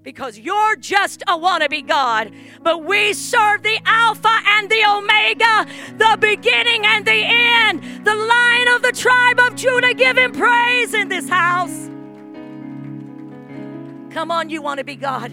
Because 0.03 0.37
you're 0.37 0.75
just 0.75 1.23
a 1.23 1.37
wannabe 1.37 1.87
God. 1.87 2.31
But 2.61 2.83
we 2.83 3.13
serve 3.13 3.63
the 3.63 3.79
Alpha 3.85 4.39
and 4.45 4.69
the 4.69 4.85
Omega, 4.85 5.65
the 5.97 6.17
beginning 6.19 6.85
and 6.85 7.03
the 7.05 7.23
end, 7.25 8.05
the 8.05 8.13
lion 8.13 8.67
of 8.67 8.83
the 8.83 8.91
tribe 8.91 9.39
of 9.39 9.55
Judah. 9.55 9.93
Give 9.95 10.17
him 10.17 10.31
praise 10.31 10.93
in 10.93 11.09
this 11.09 11.27
house. 11.27 11.89
Come 14.13 14.31
on, 14.31 14.49
you 14.49 14.61
want 14.61 14.77
to 14.77 14.83
be 14.83 14.95
God. 14.95 15.31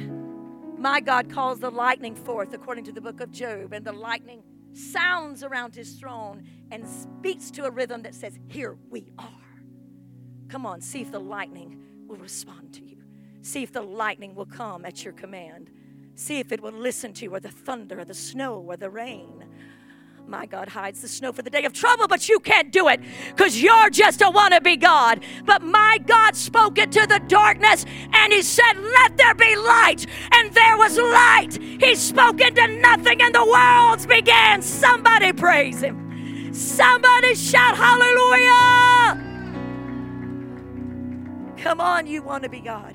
My 0.83 0.99
God 0.99 1.31
calls 1.31 1.61
the 1.61 1.71
lightning 1.71 2.17
forth, 2.17 2.53
according 2.53 2.83
to 2.87 2.93
the 2.93 3.01
book 3.01 3.21
of 3.21 3.31
Job, 3.31 3.73
and 3.73 3.85
the 3.85 3.93
lightning 3.93 4.43
sounds 4.73 5.45
around 5.45 5.77
his 5.77 5.93
throne 5.93 6.43
and 6.73 6.85
speaks 6.85 7.53
to 7.53 7.67
a 7.67 7.71
rhythm 7.71 8.03
that 8.03 8.17
says, 8.17 8.37
Here 8.49 8.77
we 8.91 9.13
are. 9.17 9.31
Come 10.49 10.67
on, 10.67 10.81
see 10.81 11.01
if 11.01 11.13
the 11.13 11.21
lightning 11.21 11.81
will 12.09 12.17
respond 12.17 12.75
to 12.75 12.85
you. 12.85 12.97
See 13.43 13.63
if 13.63 13.71
the 13.71 13.81
lightning 13.81 14.35
will 14.35 14.45
come 14.45 14.85
at 14.85 15.05
your 15.05 15.13
command. 15.13 15.71
See 16.17 16.41
if 16.41 16.51
it 16.51 16.61
will 16.61 16.73
listen 16.73 17.13
to 17.13 17.27
you, 17.27 17.35
or 17.37 17.39
the 17.39 17.49
thunder, 17.49 18.01
or 18.01 18.05
the 18.05 18.13
snow, 18.13 18.55
or 18.57 18.77
the 18.77 18.91
rain. 18.91 19.45
My 20.33 20.47
God 20.47 20.67
hides 20.67 21.03
the 21.03 21.09
snow 21.09 21.31
for 21.31 21.43
the 21.43 21.51
day 21.51 21.67
of 21.67 21.75
trouble, 21.75 22.09
but 22.09 22.27
you 22.27 22.41
can't 22.41 22.73
do 22.73 22.89
it 22.89 23.03
because 23.29 23.61
you're 23.61 23.91
just 23.91 24.23
a 24.23 24.31
wannabe 24.31 24.81
God. 24.81 25.23
But 25.45 25.61
my 25.61 25.99
God 26.07 26.35
spoke 26.35 26.79
into 26.79 27.07
the 27.07 27.21
darkness 27.29 27.85
and 28.15 28.33
He 28.33 28.41
said, 28.41 28.73
Let 28.79 29.19
there 29.19 29.35
be 29.35 29.55
light. 29.57 30.07
And 30.33 30.51
there 30.55 30.79
was 30.79 30.97
light. 30.97 31.59
He 31.61 31.95
spoke 31.97 32.41
into 32.41 32.67
nothing 32.79 33.21
and 33.21 33.35
the 33.35 33.45
worlds 33.45 34.07
began. 34.07 34.63
Somebody 34.63 35.35
praise 35.35 35.83
Him. 35.83 36.55
Somebody 36.55 37.35
shout 37.35 37.77
hallelujah. 37.77 39.19
Come 41.59 41.83
on, 41.83 42.07
you 42.07 42.23
wannabe 42.23 42.65
God. 42.65 42.95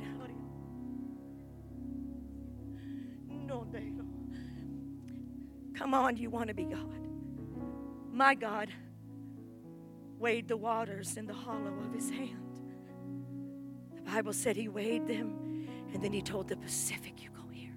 Come 5.75 5.93
on, 5.93 6.17
you 6.17 6.31
want 6.31 6.47
to 6.47 6.55
be 6.55 6.63
God. 6.63 7.06
My 8.11 8.35
God 8.35 8.69
weighed 10.19 10.47
the 10.47 10.57
waters 10.57 11.17
in 11.17 11.25
the 11.25 11.33
hollow 11.33 11.73
of 11.85 11.93
his 11.93 12.09
hand. 12.09 12.61
The 13.95 14.01
Bible 14.01 14.33
said 14.33 14.55
he 14.55 14.67
weighed 14.67 15.07
them, 15.07 15.67
and 15.93 16.03
then 16.03 16.13
he 16.13 16.21
told 16.21 16.47
the 16.47 16.57
Pacific, 16.57 17.21
You 17.21 17.29
go 17.29 17.47
here. 17.51 17.75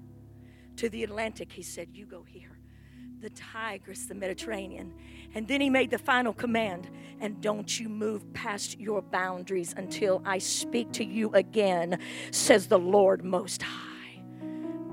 To 0.76 0.88
the 0.88 1.04
Atlantic, 1.04 1.52
he 1.52 1.62
said, 1.62 1.88
You 1.92 2.06
go 2.06 2.22
here. 2.22 2.58
The 3.20 3.30
Tigris, 3.30 4.06
the 4.06 4.14
Mediterranean. 4.14 4.94
And 5.34 5.46
then 5.46 5.60
he 5.60 5.68
made 5.68 5.90
the 5.90 5.98
final 5.98 6.32
command, 6.32 6.90
and 7.20 7.40
don't 7.40 7.78
you 7.78 7.88
move 7.88 8.32
past 8.32 8.80
your 8.80 9.02
boundaries 9.02 9.74
until 9.76 10.22
I 10.24 10.38
speak 10.38 10.90
to 10.92 11.04
you 11.04 11.30
again, 11.34 11.98
says 12.30 12.66
the 12.66 12.78
Lord 12.78 13.24
Most 13.24 13.62
High. 13.62 14.22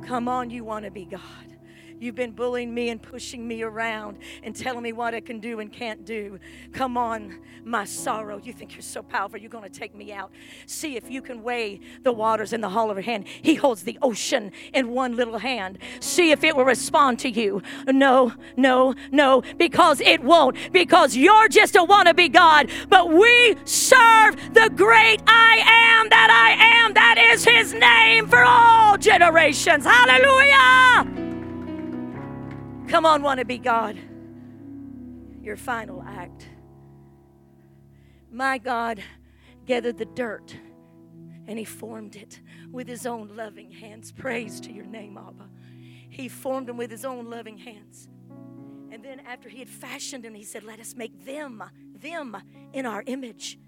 Come 0.03 0.27
on, 0.27 0.49
you 0.49 0.63
want 0.65 0.85
to 0.85 0.91
be 0.91 1.05
God. 1.05 1.56
You've 1.99 2.15
been 2.15 2.31
bullying 2.31 2.73
me 2.73 2.89
and 2.89 3.01
pushing 3.01 3.47
me 3.47 3.63
around 3.63 4.17
and 4.43 4.55
telling 4.55 4.83
me 4.83 4.93
what 4.93 5.15
I 5.15 5.19
can 5.19 5.39
do 5.39 5.59
and 5.59 5.71
can't 5.71 6.05
do. 6.05 6.39
Come 6.73 6.97
on, 6.97 7.39
my 7.63 7.85
sorrow. 7.85 8.39
You 8.43 8.53
think 8.53 8.75
you're 8.75 8.81
so 8.81 9.01
powerful, 9.01 9.39
you're 9.39 9.49
going 9.49 9.69
to 9.69 9.79
take 9.79 9.95
me 9.95 10.13
out. 10.13 10.31
See 10.65 10.95
if 10.95 11.09
you 11.09 11.21
can 11.21 11.41
weigh 11.41 11.79
the 12.03 12.11
waters 12.11 12.53
in 12.53 12.61
the 12.61 12.69
hollow 12.69 12.91
of 12.91 12.97
your 12.97 13.03
hand. 13.03 13.25
He 13.27 13.55
holds 13.55 13.83
the 13.83 13.97
ocean 14.01 14.51
in 14.73 14.91
one 14.91 15.15
little 15.15 15.39
hand. 15.39 15.79
See 15.99 16.31
if 16.31 16.43
it 16.43 16.55
will 16.55 16.65
respond 16.65 17.19
to 17.19 17.29
you. 17.29 17.61
No, 17.87 18.33
no, 18.55 18.93
no, 19.11 19.41
because 19.57 19.99
it 20.01 20.23
won't. 20.23 20.55
Because 20.71 21.15
you're 21.15 21.49
just 21.49 21.75
a 21.75 21.79
wannabe 21.79 22.31
God, 22.31 22.69
but 22.89 23.11
we 23.11 23.55
serve 23.65 24.35
the 24.53 24.71
great 24.75 25.21
I 25.27 25.97
am 25.99 26.09
that 26.09 26.29
I 26.29 26.85
am. 26.85 26.93
That 26.93 27.17
is 27.17 27.43
his 27.43 27.73
name 27.73 28.27
for 28.27 28.43
all 28.43 28.97
generations. 28.97 29.85
Hallelujah. 29.85 31.36
Come 32.87 33.05
on, 33.05 33.21
want 33.21 33.39
to 33.39 33.45
be 33.45 33.57
God. 33.57 33.97
Your 35.41 35.57
final 35.57 36.01
act. 36.01 36.49
My 38.31 38.57
God 38.57 39.01
gathered 39.65 39.97
the 39.97 40.05
dirt 40.05 40.55
and 41.47 41.57
he 41.57 41.65
formed 41.65 42.15
it 42.15 42.41
with 42.71 42.87
his 42.87 43.05
own 43.05 43.35
loving 43.35 43.71
hands. 43.71 44.11
Praise 44.11 44.59
to 44.61 44.71
your 44.71 44.85
name, 44.85 45.17
Abba. 45.17 45.49
He 46.09 46.29
formed 46.29 46.67
them 46.67 46.77
with 46.77 46.91
his 46.91 47.05
own 47.05 47.29
loving 47.29 47.57
hands. 47.57 48.07
And 48.91 49.03
then 49.03 49.21
after 49.21 49.49
he 49.49 49.59
had 49.59 49.69
fashioned 49.69 50.23
them, 50.23 50.33
he 50.33 50.43
said, 50.43 50.63
Let 50.63 50.79
us 50.79 50.95
make 50.95 51.25
them, 51.25 51.63
them 51.93 52.37
in 52.73 52.85
our 52.85 53.03
image. 53.05 53.59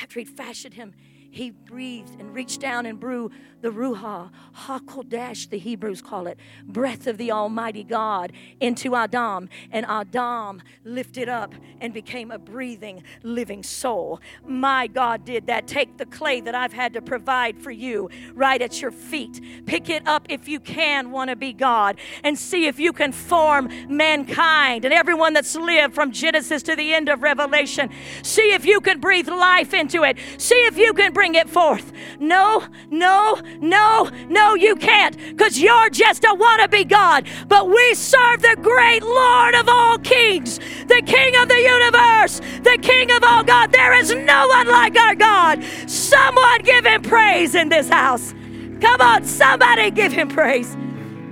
After 0.00 0.18
he'd 0.20 0.28
fashioned 0.28 0.74
him, 0.74 0.94
he 1.32 1.50
breathed 1.50 2.20
and 2.20 2.34
reached 2.34 2.60
down 2.60 2.84
and 2.84 3.00
blew 3.00 3.30
the 3.62 3.70
Ruach, 3.70 4.30
Hakodesh, 4.66 5.48
the 5.48 5.56
Hebrews 5.56 6.02
call 6.02 6.26
it, 6.26 6.38
breath 6.64 7.06
of 7.06 7.16
the 7.16 7.30
Almighty 7.30 7.84
God 7.84 8.32
into 8.60 8.94
Adam. 8.94 9.48
And 9.70 9.86
Adam 9.88 10.60
lifted 10.84 11.28
up 11.28 11.54
and 11.80 11.94
became 11.94 12.30
a 12.30 12.38
breathing, 12.38 13.02
living 13.22 13.62
soul. 13.62 14.20
My 14.44 14.88
God 14.88 15.24
did 15.24 15.46
that. 15.46 15.66
Take 15.66 15.96
the 15.96 16.06
clay 16.06 16.40
that 16.42 16.54
I've 16.54 16.72
had 16.72 16.92
to 16.94 17.00
provide 17.00 17.56
for 17.58 17.70
you 17.70 18.10
right 18.34 18.60
at 18.60 18.82
your 18.82 18.90
feet. 18.90 19.40
Pick 19.64 19.88
it 19.88 20.06
up 20.06 20.26
if 20.28 20.48
you 20.48 20.60
can, 20.60 21.12
want 21.12 21.30
to 21.30 21.36
be 21.36 21.52
God, 21.52 21.98
and 22.24 22.38
see 22.38 22.66
if 22.66 22.78
you 22.78 22.92
can 22.92 23.12
form 23.12 23.70
mankind 23.88 24.84
and 24.84 24.92
everyone 24.92 25.32
that's 25.32 25.56
lived 25.56 25.94
from 25.94 26.12
Genesis 26.12 26.62
to 26.64 26.76
the 26.76 26.92
end 26.92 27.08
of 27.08 27.22
Revelation. 27.22 27.88
See 28.22 28.52
if 28.52 28.66
you 28.66 28.80
can 28.80 29.00
breathe 29.00 29.28
life 29.28 29.72
into 29.72 30.02
it. 30.02 30.18
See 30.36 30.66
if 30.66 30.76
you 30.76 30.92
can 30.92 31.12
bring 31.22 31.36
it 31.36 31.48
forth. 31.48 31.92
No, 32.18 32.66
no, 32.90 33.40
no, 33.60 34.10
no, 34.28 34.54
you 34.56 34.74
can't 34.74 35.16
because 35.16 35.56
you're 35.56 35.88
just 35.88 36.24
a 36.24 36.34
wannabe 36.34 36.88
God. 36.88 37.28
But 37.46 37.68
we 37.68 37.94
serve 37.94 38.42
the 38.42 38.56
great 38.60 39.04
Lord 39.04 39.54
of 39.54 39.68
all 39.68 39.98
kings, 39.98 40.58
the 40.88 41.00
King 41.06 41.36
of 41.36 41.46
the 41.46 41.60
universe, 41.60 42.40
the 42.64 42.76
King 42.82 43.12
of 43.12 43.22
all 43.22 43.44
God. 43.44 43.70
There 43.70 43.94
is 43.94 44.12
no 44.12 44.48
one 44.48 44.66
like 44.66 44.98
our 44.98 45.14
God. 45.14 45.62
Someone 45.86 46.62
give 46.62 46.84
him 46.84 47.02
praise 47.02 47.54
in 47.54 47.68
this 47.68 47.88
house. 47.88 48.34
Come 48.80 49.00
on, 49.00 49.24
somebody 49.24 49.92
give 49.92 50.10
him 50.10 50.28
praise. 50.28 50.76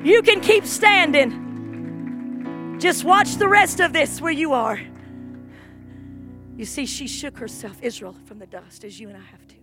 You 0.04 0.22
can 0.22 0.40
keep 0.40 0.66
standing. 0.66 2.78
Just 2.78 3.02
watch 3.02 3.38
the 3.38 3.48
rest 3.48 3.80
of 3.80 3.92
this 3.92 4.20
where 4.20 4.30
you 4.30 4.52
are. 4.52 4.80
You 6.56 6.64
see, 6.64 6.86
she 6.86 7.08
shook 7.08 7.38
herself, 7.38 7.76
Israel, 7.82 8.14
from 8.26 8.38
the 8.38 8.46
dust, 8.46 8.84
as 8.84 9.00
you 9.00 9.08
and 9.08 9.16
I 9.16 9.22
have 9.22 9.48
to. 9.48 9.59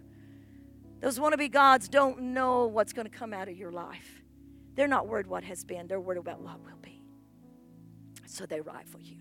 Those 0.99 1.19
wannabe 1.19 1.51
gods 1.51 1.87
don't 1.87 2.19
know 2.19 2.65
what's 2.65 2.93
going 2.93 3.07
to 3.07 3.15
come 3.15 3.33
out 3.33 3.47
of 3.47 3.57
your 3.57 3.71
life. 3.71 4.21
They're 4.75 4.87
not 4.87 5.07
worried 5.07 5.27
what 5.27 5.43
has 5.43 5.63
been, 5.63 5.87
they're 5.87 5.99
worried 5.99 6.19
about 6.19 6.41
what 6.41 6.59
will 6.63 6.77
be. 6.81 7.01
So 8.25 8.45
they 8.45 8.61
rifle 8.61 9.01
you. 9.01 9.17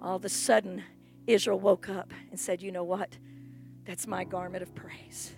All 0.00 0.16
of 0.16 0.24
a 0.24 0.28
sudden, 0.28 0.82
Israel 1.26 1.58
woke 1.58 1.88
up 1.88 2.12
and 2.30 2.38
said, 2.38 2.62
You 2.62 2.72
know 2.72 2.84
what? 2.84 3.16
That's 3.84 4.06
my 4.06 4.24
garment 4.24 4.62
of 4.62 4.74
praise. 4.74 5.32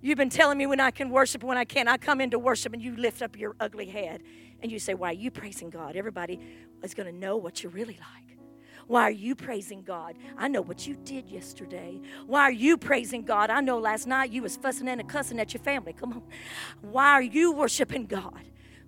You've 0.00 0.18
been 0.18 0.30
telling 0.30 0.58
me 0.58 0.66
when 0.66 0.80
I 0.80 0.90
can 0.90 1.10
worship, 1.10 1.44
when 1.44 1.56
I 1.56 1.64
can't. 1.64 1.88
I 1.88 1.96
come 1.96 2.20
into 2.20 2.38
worship 2.38 2.72
and 2.72 2.82
you 2.82 2.96
lift 2.96 3.22
up 3.22 3.38
your 3.38 3.54
ugly 3.60 3.86
head 3.86 4.22
and 4.60 4.70
you 4.72 4.78
say, 4.78 4.94
Why 4.94 5.10
are 5.10 5.12
you 5.12 5.30
praising 5.30 5.70
God? 5.70 5.96
Everybody 5.96 6.40
is 6.82 6.94
going 6.94 7.12
to 7.12 7.18
know 7.18 7.36
what 7.36 7.62
you're 7.62 7.72
really 7.72 7.98
like. 8.00 8.38
Why 8.86 9.02
are 9.02 9.10
you 9.10 9.34
praising 9.34 9.82
God? 9.82 10.16
I 10.36 10.48
know 10.48 10.62
what 10.62 10.86
you 10.86 10.96
did 11.04 11.28
yesterday. 11.28 12.00
Why 12.26 12.42
are 12.42 12.52
you 12.52 12.76
praising 12.76 13.22
God? 13.22 13.50
I 13.50 13.60
know 13.60 13.78
last 13.78 14.06
night 14.06 14.30
you 14.30 14.42
was 14.42 14.56
fussing 14.56 14.88
and 14.88 15.08
cussing 15.08 15.40
at 15.40 15.54
your 15.54 15.62
family. 15.62 15.92
Come 15.92 16.12
on. 16.12 16.22
Why 16.80 17.12
are 17.12 17.22
you 17.22 17.52
worshiping 17.52 18.06
God? 18.06 18.42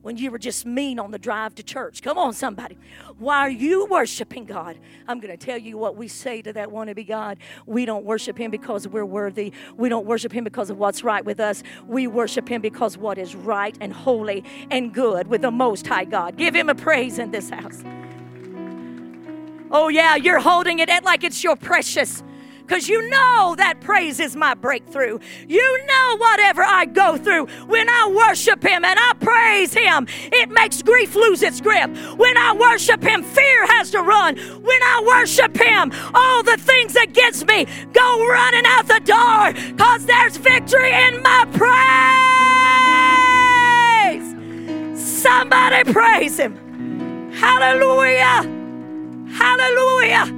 when 0.05 0.19
you 0.19 0.31
were 0.31 0.39
just 0.39 0.67
mean 0.67 0.99
on 0.99 1.11
the 1.11 1.19
drive 1.19 1.55
to 1.55 1.63
church. 1.63 2.03
Come 2.03 2.19
on, 2.19 2.35
somebody. 2.35 2.77
Why 3.19 3.39
are 3.39 3.51
you 3.51 3.87
worshiping 3.87 4.45
God? 4.45 4.79
I'm 5.09 5.19
going 5.19 5.37
to 5.37 5.43
tell 5.43 5.57
you 5.57 5.79
what 5.79 5.97
we 5.97 6.09
say 6.09 6.43
to 6.43 6.53
that 6.53 6.69
wannabe 6.69 7.09
God. 7.09 7.39
We 7.65 7.87
don't 7.87 8.05
worship 8.05 8.39
Him 8.39 8.51
because 8.51 8.87
we're 8.87 9.07
worthy. 9.07 9.55
We 9.79 9.89
don't 9.89 10.05
worship 10.05 10.31
Him 10.31 10.45
because 10.45 10.69
of 10.69 10.77
what's 10.77 11.03
right 11.03 11.25
with 11.25 11.41
us. 11.41 11.63
We 11.87 12.07
worship 12.07 12.47
Him 12.51 12.61
because 12.61 12.99
what 12.99 13.17
is 13.17 13.35
right 13.35 13.77
and 13.81 13.95
holy 13.95 14.45
and 14.71 14.93
good 14.93 15.27
with 15.27 15.41
the 15.41 15.51
Most 15.51 15.87
High 15.87 16.05
God. 16.05 16.37
Give 16.37 16.55
Him 16.55 16.69
a 16.69 16.75
praise 16.75 17.19
in 17.19 17.31
this 17.31 17.49
house. 17.49 17.83
Oh, 19.77 19.89
yeah, 19.89 20.15
you're 20.15 20.39
holding 20.39 20.79
it 20.79 20.89
like 21.03 21.25
it's 21.25 21.43
your 21.43 21.57
precious. 21.57 22.23
Because 22.61 22.89
you 22.89 23.11
know 23.11 23.57
that 23.59 23.81
praise 23.81 24.21
is 24.21 24.37
my 24.37 24.55
breakthrough. 24.55 25.19
You 25.49 25.87
know 25.87 26.17
whatever 26.17 26.63
I 26.63 26.85
go 26.85 27.17
through, 27.17 27.47
when 27.67 27.89
I 27.89 28.09
worship 28.09 28.63
Him 28.63 28.85
and 28.85 28.97
I 28.97 29.15
praise 29.19 29.75
Him, 29.75 30.07
it 30.33 30.49
makes 30.49 30.81
grief 30.81 31.17
lose 31.17 31.43
its 31.43 31.61
grip. 31.61 31.91
When 32.17 32.37
I 32.37 32.55
worship 32.55 33.03
Him, 33.03 33.25
fear 33.25 33.67
has 33.67 33.91
to 33.91 34.01
run. 34.01 34.37
When 34.37 34.83
I 34.83 35.03
worship 35.05 35.57
Him, 35.57 35.91
all 36.15 36.45
the 36.45 36.57
things 36.57 36.95
against 36.95 37.45
me 37.49 37.67
go 37.93 38.27
running 38.29 38.65
out 38.67 38.87
the 38.87 39.01
door 39.01 39.53
because 39.73 40.07
there's 40.07 40.37
victory 40.37 40.93
in 40.93 41.21
my 41.21 41.47
praise. 44.95 45.21
Somebody 45.21 45.83
praise 45.93 46.39
Him. 46.39 47.33
Hallelujah. 47.33 48.64
Hallelujah. 49.31 50.33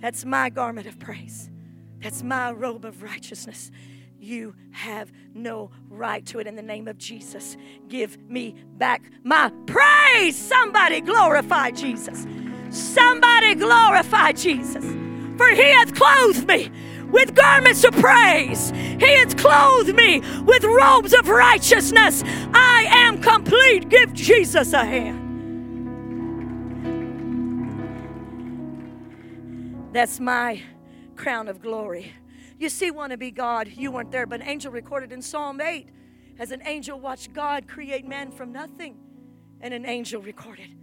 That's 0.00 0.24
my 0.24 0.50
garment 0.50 0.86
of 0.86 0.98
praise. 0.98 1.50
That's 2.02 2.22
my 2.22 2.52
robe 2.52 2.84
of 2.84 3.02
righteousness. 3.02 3.70
You 4.18 4.54
have 4.70 5.12
no 5.34 5.70
right 5.88 6.24
to 6.26 6.38
it 6.38 6.46
in 6.46 6.56
the 6.56 6.62
name 6.62 6.88
of 6.88 6.98
Jesus. 6.98 7.56
Give 7.88 8.18
me 8.28 8.54
back 8.76 9.02
my 9.22 9.50
praise. 9.66 10.36
Somebody 10.36 11.00
glorify 11.00 11.70
Jesus. 11.70 12.26
Somebody 12.70 13.54
glorify 13.54 14.32
Jesus. 14.32 14.84
For 15.36 15.48
he 15.48 15.62
hath 15.62 15.94
clothed 15.94 16.46
me 16.46 16.70
with 17.10 17.34
garments 17.34 17.84
of 17.84 17.94
praise. 17.94 18.70
He 18.70 19.14
has 19.16 19.34
clothed 19.34 19.94
me 19.94 20.20
with 20.42 20.64
robes 20.64 21.12
of 21.14 21.28
righteousness. 21.28 22.22
I 22.52 22.86
am 22.90 23.20
complete. 23.20 23.88
Give 23.88 24.12
Jesus 24.12 24.72
a 24.72 24.84
hand. 24.84 25.23
That's 29.94 30.18
my 30.18 30.60
crown 31.14 31.46
of 31.46 31.62
glory. 31.62 32.12
You 32.58 32.68
see, 32.68 32.90
want 32.90 33.12
to 33.12 33.16
be 33.16 33.30
God. 33.30 33.68
You 33.68 33.92
weren't 33.92 34.10
there, 34.10 34.26
but 34.26 34.40
an 34.40 34.48
angel 34.48 34.72
recorded 34.72 35.12
in 35.12 35.22
Psalm 35.22 35.60
8 35.60 35.88
as 36.40 36.50
an 36.50 36.62
angel 36.66 36.98
watched 36.98 37.32
God 37.32 37.68
create 37.68 38.04
man 38.04 38.32
from 38.32 38.50
nothing. 38.50 38.96
And 39.60 39.72
an 39.72 39.86
angel 39.86 40.20
recorded, 40.20 40.74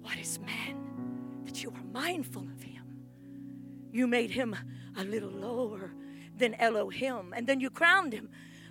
What 0.00 0.18
is 0.18 0.40
man 0.40 1.44
that 1.44 1.62
you 1.62 1.70
are 1.70 1.84
mindful 1.92 2.42
of 2.42 2.60
him? 2.60 2.82
You 3.92 4.08
made 4.08 4.32
him 4.32 4.56
a 4.96 5.04
little 5.04 5.30
lower 5.30 5.92
than 6.36 6.54
Elohim, 6.54 7.32
and 7.36 7.46
then 7.46 7.60
you 7.60 7.70
crowned 7.70 8.12
him 8.12 8.28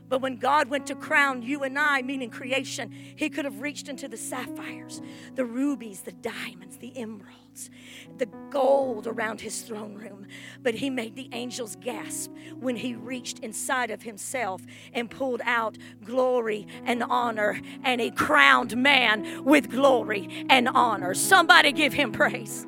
but 0.10 0.22
when 0.22 0.38
God 0.38 0.70
went 0.70 0.88
to 0.88 0.96
crown 0.96 1.42
you 1.42 1.64
and 1.64 1.78
I, 1.78 2.02
meaning 2.02 2.30
creation, 2.30 2.92
He 3.16 3.30
could 3.30 3.46
have 3.46 3.62
reached 3.62 3.90
into 3.90 4.08
the 4.08 4.18
sapphires, 4.18 5.02
the 5.36 5.46
rubies, 5.46 6.02
the 6.02 6.14
diamonds, 6.14 6.78
the 6.78 6.96
emeralds, 6.96 7.70
the 8.18 8.28
gold 8.50 9.08
around 9.08 9.42
His 9.42 9.62
throne 9.62 9.96
room. 9.96 10.28
But 10.64 10.76
He 10.76 10.90
made 10.90 11.16
the 11.16 11.30
angels 11.34 11.76
gasp 11.82 12.32
when 12.60 12.78
He 12.78 12.96
reached 12.96 13.40
inside 13.40 13.92
of 13.92 14.04
Himself 14.04 14.62
and 14.94 15.10
pulled 15.10 15.42
out 15.44 15.78
glory 16.04 16.68
and 16.86 17.04
honor, 17.04 17.62
and 17.84 18.00
He 18.00 18.12
crowned 18.12 18.78
man 18.78 19.44
with 19.44 19.70
glory 19.70 20.46
and 20.50 20.70
honor. 20.70 21.14
Somebody 21.14 21.74
give 21.74 21.94
Him 21.94 22.12
praise. 22.12 22.66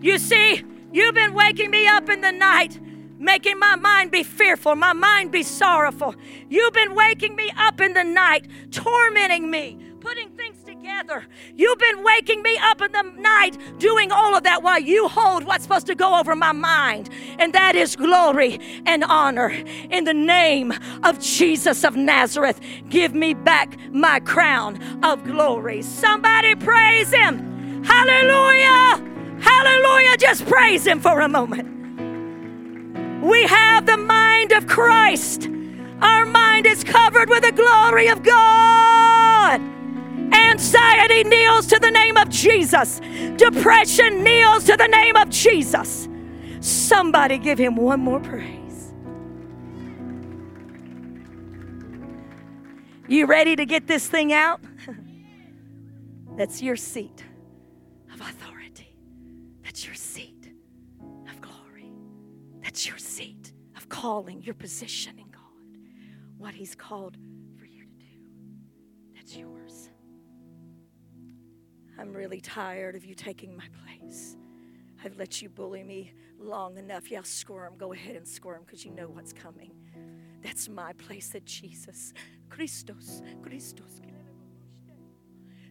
You 0.00 0.18
see, 0.18 0.64
you've 0.92 1.14
been 1.14 1.34
waking 1.34 1.70
me 1.70 1.86
up 1.86 2.08
in 2.08 2.20
the 2.20 2.32
night 2.32 2.80
making 3.20 3.58
my 3.58 3.76
mind 3.76 4.10
be 4.10 4.24
fearful, 4.24 4.74
my 4.74 4.94
mind 4.94 5.30
be 5.30 5.42
sorrowful. 5.42 6.14
You've 6.48 6.72
been 6.72 6.94
waking 6.94 7.36
me 7.36 7.52
up 7.56 7.80
in 7.80 7.92
the 7.92 8.02
night, 8.02 8.48
tormenting 8.72 9.50
me, 9.50 9.78
putting 10.00 10.30
things 10.30 10.64
together. 10.64 11.26
You've 11.54 11.78
been 11.78 12.02
waking 12.02 12.42
me 12.42 12.58
up 12.62 12.80
in 12.80 12.90
the 12.92 13.02
night, 13.02 13.58
doing 13.78 14.10
all 14.10 14.34
of 14.34 14.42
that 14.44 14.62
while 14.62 14.80
you 14.80 15.06
hold 15.06 15.44
what's 15.44 15.64
supposed 15.64 15.86
to 15.88 15.94
go 15.94 16.18
over 16.18 16.34
my 16.34 16.52
mind, 16.52 17.10
and 17.38 17.52
that 17.52 17.76
is 17.76 17.94
glory 17.94 18.58
and 18.86 19.04
honor. 19.04 19.50
In 19.90 20.04
the 20.04 20.14
name 20.14 20.72
of 21.02 21.20
Jesus 21.20 21.84
of 21.84 21.96
Nazareth, 21.96 22.58
give 22.88 23.14
me 23.14 23.34
back 23.34 23.76
my 23.90 24.18
crown 24.20 24.82
of 25.04 25.22
glory. 25.24 25.82
Somebody 25.82 26.54
praise 26.54 27.12
Him. 27.12 27.84
Hallelujah! 27.84 29.06
Hallelujah! 29.42 30.16
Just 30.16 30.46
praise 30.46 30.86
Him 30.86 31.00
for 31.00 31.20
a 31.20 31.28
moment. 31.28 31.79
We 33.20 33.42
have 33.42 33.86
the 33.86 33.96
mind 33.96 34.52
of 34.52 34.66
Christ. 34.66 35.48
Our 36.00 36.24
mind 36.24 36.66
is 36.66 36.82
covered 36.82 37.28
with 37.28 37.42
the 37.42 37.52
glory 37.52 38.08
of 38.08 38.22
God. 38.22 39.60
Anxiety 40.32 41.24
kneels 41.24 41.66
to 41.66 41.78
the 41.78 41.90
name 41.90 42.16
of 42.16 42.30
Jesus. 42.30 43.00
Depression 43.36 44.22
kneels 44.24 44.64
to 44.64 44.76
the 44.76 44.86
name 44.86 45.16
of 45.16 45.28
Jesus. 45.28 46.08
Somebody 46.60 47.38
give 47.38 47.58
him 47.58 47.76
one 47.76 48.00
more 48.00 48.20
praise. 48.20 48.94
You 53.08 53.26
ready 53.26 53.56
to 53.56 53.66
get 53.66 53.86
this 53.86 54.06
thing 54.06 54.32
out? 54.32 54.60
That's 56.36 56.62
your 56.62 56.76
seat 56.76 57.24
of 58.14 58.20
authority. 58.20 58.94
That's 59.64 59.84
your 59.84 59.94
seat. 59.94 60.29
That's 62.80 62.88
your 62.88 62.96
seat 62.96 63.52
of 63.76 63.90
calling, 63.90 64.40
your 64.40 64.54
position 64.54 65.18
in 65.18 65.28
God, 65.30 65.76
what 66.38 66.54
He's 66.54 66.74
called 66.74 67.18
for 67.58 67.66
you 67.66 67.84
to 67.84 67.90
do. 67.90 68.06
That's 69.14 69.36
yours. 69.36 69.90
I'm 71.98 72.14
really 72.14 72.40
tired 72.40 72.96
of 72.96 73.04
you 73.04 73.14
taking 73.14 73.54
my 73.54 73.66
place. 73.84 74.38
I've 75.04 75.18
let 75.18 75.42
you 75.42 75.50
bully 75.50 75.82
me 75.82 76.14
long 76.38 76.78
enough. 76.78 77.10
Yeah, 77.10 77.20
squirm. 77.22 77.74
Go 77.76 77.92
ahead 77.92 78.16
and 78.16 78.26
squirm 78.26 78.62
because 78.64 78.82
you 78.82 78.92
know 78.92 79.08
what's 79.08 79.34
coming. 79.34 79.72
That's 80.42 80.66
my 80.66 80.94
place 80.94 81.28
that 81.34 81.44
Jesus, 81.44 82.14
Christos, 82.48 83.20
Christos, 83.42 84.00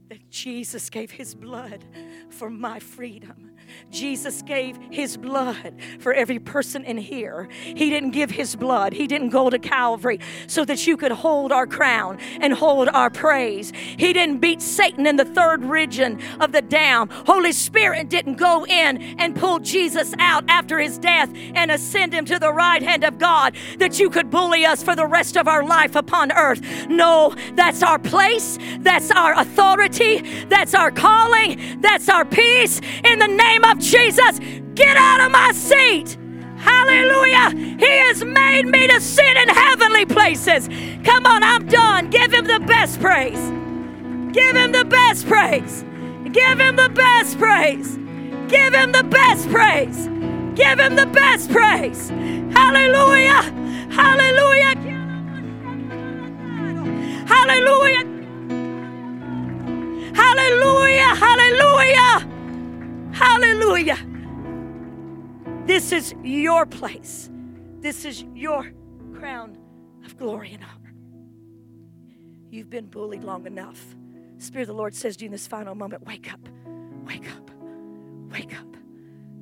that 0.10 0.30
Jesus 0.30 0.92
gave 0.92 1.10
his 1.10 1.34
blood 1.34 1.86
for 2.30 2.52
my 2.52 2.80
freedom. 2.80 3.56
Jesus 3.92 4.42
gave 4.42 4.78
his 4.92 5.18
blood 5.18 5.76
for 6.00 6.14
every 6.14 6.40
person 6.40 6.84
in 6.84 6.98
here. 6.98 7.48
He 7.64 7.90
didn't 7.90 8.12
give 8.12 8.32
his 8.32 8.56
blood, 8.56 8.94
he 8.94 9.08
didn't 9.08 9.30
go 9.30 9.50
to 9.50 9.60
Calvary 9.60 10.20
so 10.48 10.66
that 10.66 10.86
you 10.88 10.98
could 10.98 11.12
hold 11.12 11.52
our 11.52 11.68
crown 11.68 12.18
and 12.40 12.54
hold 12.54 12.90
our 12.90 13.10
praise. 13.10 13.72
He 13.76 14.14
didn't 14.14 14.40
beat 14.40 14.62
Satan 14.62 15.06
in 15.06 15.16
the 15.16 15.26
third 15.26 15.64
region 15.64 16.20
of 16.40 16.52
the 16.52 16.62
dam. 16.62 17.10
Holy 17.10 17.52
Spirit 17.52 18.10
didn't 18.10 18.36
go 18.36 18.66
in 18.66 19.02
and 19.20 19.36
pull 19.36 19.60
Jesus 19.60 20.14
out 20.20 20.44
after 20.48 20.80
his 20.80 20.98
death 20.98 21.32
and 21.54 21.72
ascend 21.72 22.14
him 22.14 22.26
to 22.26 22.40
the 22.40 22.52
right 22.52 22.82
hand 22.82 23.04
of 23.04 23.18
God 23.18 23.56
that 23.78 24.00
you 24.00 24.10
could 24.10 24.30
bully 24.30 24.66
us 24.66 24.84
for 24.84 24.96
the 24.96 25.06
rest 25.06 25.38
of 25.38 25.48
our 25.48 25.64
life 25.64 25.96
upon 25.96 26.32
earth. 26.32 26.62
No, 26.88 27.36
that's 27.54 27.84
our 27.84 28.00
place, 28.00 28.58
that's 28.80 29.12
our 29.12 29.34
authority, 29.40 30.46
that's 30.46 30.74
our 30.74 30.92
calling, 30.92 31.82
that's 31.82 32.10
our 32.10 32.26
peace. 32.26 32.82
In 33.04 33.20
the 33.20 33.28
name 33.28 33.59
of 33.64 33.80
Jesus, 33.80 34.40
get 34.76 34.98
out 34.98 35.22
of 35.22 35.32
my 35.32 35.52
seat. 35.52 36.18
Hallelujah. 36.58 37.52
He 37.80 37.88
has 37.88 38.24
made 38.24 38.66
me 38.66 38.88
to 38.88 39.00
sit 39.00 39.38
in 39.38 39.50
heavenly 39.50 40.06
places. 40.06 40.68
Come 41.04 41.26
on, 41.26 41.42
I'm 41.44 41.66
done. 41.68 42.10
Give 42.10 42.32
him 42.34 42.46
the 42.46 42.60
best 42.60 43.00
praise. 43.00 43.40
Give 44.34 44.56
him 44.56 44.72
the 44.74 44.86
best 44.86 45.26
praise. 45.26 45.84
Give 46.32 46.60
him 46.60 46.76
the 46.76 46.90
best 46.90 47.38
praise. 47.38 47.96
Give 48.50 48.74
him 48.74 48.92
the 48.92 49.04
best 49.04 49.50
praise. 49.50 50.08
Give 50.56 50.80
him 50.80 50.96
the 50.96 51.06
best 51.06 51.50
praise. 51.50 52.10
Hallelujah. 52.10 53.42
Hallelujah. 53.92 54.76
Hallelujah. 57.26 58.04
Hallelujah. 60.14 61.16
Hallelujah. 61.16 62.29
Hallelujah. 63.20 63.98
This 65.66 65.92
is 65.92 66.16
your 66.24 66.66
place. 66.66 67.30
This 67.82 68.06
is 68.06 68.24
your 68.34 68.72
crown 69.14 69.58
of 70.06 70.18
glory 70.18 70.54
and 70.54 70.64
honor. 70.64 70.94
You've 72.50 72.70
been 72.70 72.86
bullied 72.86 73.26
long 73.26 73.46
enough. 73.46 73.94
Spirit 74.38 74.64
of 74.64 74.68
the 74.70 74.74
Lord 74.74 74.96
says 74.96 75.18
to 75.18 75.26
you 75.26 75.28
in 75.28 75.34
this 75.34 75.48
final 75.48 75.76
moment 75.76 76.06
wake 76.06 76.32
up, 76.32 76.40
wake 77.06 77.30
up, 77.36 77.52
wake 78.32 78.58
up. 78.58 78.78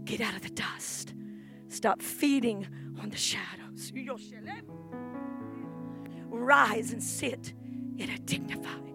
Get 0.05 0.21
out 0.21 0.35
of 0.35 0.41
the 0.41 0.49
dust. 0.49 1.13
Stop 1.67 2.01
feeding 2.01 2.67
on 2.99 3.11
the 3.11 3.15
shadows. 3.17 3.93
Rise 6.29 6.93
and 6.93 7.03
sit 7.03 7.53
in 7.97 8.09
a 8.09 8.17
dignified 8.17 8.86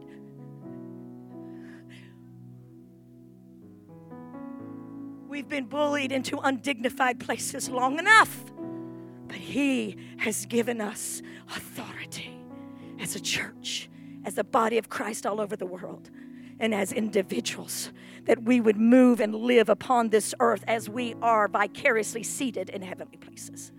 We've 5.33 5.49
been 5.49 5.65
bullied 5.65 6.13
into 6.13 6.37
undignified 6.41 7.19
places 7.19 7.71
long 7.71 7.99
enough. 7.99 8.45
But 9.29 9.39
He 9.39 9.97
has 10.19 10.45
given 10.45 10.79
us 10.79 11.23
authority 11.57 12.39
as 13.01 13.17
a 13.17 13.21
church, 13.21 13.89
as 14.27 14.37
a 14.37 14.45
body 14.45 14.77
of 14.77 14.91
Christ 14.91 15.25
all 15.25 15.41
over 15.41 15.57
the 15.57 15.65
world, 15.65 16.11
and 16.61 16.75
as 16.75 16.93
individuals, 16.93 17.93
that 18.25 18.43
we 18.43 18.61
would 18.61 18.77
move 18.77 19.21
and 19.21 19.35
live 19.35 19.71
upon 19.71 20.11
this 20.11 20.35
earth 20.39 20.65
as 20.69 20.91
we 20.91 21.15
are 21.23 21.49
vicariously 21.49 22.23
seated 22.23 22.69
in 22.69 22.83
heavenly 22.83 23.17
places. 23.17 23.73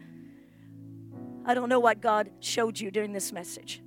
I 1.46 1.54
don't 1.54 1.70
know 1.70 1.80
what 1.80 2.02
God 2.02 2.32
showed 2.40 2.80
you 2.80 2.90
during 2.90 3.14
this 3.14 3.32
message. 3.32 3.80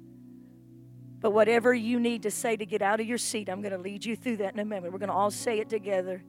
But 1.18 1.32
whatever 1.32 1.74
you 1.74 1.98
need 1.98 2.22
to 2.22 2.30
say 2.30 2.56
to 2.56 2.64
get 2.64 2.80
out 2.80 3.00
of 3.00 3.08
your 3.08 3.18
seat, 3.18 3.48
I'm 3.48 3.60
going 3.60 3.72
to 3.72 3.78
lead 3.78 4.04
you 4.04 4.14
through 4.14 4.36
that 4.36 4.54
in 4.54 4.60
a 4.60 4.64
moment. 4.64 4.92
We're 4.92 5.00
going 5.00 5.08
to 5.08 5.16
all 5.16 5.32
say 5.32 5.58
it 5.58 5.68
together. 5.68 6.22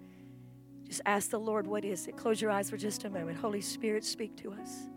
Just 0.87 1.01
ask 1.05 1.29
the 1.31 1.39
Lord, 1.39 1.67
what 1.67 1.83
is 1.83 2.07
it? 2.07 2.15
Close 2.15 2.41
your 2.41 2.49
eyes 2.49 2.69
for 2.69 2.77
just 2.77 3.03
a 3.03 3.09
moment. 3.09 3.37
Holy 3.37 3.59
Spirit, 3.59 4.05
speak 4.05 4.37
to 4.37 4.53
us. 4.53 4.87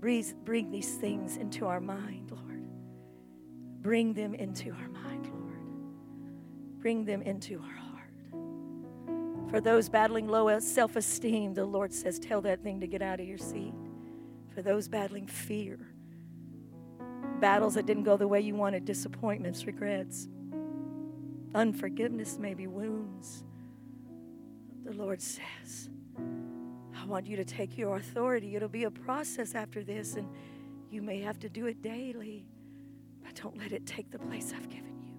Breathe, 0.00 0.32
bring 0.44 0.70
these 0.70 0.94
things 0.96 1.36
into 1.36 1.66
our 1.66 1.80
mind, 1.80 2.32
Lord. 2.32 2.64
Bring 3.82 4.12
them 4.12 4.34
into 4.34 4.72
our 4.72 4.88
mind, 4.88 5.26
Lord. 5.26 6.80
Bring 6.80 7.04
them 7.04 7.22
into 7.22 7.60
our 7.60 7.76
heart. 7.76 9.50
For 9.50 9.60
those 9.60 9.88
battling 9.88 10.26
low 10.26 10.58
self 10.58 10.96
esteem, 10.96 11.54
the 11.54 11.64
Lord 11.64 11.92
says, 11.92 12.18
tell 12.18 12.40
that 12.40 12.62
thing 12.62 12.80
to 12.80 12.88
get 12.88 13.00
out 13.00 13.20
of 13.20 13.28
your 13.28 13.38
seat. 13.38 13.74
For 14.54 14.62
those 14.62 14.88
battling 14.88 15.28
fear, 15.28 15.78
battles 17.38 17.74
that 17.74 17.86
didn't 17.86 18.04
go 18.04 18.16
the 18.16 18.26
way 18.26 18.40
you 18.40 18.56
wanted, 18.56 18.84
disappointments, 18.84 19.66
regrets, 19.66 20.28
unforgiveness, 21.54 22.38
maybe 22.40 22.66
wounds 22.66 23.44
the 24.90 25.02
Lord 25.02 25.22
says, 25.22 25.88
I 26.96 27.06
want 27.06 27.26
you 27.26 27.36
to 27.36 27.44
take 27.44 27.78
your 27.78 27.96
authority. 27.96 28.56
It'll 28.56 28.68
be 28.68 28.84
a 28.84 28.90
process 28.90 29.54
after 29.54 29.84
this, 29.84 30.16
and 30.16 30.28
you 30.90 31.00
may 31.00 31.20
have 31.20 31.38
to 31.40 31.48
do 31.48 31.66
it 31.66 31.80
daily, 31.80 32.44
but 33.22 33.34
don't 33.36 33.56
let 33.56 33.72
it 33.72 33.86
take 33.86 34.10
the 34.10 34.18
place 34.18 34.52
I've 34.54 34.68
given 34.68 35.00
you. 35.00 35.12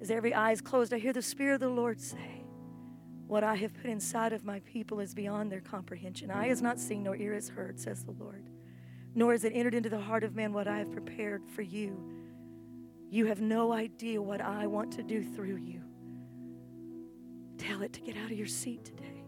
As 0.00 0.10
every 0.10 0.32
eye 0.32 0.52
is 0.52 0.62
closed, 0.62 0.94
I 0.94 0.98
hear 0.98 1.12
the 1.12 1.22
Spirit 1.22 1.56
of 1.56 1.60
the 1.60 1.68
Lord 1.68 2.00
say, 2.00 2.44
What 3.26 3.44
I 3.44 3.56
have 3.56 3.74
put 3.74 3.86
inside 3.86 4.32
of 4.32 4.44
my 4.44 4.60
people 4.60 5.00
is 5.00 5.14
beyond 5.14 5.52
their 5.52 5.60
comprehension. 5.60 6.30
Eye 6.30 6.48
has 6.48 6.62
not 6.62 6.80
seen, 6.80 7.02
nor 7.02 7.16
ear 7.16 7.34
has 7.34 7.50
heard, 7.50 7.78
says 7.78 8.04
the 8.04 8.12
Lord. 8.12 8.48
Nor 9.14 9.32
has 9.32 9.44
it 9.44 9.52
entered 9.54 9.74
into 9.74 9.90
the 9.90 10.00
heart 10.00 10.24
of 10.24 10.34
man 10.34 10.54
what 10.54 10.66
I 10.66 10.78
have 10.78 10.90
prepared 10.90 11.42
for 11.46 11.62
you. 11.62 12.02
You 13.10 13.26
have 13.26 13.40
no 13.40 13.72
idea 13.72 14.20
what 14.20 14.40
I 14.40 14.66
want 14.66 14.92
to 14.94 15.02
do 15.02 15.22
through 15.22 15.56
you. 15.56 15.85
Tell 17.58 17.82
it 17.82 17.92
to 17.94 18.00
get 18.00 18.16
out 18.16 18.30
of 18.30 18.36
your 18.36 18.46
seat 18.46 18.84
today. 18.84 19.24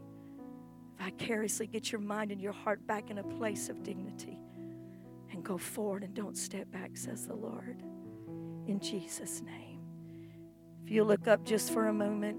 Vicariously 0.98 1.66
get 1.66 1.92
your 1.92 2.00
mind 2.00 2.32
and 2.32 2.40
your 2.40 2.52
heart 2.52 2.86
back 2.86 3.10
in 3.10 3.18
a 3.18 3.22
place 3.22 3.68
of 3.68 3.82
dignity 3.82 4.38
and 5.30 5.44
go 5.44 5.56
forward 5.56 6.02
and 6.02 6.14
don't 6.14 6.36
step 6.36 6.70
back, 6.70 6.96
says 6.96 7.26
the 7.26 7.34
Lord. 7.34 7.82
In 8.66 8.80
Jesus' 8.80 9.40
name. 9.40 9.80
If 10.84 10.90
you 10.90 11.04
look 11.04 11.28
up 11.28 11.44
just 11.44 11.72
for 11.72 11.86
a 11.86 11.92
moment, 11.92 12.38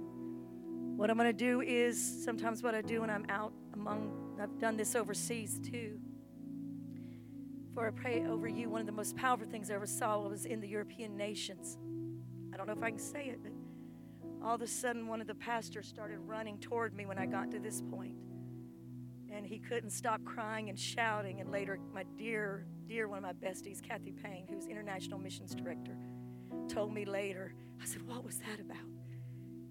what 0.98 1.10
I'm 1.10 1.18
going 1.18 1.30
to 1.30 1.34
do 1.34 1.62
is 1.62 2.24
sometimes 2.26 2.62
what 2.62 2.76
I 2.76 2.82
do 2.82 3.02
when 3.02 3.10
I'm 3.10 3.26
out 3.30 3.54
among, 3.74 4.38
I've 4.42 4.60
done 4.60 4.76
this 4.76 4.96
overseas 4.96 5.60
too. 5.64 6.00
For 7.74 7.88
I 7.88 7.92
pray 7.92 8.26
over 8.26 8.48
you, 8.48 8.70
one 8.70 8.82
of 8.82 8.88
the 8.88 8.92
most 8.92 9.16
powerful 9.16 9.48
things 9.48 9.72
I 9.72 9.76
ever 9.76 9.86
saw 9.86 10.20
was 10.20 10.46
in 10.46 10.60
the 10.60 10.68
European 10.68 11.16
nations. 11.16 11.78
I 12.54 12.58
don't 12.58 12.68
know 12.68 12.74
if 12.74 12.84
I 12.84 12.90
can 12.90 13.00
say 13.00 13.28
it, 13.28 13.40
but 13.42 13.54
all 14.44 14.56
of 14.56 14.62
a 14.62 14.68
sudden 14.68 15.08
one 15.08 15.22
of 15.22 15.28
the 15.28 15.36
pastors 15.36 15.88
started 15.88 16.20
running 16.20 16.58
toward 16.60 16.94
me 16.94 17.06
when 17.06 17.18
I 17.18 17.26
got 17.26 17.52
to 17.52 17.60
this 17.60 17.82
point. 17.82 18.16
And 19.32 19.46
he 19.46 19.60
couldn't 19.60 19.92
stop 19.92 20.24
crying 20.26 20.70
and 20.70 20.80
shouting. 20.80 21.40
And 21.40 21.52
later, 21.52 21.80
my 21.94 22.04
dear, 22.18 22.66
dear 22.88 23.08
one 23.08 23.20
of 23.20 23.24
my 23.24 23.34
besties, 23.34 23.82
Kathy 23.82 24.12
Payne, 24.12 24.48
who's 24.50 24.66
international 24.66 25.20
missions 25.20 25.54
director, 25.54 25.96
told 26.68 26.94
me 26.94 27.06
later. 27.06 27.54
I 27.82 27.86
said, 27.86 28.02
What 28.02 28.24
was 28.24 28.40
that 28.40 28.60
about? 28.60 28.78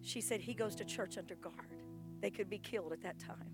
She 0.01 0.21
said, 0.21 0.41
He 0.41 0.55
goes 0.55 0.75
to 0.77 0.85
church 0.85 1.19
under 1.19 1.35
guard. 1.35 1.83
They 2.21 2.31
could 2.31 2.49
be 2.49 2.59
killed 2.59 2.93
at 2.93 3.03
that 3.03 3.19
time. 3.19 3.51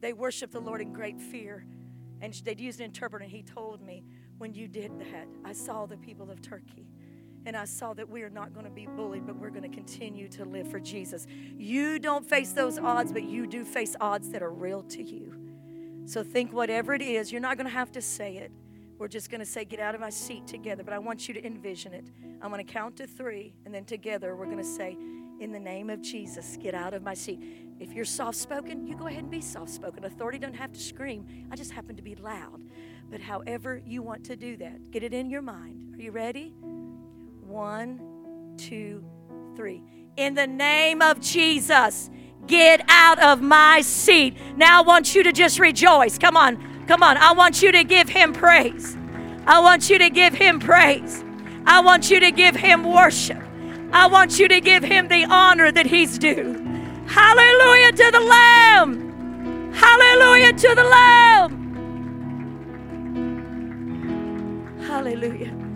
They 0.00 0.12
worship 0.12 0.50
the 0.50 0.60
Lord 0.60 0.80
in 0.80 0.92
great 0.92 1.20
fear. 1.20 1.66
And 2.20 2.34
they'd 2.44 2.60
used 2.60 2.80
an 2.80 2.86
interpreter, 2.86 3.22
and 3.22 3.32
he 3.32 3.42
told 3.42 3.80
me, 3.80 4.04
When 4.38 4.52
you 4.52 4.68
did 4.68 4.98
that, 5.00 5.28
I 5.44 5.52
saw 5.52 5.86
the 5.86 5.96
people 5.96 6.30
of 6.30 6.42
Turkey. 6.42 6.86
And 7.46 7.56
I 7.56 7.64
saw 7.64 7.94
that 7.94 8.08
we 8.08 8.22
are 8.22 8.30
not 8.30 8.52
going 8.52 8.66
to 8.66 8.70
be 8.70 8.86
bullied, 8.86 9.26
but 9.26 9.36
we're 9.36 9.50
going 9.50 9.62
to 9.62 9.74
continue 9.74 10.28
to 10.28 10.44
live 10.44 10.70
for 10.70 10.80
Jesus. 10.80 11.26
You 11.56 11.98
don't 11.98 12.28
face 12.28 12.52
those 12.52 12.78
odds, 12.78 13.12
but 13.12 13.24
you 13.24 13.46
do 13.46 13.64
face 13.64 13.96
odds 14.00 14.30
that 14.30 14.42
are 14.42 14.52
real 14.52 14.82
to 14.82 15.02
you. 15.02 15.34
So 16.06 16.22
think 16.22 16.52
whatever 16.52 16.94
it 16.94 17.02
is, 17.02 17.30
you're 17.30 17.40
not 17.40 17.56
going 17.56 17.66
to 17.66 17.72
have 17.72 17.92
to 17.92 18.02
say 18.02 18.36
it. 18.36 18.50
We're 18.98 19.08
just 19.08 19.30
going 19.30 19.40
to 19.40 19.46
say, 19.46 19.64
Get 19.64 19.78
out 19.78 19.94
of 19.94 20.00
my 20.00 20.10
seat 20.10 20.46
together. 20.46 20.82
But 20.82 20.92
I 20.92 20.98
want 20.98 21.28
you 21.28 21.34
to 21.34 21.46
envision 21.46 21.94
it. 21.94 22.10
I'm 22.42 22.50
going 22.50 22.64
to 22.64 22.72
count 22.72 22.96
to 22.96 23.06
three, 23.06 23.54
and 23.64 23.74
then 23.74 23.84
together 23.84 24.34
we're 24.34 24.46
going 24.46 24.58
to 24.58 24.64
say, 24.64 24.96
In 25.38 25.52
the 25.52 25.60
name 25.60 25.88
of 25.88 26.02
Jesus, 26.02 26.56
get 26.60 26.74
out 26.74 26.94
of 26.94 27.02
my 27.02 27.14
seat. 27.14 27.40
If 27.78 27.92
you're 27.92 28.04
soft 28.04 28.36
spoken, 28.36 28.86
you 28.86 28.96
go 28.96 29.06
ahead 29.06 29.22
and 29.22 29.30
be 29.30 29.40
soft 29.40 29.70
spoken. 29.70 30.04
Authority 30.04 30.38
doesn't 30.38 30.56
have 30.56 30.72
to 30.72 30.80
scream. 30.80 31.46
I 31.50 31.56
just 31.56 31.70
happen 31.70 31.94
to 31.96 32.02
be 32.02 32.16
loud. 32.16 32.62
But 33.10 33.20
however 33.20 33.80
you 33.86 34.02
want 34.02 34.24
to 34.24 34.36
do 34.36 34.56
that, 34.56 34.90
get 34.90 35.02
it 35.02 35.14
in 35.14 35.30
your 35.30 35.42
mind. 35.42 35.94
Are 35.94 36.02
you 36.02 36.10
ready? 36.10 36.54
One, 37.48 38.54
two, 38.58 39.02
three. 39.56 39.82
In 40.18 40.34
the 40.34 40.46
name 40.46 41.00
of 41.00 41.18
Jesus, 41.18 42.10
get 42.46 42.84
out 42.88 43.18
of 43.22 43.40
my 43.40 43.80
seat. 43.80 44.36
Now 44.58 44.80
I 44.80 44.82
want 44.82 45.14
you 45.14 45.22
to 45.22 45.32
just 45.32 45.58
rejoice. 45.58 46.18
Come 46.18 46.36
on, 46.36 46.84
come 46.86 47.02
on. 47.02 47.16
I 47.16 47.32
want 47.32 47.62
you 47.62 47.72
to 47.72 47.84
give 47.84 48.06
him 48.06 48.34
praise. 48.34 48.98
I 49.46 49.60
want 49.60 49.88
you 49.88 49.98
to 49.98 50.10
give 50.10 50.34
him 50.34 50.60
praise. 50.60 51.24
I 51.64 51.80
want 51.80 52.10
you 52.10 52.20
to 52.20 52.30
give 52.30 52.54
him 52.54 52.84
worship. 52.84 53.42
I 53.94 54.08
want 54.08 54.38
you 54.38 54.46
to 54.48 54.60
give 54.60 54.84
him 54.84 55.08
the 55.08 55.24
honor 55.24 55.72
that 55.72 55.86
he's 55.86 56.18
due. 56.18 56.52
Hallelujah 57.06 57.92
to 57.92 58.10
the 58.10 58.20
Lamb. 58.20 59.72
Hallelujah 59.72 60.52
to 60.52 60.74
the 60.74 60.84
Lamb. 60.84 61.54
Hallelujah. 64.86 65.67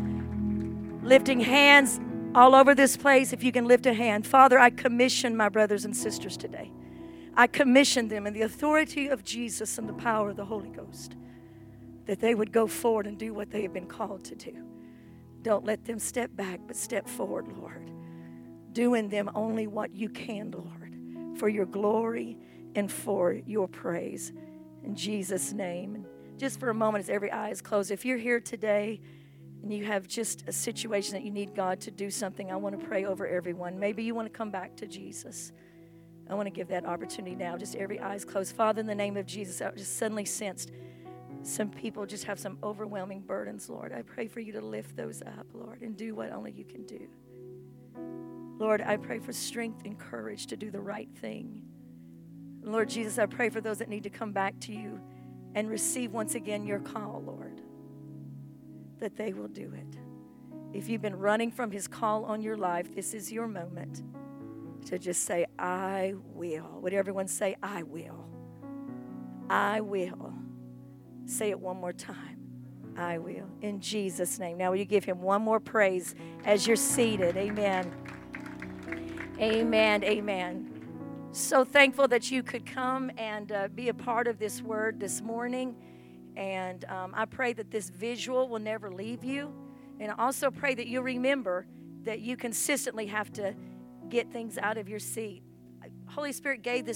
Lifting 1.02 1.40
hands 1.40 2.00
all 2.34 2.54
over 2.54 2.74
this 2.74 2.96
place, 2.96 3.32
if 3.32 3.42
you 3.42 3.52
can 3.52 3.66
lift 3.66 3.86
a 3.86 3.92
hand. 3.92 4.26
Father, 4.26 4.58
I 4.58 4.70
commission 4.70 5.36
my 5.36 5.48
brothers 5.48 5.84
and 5.84 5.96
sisters 5.96 6.36
today. 6.36 6.70
I 7.34 7.46
commission 7.46 8.08
them 8.08 8.26
in 8.26 8.34
the 8.34 8.42
authority 8.42 9.08
of 9.08 9.24
Jesus 9.24 9.78
and 9.78 9.88
the 9.88 9.94
power 9.94 10.30
of 10.30 10.36
the 10.36 10.44
Holy 10.44 10.70
Ghost 10.70 11.16
that 12.06 12.20
they 12.20 12.34
would 12.34 12.52
go 12.52 12.66
forward 12.66 13.06
and 13.06 13.18
do 13.18 13.32
what 13.32 13.50
they 13.50 13.62
have 13.62 13.72
been 13.72 13.86
called 13.86 14.24
to 14.24 14.34
do. 14.34 14.54
Don't 15.42 15.64
let 15.64 15.84
them 15.84 15.98
step 15.98 16.34
back, 16.34 16.60
but 16.66 16.76
step 16.76 17.08
forward, 17.08 17.46
Lord. 17.56 17.90
Do 18.72 18.94
in 18.94 19.08
them 19.08 19.30
only 19.34 19.66
what 19.66 19.94
you 19.94 20.08
can, 20.08 20.50
Lord, 20.50 21.38
for 21.38 21.48
your 21.48 21.66
glory 21.66 22.38
and 22.74 22.90
for 22.90 23.32
your 23.32 23.68
praise. 23.68 24.32
In 24.84 24.94
Jesus' 24.94 25.52
name. 25.52 26.06
Just 26.38 26.58
for 26.58 26.70
a 26.70 26.74
moment, 26.74 27.04
as 27.04 27.10
every 27.10 27.30
eye 27.30 27.50
is 27.50 27.60
closed, 27.60 27.90
if 27.90 28.04
you're 28.04 28.18
here 28.18 28.40
today, 28.40 29.00
and 29.62 29.72
you 29.72 29.84
have 29.84 30.08
just 30.08 30.44
a 30.48 30.52
situation 30.52 31.14
that 31.14 31.22
you 31.22 31.30
need 31.30 31.54
God 31.54 31.80
to 31.82 31.90
do 31.90 32.10
something, 32.10 32.50
I 32.50 32.56
want 32.56 32.78
to 32.78 32.86
pray 32.86 33.04
over 33.04 33.26
everyone. 33.26 33.78
Maybe 33.78 34.02
you 34.02 34.14
want 34.14 34.26
to 34.26 34.36
come 34.36 34.50
back 34.50 34.74
to 34.76 34.86
Jesus. 34.86 35.52
I 36.28 36.34
want 36.34 36.46
to 36.46 36.50
give 36.50 36.68
that 36.68 36.84
opportunity 36.84 37.36
now. 37.36 37.56
Just 37.56 37.76
every 37.76 38.00
eyes 38.00 38.24
closed. 38.24 38.56
Father, 38.56 38.80
in 38.80 38.86
the 38.86 38.94
name 38.94 39.16
of 39.16 39.26
Jesus, 39.26 39.60
I 39.60 39.70
just 39.70 39.98
suddenly 39.98 40.24
sensed 40.24 40.72
some 41.44 41.70
people 41.70 42.06
just 42.06 42.24
have 42.24 42.38
some 42.38 42.56
overwhelming 42.62 43.20
burdens, 43.20 43.68
Lord. 43.68 43.92
I 43.92 44.02
pray 44.02 44.28
for 44.28 44.38
you 44.38 44.52
to 44.52 44.60
lift 44.60 44.96
those 44.96 45.22
up, 45.22 45.46
Lord, 45.52 45.82
and 45.82 45.96
do 45.96 46.14
what 46.14 46.30
only 46.32 46.52
you 46.52 46.64
can 46.64 46.84
do. 46.84 47.08
Lord, 48.58 48.80
I 48.80 48.96
pray 48.96 49.18
for 49.18 49.32
strength 49.32 49.84
and 49.84 49.98
courage 49.98 50.46
to 50.48 50.56
do 50.56 50.70
the 50.70 50.80
right 50.80 51.08
thing. 51.20 51.62
Lord 52.62 52.88
Jesus, 52.88 53.18
I 53.18 53.26
pray 53.26 53.48
for 53.48 53.60
those 53.60 53.78
that 53.78 53.88
need 53.88 54.04
to 54.04 54.10
come 54.10 54.30
back 54.30 54.58
to 54.60 54.72
you 54.72 55.00
and 55.56 55.68
receive 55.68 56.12
once 56.12 56.36
again 56.36 56.64
your 56.64 56.78
call, 56.78 57.22
Lord 57.26 57.51
that 59.02 59.16
they 59.16 59.32
will 59.32 59.48
do 59.48 59.72
it. 59.74 59.98
If 60.72 60.88
you've 60.88 61.02
been 61.02 61.16
running 61.16 61.50
from 61.50 61.72
His 61.72 61.88
call 61.88 62.24
on 62.24 62.40
your 62.40 62.56
life, 62.56 62.94
this 62.94 63.14
is 63.14 63.32
your 63.32 63.48
moment 63.48 64.02
to 64.86 64.98
just 64.98 65.24
say, 65.24 65.44
I 65.58 66.14
will. 66.34 66.78
Would 66.80 66.94
everyone 66.94 67.26
say, 67.26 67.56
I 67.62 67.82
will? 67.82 68.24
I 69.50 69.80
will. 69.80 70.32
Say 71.26 71.50
it 71.50 71.58
one 71.58 71.78
more 71.78 71.92
time. 71.92 72.38
I 72.96 73.18
will. 73.18 73.48
In 73.60 73.80
Jesus' 73.80 74.38
name. 74.38 74.56
Now, 74.56 74.70
will 74.70 74.78
you 74.78 74.84
give 74.84 75.04
Him 75.04 75.20
one 75.20 75.42
more 75.42 75.58
praise 75.58 76.14
as 76.44 76.64
you're 76.64 76.76
seated? 76.76 77.36
Amen. 77.36 77.92
Amen. 79.40 80.04
Amen. 80.04 80.70
So 81.32 81.64
thankful 81.64 82.06
that 82.08 82.30
you 82.30 82.44
could 82.44 82.64
come 82.64 83.10
and 83.18 83.50
uh, 83.50 83.68
be 83.74 83.88
a 83.88 83.94
part 83.94 84.28
of 84.28 84.38
this 84.38 84.62
word 84.62 85.00
this 85.00 85.20
morning. 85.20 85.74
And 86.36 86.84
um, 86.86 87.12
I 87.14 87.24
pray 87.24 87.52
that 87.52 87.70
this 87.70 87.90
visual 87.90 88.48
will 88.48 88.58
never 88.58 88.90
leave 88.90 89.24
you. 89.24 89.52
And 90.00 90.10
I 90.10 90.14
also 90.16 90.50
pray 90.50 90.74
that 90.74 90.86
you 90.86 91.02
remember 91.02 91.66
that 92.04 92.20
you 92.20 92.36
consistently 92.36 93.06
have 93.06 93.32
to 93.34 93.54
get 94.08 94.32
things 94.32 94.58
out 94.58 94.78
of 94.78 94.88
your 94.88 94.98
seat. 94.98 95.42
Holy 96.06 96.32
Spirit 96.32 96.62
gave 96.62 96.84
this 96.84 96.90